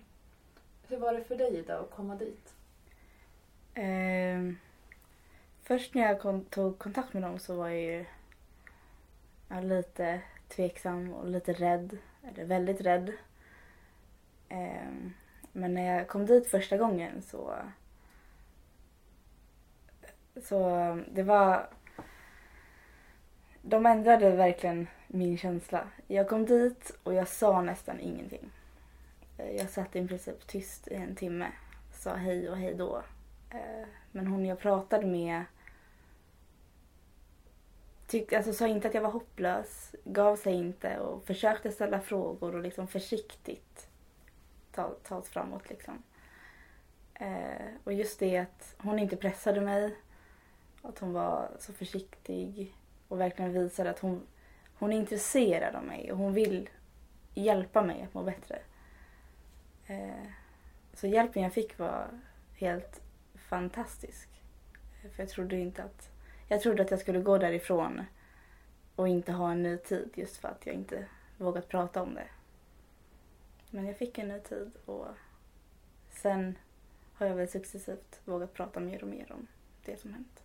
Hur 0.89 0.97
var 0.97 1.15
det 1.15 1.25
för 1.25 1.37
dig 1.37 1.57
Ida 1.57 1.79
att 1.79 1.91
komma 1.91 2.17
dit? 2.17 2.54
Eh, 3.75 4.53
först 5.63 5.95
när 5.95 6.03
jag 6.03 6.21
kom, 6.21 6.45
tog 6.45 6.79
kontakt 6.79 7.13
med 7.13 7.23
dem 7.23 7.39
så 7.39 7.57
var 7.57 7.69
jag 7.69 7.81
ju 7.81 8.05
ja, 9.49 9.61
lite 9.61 10.21
tveksam 10.49 11.13
och 11.13 11.29
lite 11.29 11.53
rädd. 11.53 11.99
Eller 12.23 12.45
väldigt 12.45 12.81
rädd. 12.81 13.13
Eh, 14.49 14.93
men 15.53 15.75
när 15.75 15.97
jag 15.97 16.09
kom 16.09 16.27
dit 16.27 16.47
första 16.47 16.77
gången 16.77 17.23
så 17.23 17.55
så 20.43 20.99
det 21.13 21.23
var... 21.23 21.69
De 23.63 23.87
ändrade 23.87 24.31
verkligen 24.31 24.87
min 25.07 25.39
känsla. 25.39 25.89
Jag 26.07 26.29
kom 26.29 26.47
dit 26.47 26.97
och 27.03 27.15
jag 27.15 27.29
sa 27.29 27.63
nästan 27.63 28.01
ingenting. 28.01 28.51
Jag 29.37 29.71
satt 29.71 29.97
i 29.97 30.09
princip 30.09 30.47
tyst 30.47 30.89
i 30.89 30.95
en 30.95 31.15
timme. 31.15 31.53
Sa 31.93 32.15
hej 32.15 32.51
och 32.51 32.57
hej 32.57 32.75
då. 32.75 33.03
Eh, 33.55 33.87
men 34.13 34.27
hon 34.27 34.45
jag 34.45 34.59
pratade 34.59 35.07
med 35.07 35.45
tyckte, 38.07 38.37
alltså, 38.37 38.53
sa 38.53 38.67
inte 38.67 38.89
att 38.89 38.95
jag 38.95 39.03
var 39.03 39.11
hopplös, 39.11 39.95
gav 40.05 40.37
sig 40.37 40.55
inte 40.55 40.99
och 40.99 41.25
försökte 41.25 41.71
ställa 41.71 42.01
frågor 42.01 42.55
och 42.55 42.63
liksom 42.63 42.89
försiktigt 42.89 43.89
ta, 44.73 44.95
ta 45.03 45.17
oss 45.17 45.29
framåt. 45.29 45.69
Liksom. 45.71 46.03
Eh, 47.15 47.67
och 47.85 47.93
just 47.93 48.19
det 48.19 48.39
att 48.39 48.75
hon 48.79 48.99
inte 48.99 49.17
pressade 49.17 49.61
mig. 49.61 49.97
Att 50.83 50.99
hon 50.99 51.13
var 51.13 51.51
så 51.59 51.73
försiktig 51.73 52.75
och 53.09 53.21
verkligen 53.21 53.53
visade 53.53 53.91
att 53.91 53.99
hon, 53.99 54.27
hon 54.79 54.93
är 54.93 54.97
intresserad 54.97 55.75
av 55.75 55.85
mig 55.85 56.13
och 56.13 56.19
hon 56.19 56.33
vill 56.33 56.69
hjälpa 57.35 57.83
mig 57.83 58.03
att 58.03 58.15
må 58.15 58.23
bättre. 58.23 58.59
Eh, 59.87 60.29
så 60.95 61.07
hjälpen 61.07 61.43
jag 61.43 61.53
fick 61.53 61.79
var 61.79 62.07
helt 62.55 63.04
fantastisk. 63.49 64.29
För 65.03 65.23
jag 65.23 65.29
trodde 65.29 65.57
inte 65.57 65.83
att... 65.83 66.11
Jag 66.49 66.61
trodde 66.61 66.83
att 66.83 66.91
jag 66.91 67.01
skulle 67.01 67.21
gå 67.21 67.39
därifrån 67.39 68.03
och 68.97 69.09
inte 69.09 69.33
ha 69.33 69.53
en 69.53 69.63
ny 69.63 69.79
tid 69.79 70.11
just 70.15 70.37
för 70.37 70.49
att 70.49 70.67
jag 70.67 70.75
inte 70.75 71.07
vågat 71.39 71.69
prata 71.69 72.03
om 72.03 72.15
det. 72.15 72.29
Men 73.71 73.87
jag 73.87 73.97
fick 73.97 74.19
en 74.19 74.29
ny 74.29 74.41
tid 74.41 74.71
och 74.85 75.07
sen 76.11 76.59
har 77.15 77.27
jag 77.27 77.35
väl 77.35 77.49
successivt 77.49 78.21
vågat 78.25 78.55
prata 78.55 78.81
mer 78.81 79.03
och 79.03 79.09
mer 79.09 79.33
om 79.33 79.47
det 79.85 80.01
som 80.01 80.13
hänt. 80.13 80.43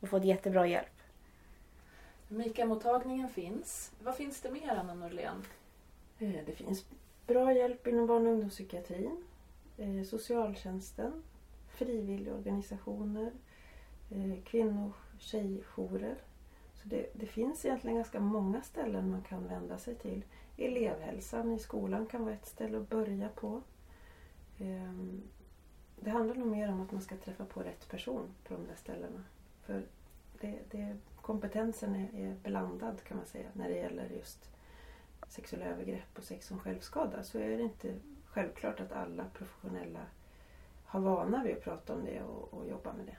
Och 0.00 0.08
fått 0.08 0.24
jättebra 0.24 0.66
hjälp. 0.66 1.02
Mika-mottagningen 2.28 3.28
finns. 3.28 3.92
Vad 4.02 4.16
finns 4.16 4.40
det 4.40 4.50
mer, 4.50 4.76
Anna 4.76 4.94
Norlén? 4.94 5.44
Eh, 6.18 6.44
det 6.46 6.52
finns 6.52 6.86
bra 7.26 7.52
hjälp 7.52 7.86
inom 7.86 8.06
barn 8.06 8.26
och 8.26 8.32
ungdomspsykiatrin, 8.32 9.24
eh, 9.78 10.04
socialtjänsten, 10.04 11.22
frivilligorganisationer, 11.74 13.32
eh, 14.10 14.42
kvinno 14.44 14.86
och 14.88 15.20
tjejjourer. 15.20 16.16
Så 16.74 16.88
det, 16.88 17.06
det, 17.12 17.26
finns 17.26 17.64
egentligen 17.64 17.96
ganska 17.96 18.20
många 18.20 18.62
ställen 18.62 19.10
man 19.10 19.22
kan 19.22 19.48
vända 19.48 19.78
sig 19.78 19.94
till. 19.94 20.24
Elevhälsan 20.56 21.52
i 21.52 21.58
skolan 21.58 22.06
kan 22.06 22.24
vara 22.24 22.34
ett 22.34 22.46
ställe 22.46 22.78
att 22.78 22.90
börja 22.90 23.28
på. 23.28 23.62
Ehm, 24.58 25.22
det 26.00 26.10
handlar 26.10 26.34
nog 26.34 26.48
mer 26.48 26.72
om 26.72 26.80
att 26.80 26.92
man 26.92 27.02
ska 27.02 27.16
träffa 27.16 27.44
på 27.44 27.60
rätt 27.60 27.88
person 27.88 28.28
på 28.44 28.54
de 28.54 28.66
där 28.66 28.76
ställena. 28.76 29.24
För 29.62 29.82
det, 30.40 30.58
det, 30.70 30.96
kompetensen 31.16 31.94
är, 31.94 32.08
är 32.14 32.34
blandad 32.42 33.02
kan 33.04 33.16
man 33.16 33.26
säga 33.26 33.48
när 33.52 33.68
det 33.68 33.76
gäller 33.76 34.08
just 34.08 34.50
sexuella 35.28 35.66
övergrepp 35.66 36.18
och 36.18 36.24
sex 36.24 36.46
som 36.46 36.58
självskada 36.58 37.22
så 37.22 37.38
är 37.38 37.56
det 37.56 37.62
inte 37.62 37.94
självklart 38.26 38.80
att 38.80 38.92
alla 38.92 39.24
professionella 39.24 40.06
har 40.94 41.00
vana 41.00 41.42
vid 41.44 41.56
att 41.56 41.64
prata 41.64 41.94
om 41.94 42.04
det 42.04 42.22
och, 42.22 42.54
och 42.54 42.68
jobba 42.68 42.92
med 42.92 43.06
det. 43.06 43.16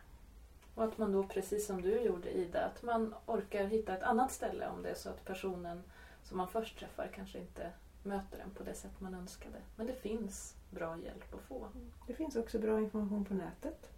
Och 0.75 0.83
att 0.83 0.97
man 0.97 1.11
då, 1.11 1.23
precis 1.23 1.67
som 1.67 1.81
du 1.81 2.01
gjorde 2.01 2.31
Ida, 2.31 2.65
att 2.65 2.83
man 2.83 3.13
orkar 3.25 3.65
hitta 3.65 3.97
ett 3.97 4.03
annat 4.03 4.31
ställe 4.31 4.67
om 4.67 4.83
det 4.83 4.89
är 4.89 4.95
så 4.95 5.09
att 5.09 5.25
personen 5.25 5.83
som 6.23 6.37
man 6.37 6.47
först 6.47 6.79
träffar 6.79 7.11
kanske 7.15 7.39
inte 7.39 7.71
möter 8.03 8.39
en 8.39 8.49
på 8.49 8.63
det 8.63 8.73
sätt 8.73 8.91
man 8.99 9.13
önskade. 9.13 9.57
Men 9.75 9.87
det 9.87 9.93
finns 9.93 10.55
bra 10.69 10.97
hjälp 10.97 11.33
att 11.33 11.41
få. 11.41 11.67
Det 12.07 12.13
finns 12.13 12.35
också 12.35 12.59
bra 12.59 12.79
information 12.79 13.25
på 13.25 13.33
nätet. 13.33 13.89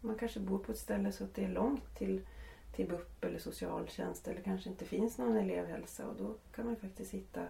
Man 0.00 0.18
kanske 0.18 0.40
bor 0.40 0.58
på 0.58 0.72
ett 0.72 0.78
ställe 0.78 1.12
så 1.12 1.24
att 1.24 1.34
det 1.34 1.44
är 1.44 1.48
långt 1.48 1.98
till, 1.98 2.26
till 2.76 2.88
BUP 2.88 3.24
eller 3.24 3.38
socialtjänst 3.38 4.28
eller 4.28 4.40
kanske 4.40 4.70
inte 4.70 4.84
finns 4.84 5.18
någon 5.18 5.36
elevhälsa 5.36 6.06
och 6.06 6.16
då 6.16 6.34
kan 6.54 6.66
man 6.66 6.76
faktiskt 6.76 7.14
hitta 7.14 7.46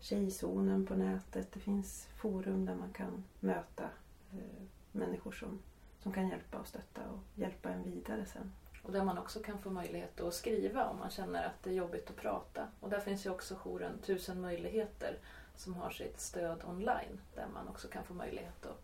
Tjejzonen 0.00 0.86
på 0.86 0.94
nätet. 0.94 1.52
Det 1.52 1.60
finns 1.60 2.08
forum 2.16 2.66
där 2.66 2.74
man 2.74 2.92
kan 2.92 3.24
möta 3.40 3.84
eh, 4.32 4.62
människor 4.92 5.32
som, 5.32 5.58
som 6.02 6.12
kan 6.12 6.28
hjälpa 6.28 6.58
och 6.58 6.66
stötta 6.66 7.00
och 7.10 7.18
hjälpa 7.34 7.68
en 7.70 7.82
vidare 7.82 8.26
sen. 8.26 8.52
Och 8.82 8.92
där 8.92 9.04
man 9.04 9.18
också 9.18 9.40
kan 9.40 9.58
få 9.58 9.70
möjlighet 9.70 10.20
att 10.20 10.34
skriva 10.34 10.88
om 10.88 10.98
man 10.98 11.10
känner 11.10 11.46
att 11.46 11.62
det 11.62 11.70
är 11.70 11.74
jobbigt 11.74 12.10
att 12.10 12.16
prata. 12.16 12.68
Och 12.80 12.90
där 12.90 13.00
finns 13.00 13.26
ju 13.26 13.30
också 13.30 13.54
jouren 13.64 13.98
Tusen 13.98 14.40
möjligheter 14.40 15.18
som 15.56 15.74
har 15.74 15.90
sitt 15.90 16.20
stöd 16.20 16.64
online 16.64 17.20
där 17.34 17.46
man 17.54 17.68
också 17.68 17.88
kan 17.88 18.04
få 18.04 18.14
möjlighet 18.14 18.66
att 18.66 18.82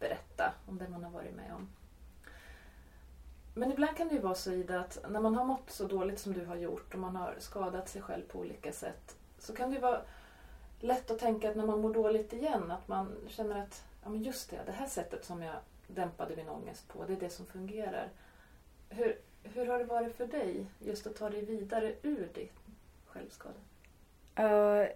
berätta 0.00 0.54
om 0.66 0.78
det 0.78 0.88
man 0.88 1.04
har 1.04 1.10
varit 1.10 1.34
med 1.34 1.54
om. 1.54 1.68
Men 3.54 3.72
ibland 3.72 3.96
kan 3.96 4.08
det 4.08 4.14
ju 4.14 4.20
vara 4.20 4.34
så 4.34 4.52
Ida 4.52 4.80
att 4.80 4.98
när 5.08 5.20
man 5.20 5.34
har 5.34 5.44
mått 5.44 5.70
så 5.70 5.86
dåligt 5.86 6.20
som 6.20 6.32
du 6.32 6.44
har 6.44 6.56
gjort 6.56 6.94
och 6.94 7.00
man 7.00 7.16
har 7.16 7.34
skadat 7.38 7.88
sig 7.88 8.02
själv 8.02 8.22
på 8.22 8.38
olika 8.38 8.72
sätt 8.72 9.16
så 9.38 9.54
kan 9.54 9.70
det 9.70 9.74
ju 9.74 9.80
vara 9.80 10.00
lätt 10.80 11.10
att 11.10 11.18
tänka 11.18 11.50
att 11.50 11.56
när 11.56 11.66
man 11.66 11.80
mår 11.80 11.94
dåligt 11.94 12.32
igen 12.32 12.70
att 12.70 12.88
man 12.88 13.16
känner 13.28 13.62
att 13.62 13.84
ja, 14.08 14.12
men 14.12 14.22
just 14.22 14.50
det, 14.50 14.58
det 14.66 14.72
här 14.72 14.86
sättet 14.86 15.24
som 15.24 15.42
jag 15.42 15.54
dämpade 15.86 16.36
min 16.36 16.48
ångest 16.48 16.88
på, 16.88 17.04
det 17.04 17.12
är 17.12 17.20
det 17.20 17.30
som 17.30 17.46
fungerar. 17.46 18.08
Hur, 18.88 19.18
hur 19.42 19.66
har 19.66 19.78
det 19.78 19.84
varit 19.84 20.16
för 20.16 20.26
dig 20.26 20.66
just 20.78 21.06
att 21.06 21.16
ta 21.16 21.30
dig 21.30 21.44
vidare 21.44 21.94
ur 22.02 22.28
din 22.34 22.48
självskada? 23.06 23.54
Uh, 24.38 24.44
eh, 24.44 24.88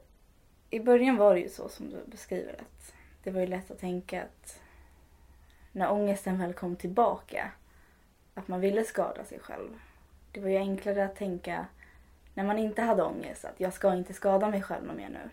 I 0.71 0.81
början 0.81 1.17
var 1.17 1.35
det 1.35 1.41
ju 1.41 1.49
så 1.49 1.69
som 1.69 1.91
du 1.91 2.05
beskriver 2.07 2.53
att 2.53 2.93
det 3.23 3.31
var 3.31 3.41
ju 3.41 3.47
lätt 3.47 3.71
att 3.71 3.79
tänka 3.79 4.23
att 4.23 4.61
när 5.73 5.91
ångesten 5.91 6.39
väl 6.39 6.55
kom 6.55 6.77
tillbaka 6.77 7.53
att 8.35 8.49
man 8.49 8.61
ville 8.61 8.85
skada 8.85 9.25
sig 9.25 9.39
själv. 9.39 9.81
Det 10.33 10.41
var 10.41 10.49
ju 10.49 10.57
enklare 10.57 11.05
att 11.05 11.17
tänka 11.17 11.67
när 12.35 12.45
man 12.45 12.59
inte 12.59 12.83
hade 12.83 13.03
ångest 13.03 13.45
att 13.45 13.61
jag 13.61 13.73
ska 13.73 13.95
inte 13.95 14.13
skada 14.13 14.51
mig 14.51 14.63
själv 14.63 14.87
något 14.87 14.97
mer 14.97 15.09
nu. 15.09 15.31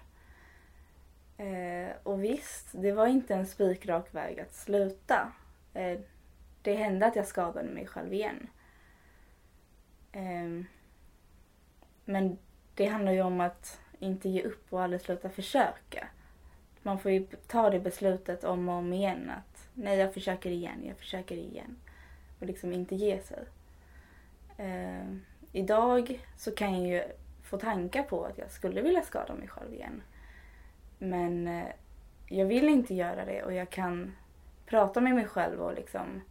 Eh, 1.39 1.95
och 2.03 2.23
visst, 2.23 2.67
det 2.71 2.91
var 2.91 3.07
inte 3.07 3.35
en 3.35 3.45
spikrak 3.45 4.15
väg 4.15 4.39
att 4.39 4.53
sluta. 4.53 5.31
Eh, 5.73 5.99
det 6.61 6.75
hände 6.75 7.05
att 7.05 7.15
jag 7.15 7.27
skadade 7.27 7.69
mig 7.69 7.87
själv 7.87 8.13
igen. 8.13 8.47
Eh, 10.11 10.65
men 12.05 12.37
det 12.75 12.85
handlar 12.85 13.11
ju 13.11 13.21
om 13.21 13.41
att 13.41 13.79
inte 13.99 14.29
ge 14.29 14.43
upp 14.43 14.73
och 14.73 14.81
aldrig 14.81 15.01
sluta 15.01 15.29
försöka. 15.29 16.07
Man 16.81 16.99
får 16.99 17.11
ju 17.11 17.27
ta 17.47 17.69
det 17.69 17.79
beslutet 17.79 18.43
om 18.43 18.69
och 18.69 18.75
om 18.75 18.93
igen 18.93 19.29
att 19.29 19.67
nej, 19.73 19.97
jag 19.97 20.13
försöker 20.13 20.49
igen, 20.49 20.85
jag 20.87 20.97
försöker 20.97 21.35
igen. 21.35 21.77
Och 22.39 22.45
liksom 22.45 22.73
inte 22.73 22.95
ge 22.95 23.19
sig. 23.19 23.43
Eh, 24.57 25.15
idag 25.51 26.19
så 26.37 26.51
kan 26.51 26.83
jag 26.83 26.87
ju 26.87 27.11
få 27.43 27.57
tankar 27.57 28.03
på 28.03 28.25
att 28.25 28.37
jag 28.37 28.51
skulle 28.51 28.81
vilja 28.81 29.01
skada 29.01 29.33
mig 29.33 29.47
själv 29.47 29.73
igen. 29.73 30.01
Men 30.99 31.47
eh, 31.47 31.67
jag 32.27 32.45
vill 32.45 32.69
inte 32.69 32.95
göra 32.95 33.25
det 33.25 33.43
och 33.43 33.53
jag 33.53 33.69
kan 33.69 34.15
prata 34.65 35.01
med 35.01 35.15
mig 35.15 35.25
själv 35.25 35.61
och 35.61 35.73
liksom 35.73 36.21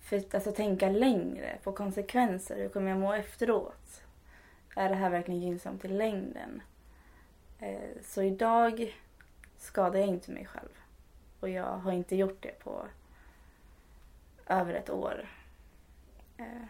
för, 0.00 0.22
alltså, 0.34 0.52
tänka 0.52 0.88
längre 0.88 1.58
på 1.62 1.72
konsekvenser. 1.72 2.56
Hur 2.56 2.68
kommer 2.68 2.90
jag 2.90 3.00
må 3.00 3.12
efteråt? 3.12 4.02
Är 4.76 4.88
det 4.88 4.94
här 4.94 5.10
verkligen 5.10 5.40
gynnsamt 5.40 5.84
i 5.84 5.88
längden? 5.88 6.62
Eh, 7.58 8.02
så 8.04 8.22
idag 8.22 8.96
skadar 9.56 9.98
jag 9.98 10.08
inte 10.08 10.30
mig 10.30 10.46
själv. 10.46 10.68
Och 11.40 11.48
jag 11.48 11.78
har 11.78 11.92
inte 11.92 12.16
gjort 12.16 12.42
det 12.42 12.58
på 12.58 12.86
över 14.46 14.74
ett 14.74 14.90
år. 14.90 15.28
Eh, 16.36 16.64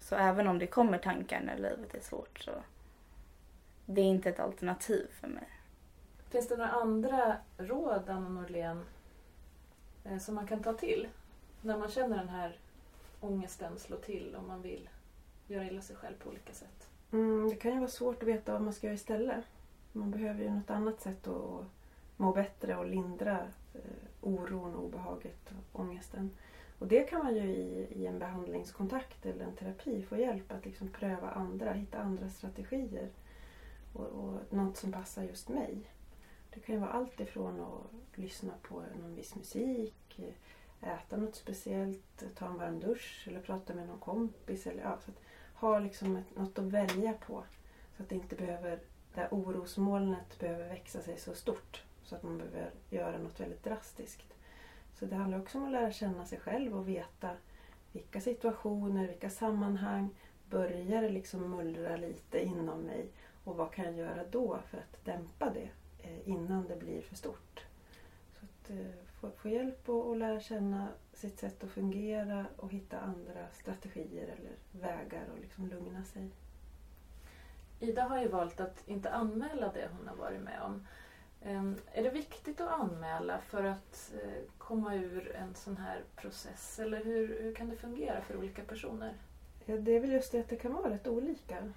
så 0.00 0.16
även 0.16 0.48
om 0.48 0.58
det 0.58 0.66
kommer 0.66 0.98
tankar 0.98 1.40
när 1.40 1.56
livet 1.56 1.94
är 1.94 2.00
svårt 2.00 2.38
så 2.38 2.52
det 3.86 4.00
är 4.00 4.04
inte 4.04 4.28
ett 4.28 4.40
alternativ 4.40 5.06
för 5.20 5.28
mig. 5.28 5.48
Finns 6.30 6.48
det 6.48 6.56
några 6.56 6.70
andra 6.70 7.36
råd, 7.58 8.08
Anna 8.08 8.28
Norlén, 8.28 8.84
eh, 10.04 10.18
som 10.18 10.34
man 10.34 10.46
kan 10.46 10.62
ta 10.62 10.72
till 10.72 11.08
när 11.62 11.78
man 11.78 11.88
känner 11.88 12.16
den 12.16 12.28
här 12.28 12.58
ångesten 13.20 13.78
slå 13.78 13.96
till 13.96 14.34
och 14.34 14.44
man 14.44 14.62
vill 14.62 14.88
göra 15.46 15.64
illa 15.64 15.80
sig 15.80 15.96
själv 15.96 16.14
på 16.18 16.30
olika 16.30 16.52
sätt? 16.52 16.90
Mm, 17.12 17.48
det 17.48 17.56
kan 17.56 17.72
ju 17.72 17.78
vara 17.78 17.90
svårt 17.90 18.22
att 18.22 18.28
veta 18.28 18.52
vad 18.52 18.62
man 18.62 18.72
ska 18.72 18.86
göra 18.86 18.94
istället. 18.94 19.44
Man 19.92 20.10
behöver 20.10 20.44
ju 20.44 20.50
något 20.50 20.70
annat 20.70 21.00
sätt 21.00 21.26
att 21.26 21.64
må 22.16 22.32
bättre 22.32 22.76
och 22.76 22.86
lindra 22.86 23.38
eh, 23.74 23.80
oron, 24.20 24.74
obehaget 24.74 25.52
och 25.72 25.80
ångesten. 25.80 26.30
Och 26.78 26.86
det 26.86 27.02
kan 27.02 27.24
man 27.24 27.34
ju 27.34 27.42
i, 27.42 27.86
i 27.90 28.06
en 28.06 28.18
behandlingskontakt 28.18 29.26
eller 29.26 29.44
en 29.44 29.56
terapi 29.56 30.02
få 30.02 30.16
hjälp 30.16 30.52
att 30.52 30.64
liksom 30.64 30.88
pröva 30.88 31.30
andra, 31.30 31.72
hitta 31.72 31.98
andra 31.98 32.28
strategier. 32.28 33.08
Och, 33.92 34.06
och 34.06 34.40
något 34.50 34.76
som 34.76 34.92
passar 34.92 35.22
just 35.22 35.48
mig. 35.48 35.90
Det 36.54 36.60
kan 36.60 36.74
ju 36.74 36.80
vara 36.80 36.90
allt 36.90 37.20
ifrån 37.20 37.60
att 37.60 38.18
lyssna 38.18 38.52
på 38.62 38.82
någon 39.00 39.14
viss 39.14 39.34
musik, 39.34 40.20
äta 40.80 41.16
något 41.16 41.34
speciellt, 41.34 42.24
ta 42.34 42.46
en 42.46 42.58
varm 42.58 42.80
dusch 42.80 43.24
eller 43.28 43.40
prata 43.40 43.74
med 43.74 43.88
någon 43.88 43.98
kompis. 43.98 44.66
Eller, 44.66 44.82
ja, 44.82 44.98
så 45.04 45.10
att 45.10 45.20
ha 45.54 45.78
liksom 45.78 46.16
ett, 46.16 46.36
något 46.36 46.58
att 46.58 46.64
välja 46.64 47.12
på. 47.12 47.44
Så 47.96 48.02
att 48.02 48.08
det 48.08 48.14
inte 48.14 48.36
behöver, 48.36 48.80
det 49.14 49.20
här 49.20 49.28
orosmolnet 49.30 50.38
behöver 50.38 50.68
växa 50.68 51.02
sig 51.02 51.18
så 51.18 51.34
stort 51.34 51.84
så 52.02 52.16
att 52.16 52.22
man 52.22 52.38
behöver 52.38 52.70
göra 52.90 53.18
något 53.18 53.40
väldigt 53.40 53.64
drastiskt. 53.64 54.34
Så 54.94 55.06
det 55.06 55.16
handlar 55.16 55.40
också 55.40 55.58
om 55.58 55.64
att 55.64 55.72
lära 55.72 55.92
känna 55.92 56.24
sig 56.24 56.38
själv 56.38 56.76
och 56.76 56.88
veta 56.88 57.30
vilka 57.92 58.20
situationer, 58.20 59.08
vilka 59.08 59.30
sammanhang 59.30 60.10
börjar 60.50 61.02
det 61.02 61.08
liksom 61.08 61.50
mullra 61.50 61.96
lite 61.96 62.44
inom 62.44 62.80
mig 62.80 63.08
och 63.44 63.56
vad 63.56 63.72
kan 63.72 63.84
jag 63.84 63.94
göra 63.94 64.24
då 64.30 64.58
för 64.70 64.78
att 64.78 65.04
dämpa 65.04 65.50
det 65.50 65.68
innan 66.24 66.66
det 66.66 66.76
blir 66.76 67.02
för 67.02 67.16
stort. 67.16 67.64
Så 68.40 68.44
att 68.44 68.70
eh, 68.70 68.86
få, 69.20 69.30
få 69.30 69.48
hjälp 69.48 69.88
att 69.88 70.18
lära 70.18 70.40
känna 70.40 70.88
sitt 71.12 71.38
sätt 71.38 71.64
att 71.64 71.70
fungera 71.70 72.46
och 72.56 72.70
hitta 72.72 72.98
andra 72.98 73.46
strategier 73.52 74.24
eller 74.24 74.52
vägar 74.72 75.24
och 75.32 75.40
liksom 75.40 75.68
lugna 75.68 76.04
sig. 76.04 76.30
Ida 77.80 78.02
har 78.02 78.20
ju 78.20 78.28
valt 78.28 78.60
att 78.60 78.88
inte 78.88 79.10
anmäla 79.10 79.72
det 79.72 79.88
hon 79.98 80.08
har 80.08 80.16
varit 80.16 80.40
med 80.40 80.62
om. 80.62 80.86
Ehm, 81.42 81.76
är 81.92 82.02
det 82.02 82.10
viktigt 82.10 82.60
att 82.60 82.80
anmäla 82.80 83.38
för 83.38 83.64
att 83.64 84.12
eh, 84.22 84.42
komma 84.58 84.94
ur 84.94 85.36
en 85.36 85.54
sån 85.54 85.76
här 85.76 86.02
process? 86.16 86.78
Eller 86.78 87.04
hur, 87.04 87.42
hur 87.42 87.54
kan 87.54 87.68
det 87.68 87.76
fungera 87.76 88.20
för 88.20 88.36
olika 88.36 88.62
personer? 88.62 89.14
Ja, 89.64 89.76
det 89.76 89.96
är 89.96 90.00
väl 90.00 90.12
just 90.12 90.32
det 90.32 90.40
att 90.40 90.48
det 90.48 90.56
kan 90.56 90.72
vara 90.72 90.90
rätt 90.90 91.06
olika. 91.06 91.72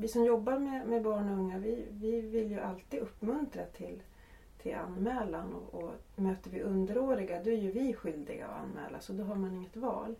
Vi 0.00 0.08
som 0.08 0.24
jobbar 0.24 0.58
med, 0.58 0.86
med 0.86 1.02
barn 1.02 1.28
och 1.28 1.38
unga 1.38 1.58
vi, 1.58 1.86
vi 1.90 2.20
vill 2.20 2.50
ju 2.50 2.60
alltid 2.60 3.00
uppmuntra 3.00 3.64
till, 3.64 4.02
till 4.62 4.74
anmälan 4.74 5.54
och, 5.54 5.74
och 5.74 5.92
möter 6.16 6.50
vi 6.50 6.62
underåriga 6.62 7.42
då 7.42 7.50
är 7.50 7.56
ju 7.56 7.70
vi 7.70 7.94
skyldiga 7.94 8.46
att 8.46 8.62
anmäla 8.62 9.00
så 9.00 9.12
då 9.12 9.24
har 9.24 9.34
man 9.34 9.54
inget 9.54 9.76
val. 9.76 10.14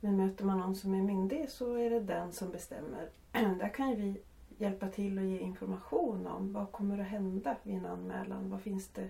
Men 0.00 0.16
möter 0.16 0.44
man 0.44 0.58
någon 0.58 0.76
som 0.76 0.94
är 0.94 1.02
myndig 1.02 1.50
så 1.50 1.74
är 1.74 1.90
det 1.90 2.00
den 2.00 2.32
som 2.32 2.50
bestämmer. 2.50 3.08
Där 3.32 3.74
kan 3.74 3.90
ju 3.90 3.96
vi 3.96 4.20
hjälpa 4.58 4.88
till 4.88 5.18
och 5.18 5.24
ge 5.24 5.38
information 5.38 6.26
om 6.26 6.52
vad 6.52 6.72
kommer 6.72 6.98
att 6.98 7.06
hända 7.06 7.56
vid 7.62 7.74
en 7.74 7.86
anmälan. 7.86 8.50
Vad 8.50 8.60
finns 8.60 8.88
det 8.88 9.08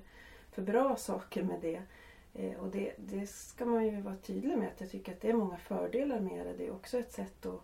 för 0.52 0.62
bra 0.62 0.96
saker 0.96 1.42
med 1.42 1.60
det? 1.60 1.82
Eh, 2.34 2.58
och 2.60 2.68
det, 2.68 2.92
det 2.96 3.26
ska 3.26 3.64
man 3.64 3.86
ju 3.86 4.00
vara 4.00 4.16
tydlig 4.16 4.58
med 4.58 4.68
att 4.68 4.80
jag 4.80 4.90
tycker 4.90 5.12
att 5.12 5.20
det 5.20 5.30
är 5.30 5.34
många 5.34 5.56
fördelar 5.56 6.20
med 6.20 6.46
det. 6.46 6.52
Det 6.52 6.66
är 6.66 6.72
också 6.72 6.98
ett 6.98 7.12
sätt 7.12 7.46
att, 7.46 7.60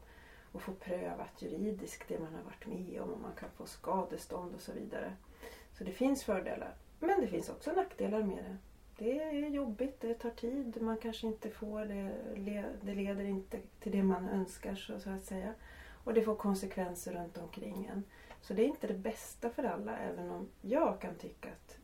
och 0.53 0.63
få 0.63 0.73
prövat 0.73 1.43
juridiskt 1.43 2.09
det 2.09 2.19
man 2.19 2.35
har 2.35 2.43
varit 2.43 2.67
med 2.67 3.01
om 3.01 3.13
och 3.13 3.21
man 3.21 3.35
kan 3.35 3.51
få 3.51 3.67
skadestånd 3.67 4.55
och 4.55 4.61
så 4.61 4.73
vidare. 4.73 5.13
Så 5.79 5.85
det 5.85 5.93
finns 5.93 6.25
fördelar. 6.25 6.75
Men 7.01 7.21
det 7.21 7.27
finns 7.27 7.49
också 7.49 7.73
nackdelar 7.73 8.23
med 8.23 8.45
det. 8.45 8.57
Det 9.05 9.23
är 9.23 9.49
jobbigt, 9.49 10.01
det 10.01 10.15
tar 10.15 10.31
tid, 10.31 10.83
man 10.83 10.97
kanske 10.97 11.27
inte 11.27 11.51
får 11.51 11.85
det, 11.85 12.15
det 12.81 12.95
leder 12.95 13.25
inte 13.25 13.59
till 13.81 13.93
det 13.93 14.03
man 14.03 14.29
önskar 14.29 14.75
så 14.75 15.11
att 15.11 15.25
säga. 15.25 15.55
Och 16.05 16.15
det 16.15 16.23
får 16.23 16.35
konsekvenser 16.35 17.13
runt 17.13 17.39
omkring 17.39 17.87
en. 17.87 18.05
Så 18.41 18.55
det 18.55 18.63
är 18.63 18.67
inte 18.67 18.87
det 18.87 18.95
bästa 18.95 19.51
för 19.51 19.65
alla 19.65 19.99
även 19.99 20.31
om 20.31 20.49
jag 20.61 21.01
kan 21.01 21.15
tycka 21.15 21.49
att 21.49 21.79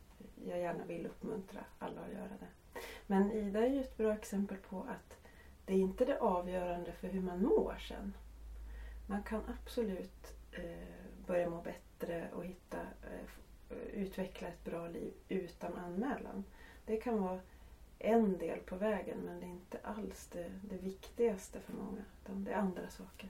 jag 0.45 0.59
gärna 0.59 0.85
vill 0.85 1.05
uppmuntra 1.05 1.59
alla 1.79 2.01
att 2.01 2.13
göra 2.13 2.37
det. 2.39 2.79
Men 3.07 3.31
Ida 3.31 3.59
är 3.59 3.69
ju 3.69 3.81
ett 3.81 3.97
bra 3.97 4.13
exempel 4.13 4.57
på 4.57 4.79
att 4.79 5.17
det 5.65 5.73
är 5.73 5.77
inte 5.77 6.05
det 6.05 6.19
avgörande 6.19 6.91
för 6.91 7.07
hur 7.07 7.21
man 7.21 7.43
mår 7.43 7.77
sen. 7.87 8.13
Man 9.09 9.23
kan 9.23 9.41
absolut 9.47 10.33
eh, 10.51 11.25
börja 11.27 11.49
må 11.49 11.61
bättre 11.61 12.29
och 12.33 12.45
hitta, 12.45 12.77
eh, 12.79 13.77
utveckla 13.93 14.47
ett 14.47 14.63
bra 14.63 14.87
liv 14.87 15.13
utan 15.29 15.77
anmälan. 15.77 16.43
Det 16.85 16.97
kan 16.97 17.21
vara 17.21 17.39
en 17.99 18.37
del 18.37 18.59
på 18.59 18.75
vägen 18.75 19.17
men 19.17 19.39
det 19.39 19.45
är 19.45 19.49
inte 19.49 19.79
alls 19.83 20.27
det, 20.31 20.51
det 20.61 20.77
viktigaste 20.77 21.59
för 21.59 21.73
många. 21.73 22.01
Utan 22.23 22.43
det 22.43 22.51
är 22.51 22.55
andra 22.55 22.89
saker. 22.89 23.29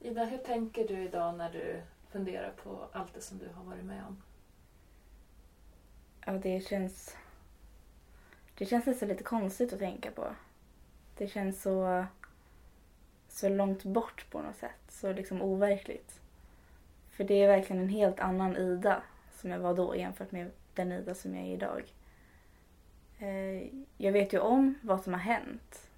Ida, 0.00 0.24
hur 0.24 0.38
tänker 0.38 0.88
du 0.88 1.04
idag 1.04 1.36
när 1.36 1.52
du 1.52 1.82
funderar 2.10 2.50
på 2.50 2.88
allt 2.92 3.14
det 3.14 3.20
som 3.20 3.38
du 3.38 3.48
har 3.48 3.64
varit 3.64 3.84
med 3.84 4.04
om? 4.04 4.22
Ja, 6.26 6.32
det 6.32 6.60
känns... 6.60 7.16
Det 8.54 8.66
känns 8.66 8.86
nästan 8.86 9.08
lite 9.08 9.24
konstigt 9.24 9.72
att 9.72 9.78
tänka 9.78 10.10
på. 10.10 10.34
Det 11.16 11.26
känns 11.26 11.62
så, 11.62 12.06
så 13.30 13.48
långt 13.48 13.84
bort 13.84 14.30
på 14.30 14.42
något 14.42 14.56
sätt. 14.56 14.80
Så 14.88 15.12
liksom 15.12 15.42
overkligt. 15.42 16.20
För 17.10 17.24
det 17.24 17.42
är 17.42 17.48
verkligen 17.48 17.82
en 17.82 17.88
helt 17.88 18.20
annan 18.20 18.56
Ida 18.56 19.02
som 19.32 19.50
jag 19.50 19.58
var 19.58 19.74
då 19.74 19.96
jämfört 19.96 20.32
med 20.32 20.50
den 20.74 20.92
Ida 20.92 21.14
som 21.14 21.34
jag 21.34 21.46
är 21.46 21.52
idag. 21.52 21.94
Eh, 23.18 23.68
jag 23.96 24.12
vet 24.12 24.32
ju 24.32 24.38
om 24.38 24.74
vad 24.82 25.02
som 25.02 25.12
har 25.12 25.20
hänt. 25.20 25.90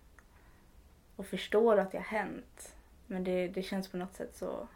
Och 1.16 1.26
förstår 1.26 1.76
att 1.76 1.93
det 1.93 1.99
har 1.99 2.05
hänt. 2.05 2.76
Men 3.07 3.24
det, 3.24 3.49
det 3.49 3.62
känns 3.62 3.89
på 3.89 3.97
något 3.97 4.14
sätt 4.14 4.37
så, 4.37 4.68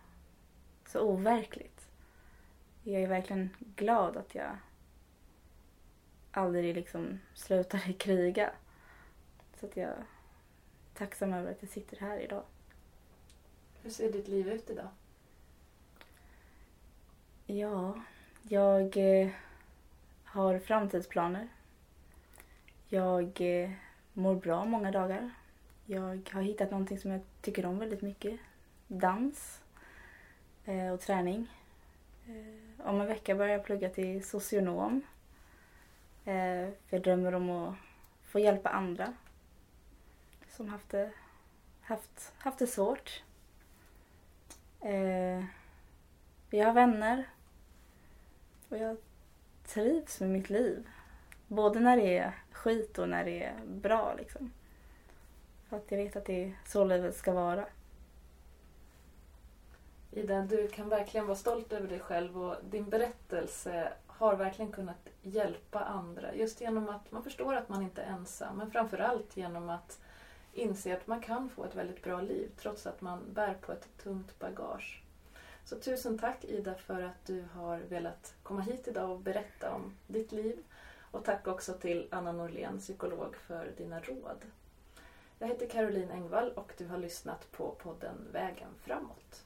så 0.87 1.01
overkligt. 1.01 1.89
Jag 2.83 3.03
är 3.03 3.09
verkligen 3.09 3.51
glad 3.77 4.17
att 4.17 4.35
jag 4.35 4.57
aldrig 6.31 6.75
liksom 6.75 7.21
slutade 7.35 7.93
kriga. 7.99 8.51
Så 9.61 9.67
att 9.67 9.77
jag 9.77 9.95
tacksam 10.97 11.33
över 11.33 11.51
att 11.51 11.63
jag 11.63 11.71
sitter 11.71 11.97
här 11.97 12.19
idag. 12.19 12.43
Hur 13.83 13.91
ser 13.91 14.13
ditt 14.13 14.29
liv 14.29 14.49
ut 14.49 14.71
idag? 14.71 14.89
Ja, 17.47 17.95
jag 18.43 18.97
eh, 18.97 19.29
har 20.25 20.59
framtidsplaner. 20.59 21.49
Jag 22.89 23.41
eh, 23.41 23.71
mår 24.13 24.35
bra 24.35 24.65
många 24.65 24.91
dagar. 24.91 25.31
Jag 25.85 26.31
har 26.33 26.43
hittat 26.43 26.71
någonting 26.71 26.99
som 26.99 27.11
jag 27.11 27.21
tycker 27.41 27.67
om 27.67 27.79
väldigt 27.79 28.03
mycket. 28.03 28.41
Dans 28.87 29.61
eh, 30.65 30.93
och 30.93 31.01
träning. 31.01 31.47
Om 32.79 33.01
en 33.01 33.07
vecka 33.07 33.35
börjar 33.35 33.53
jag 33.53 33.65
plugga 33.65 33.91
till 33.91 34.25
socionom. 34.25 35.01
Jag 36.91 37.03
drömmer 37.03 37.35
om 37.35 37.51
att 37.51 37.75
få 38.25 38.39
hjälpa 38.39 38.69
andra 38.69 39.13
som 40.57 40.69
haft 40.69 40.91
det, 40.91 41.11
haft, 41.81 42.33
haft 42.39 42.59
det 42.59 42.67
svårt. 42.67 43.23
Eh, 44.81 45.45
jag 46.51 46.67
har 46.67 46.73
vänner 46.73 47.29
och 48.69 48.79
jag 48.79 48.97
trivs 49.67 50.21
med 50.21 50.31
mitt 50.31 50.51
liv. 50.51 50.89
Både 51.47 51.81
när 51.81 51.97
det 51.97 52.19
är 52.19 52.33
skit 52.53 52.99
och 52.99 53.09
när 53.09 53.25
det 53.25 53.45
är 53.45 53.61
bra 53.67 54.15
liksom. 54.19 54.53
För 55.69 55.77
att 55.77 55.91
jag 55.91 55.99
vet 55.99 56.17
att 56.17 56.25
det 56.25 56.45
är 56.45 56.59
så 56.67 56.85
livet 56.85 57.17
ska 57.17 57.33
vara. 57.33 57.67
Ida, 60.11 60.43
du 60.43 60.69
kan 60.69 60.89
verkligen 60.89 61.27
vara 61.27 61.37
stolt 61.37 61.73
över 61.73 61.89
dig 61.89 62.01
själv 62.01 62.43
och 62.43 62.57
din 62.65 62.91
berättelse 62.91 63.93
har 64.07 64.37
verkligen 64.37 64.73
kunnat 64.73 65.09
hjälpa 65.23 65.81
andra. 65.81 66.35
Just 66.35 66.61
genom 66.61 66.89
att 66.89 67.13
man 67.13 67.25
förstår 67.25 67.55
att 67.55 67.69
man 67.69 67.83
inte 67.83 68.03
är 68.03 68.13
ensam, 68.13 68.57
men 68.57 68.71
framförallt 68.71 69.37
genom 69.37 69.69
att 69.69 70.01
inse 70.59 70.97
att 70.97 71.07
man 71.07 71.21
kan 71.21 71.49
få 71.51 71.65
ett 71.65 71.75
väldigt 71.75 72.03
bra 72.03 72.21
liv 72.21 72.51
trots 72.57 72.87
att 72.87 73.01
man 73.01 73.33
bär 73.33 73.55
på 73.55 73.73
ett 73.73 73.89
tungt 74.03 74.39
bagage. 74.39 75.03
Så 75.65 75.79
tusen 75.79 76.19
tack 76.19 76.45
Ida 76.45 76.75
för 76.75 77.03
att 77.03 77.27
du 77.27 77.45
har 77.55 77.79
velat 77.79 78.35
komma 78.43 78.61
hit 78.61 78.89
idag 78.89 79.11
och 79.11 79.21
berätta 79.21 79.75
om 79.75 79.97
ditt 80.07 80.33
liv. 80.33 80.63
Och 81.11 81.25
tack 81.25 81.47
också 81.47 81.73
till 81.73 82.09
Anna 82.11 82.33
Norlén, 82.33 82.79
psykolog, 82.79 83.37
för 83.37 83.73
dina 83.77 84.01
råd. 84.01 84.45
Jag 85.39 85.49
heter 85.49 85.69
Caroline 85.69 86.11
Engvall 86.11 86.53
och 86.53 86.73
du 86.79 86.87
har 86.87 86.99
lyssnat 86.99 87.53
på 87.53 87.71
podden 87.83 88.29
Vägen 88.33 88.69
framåt. 88.81 89.46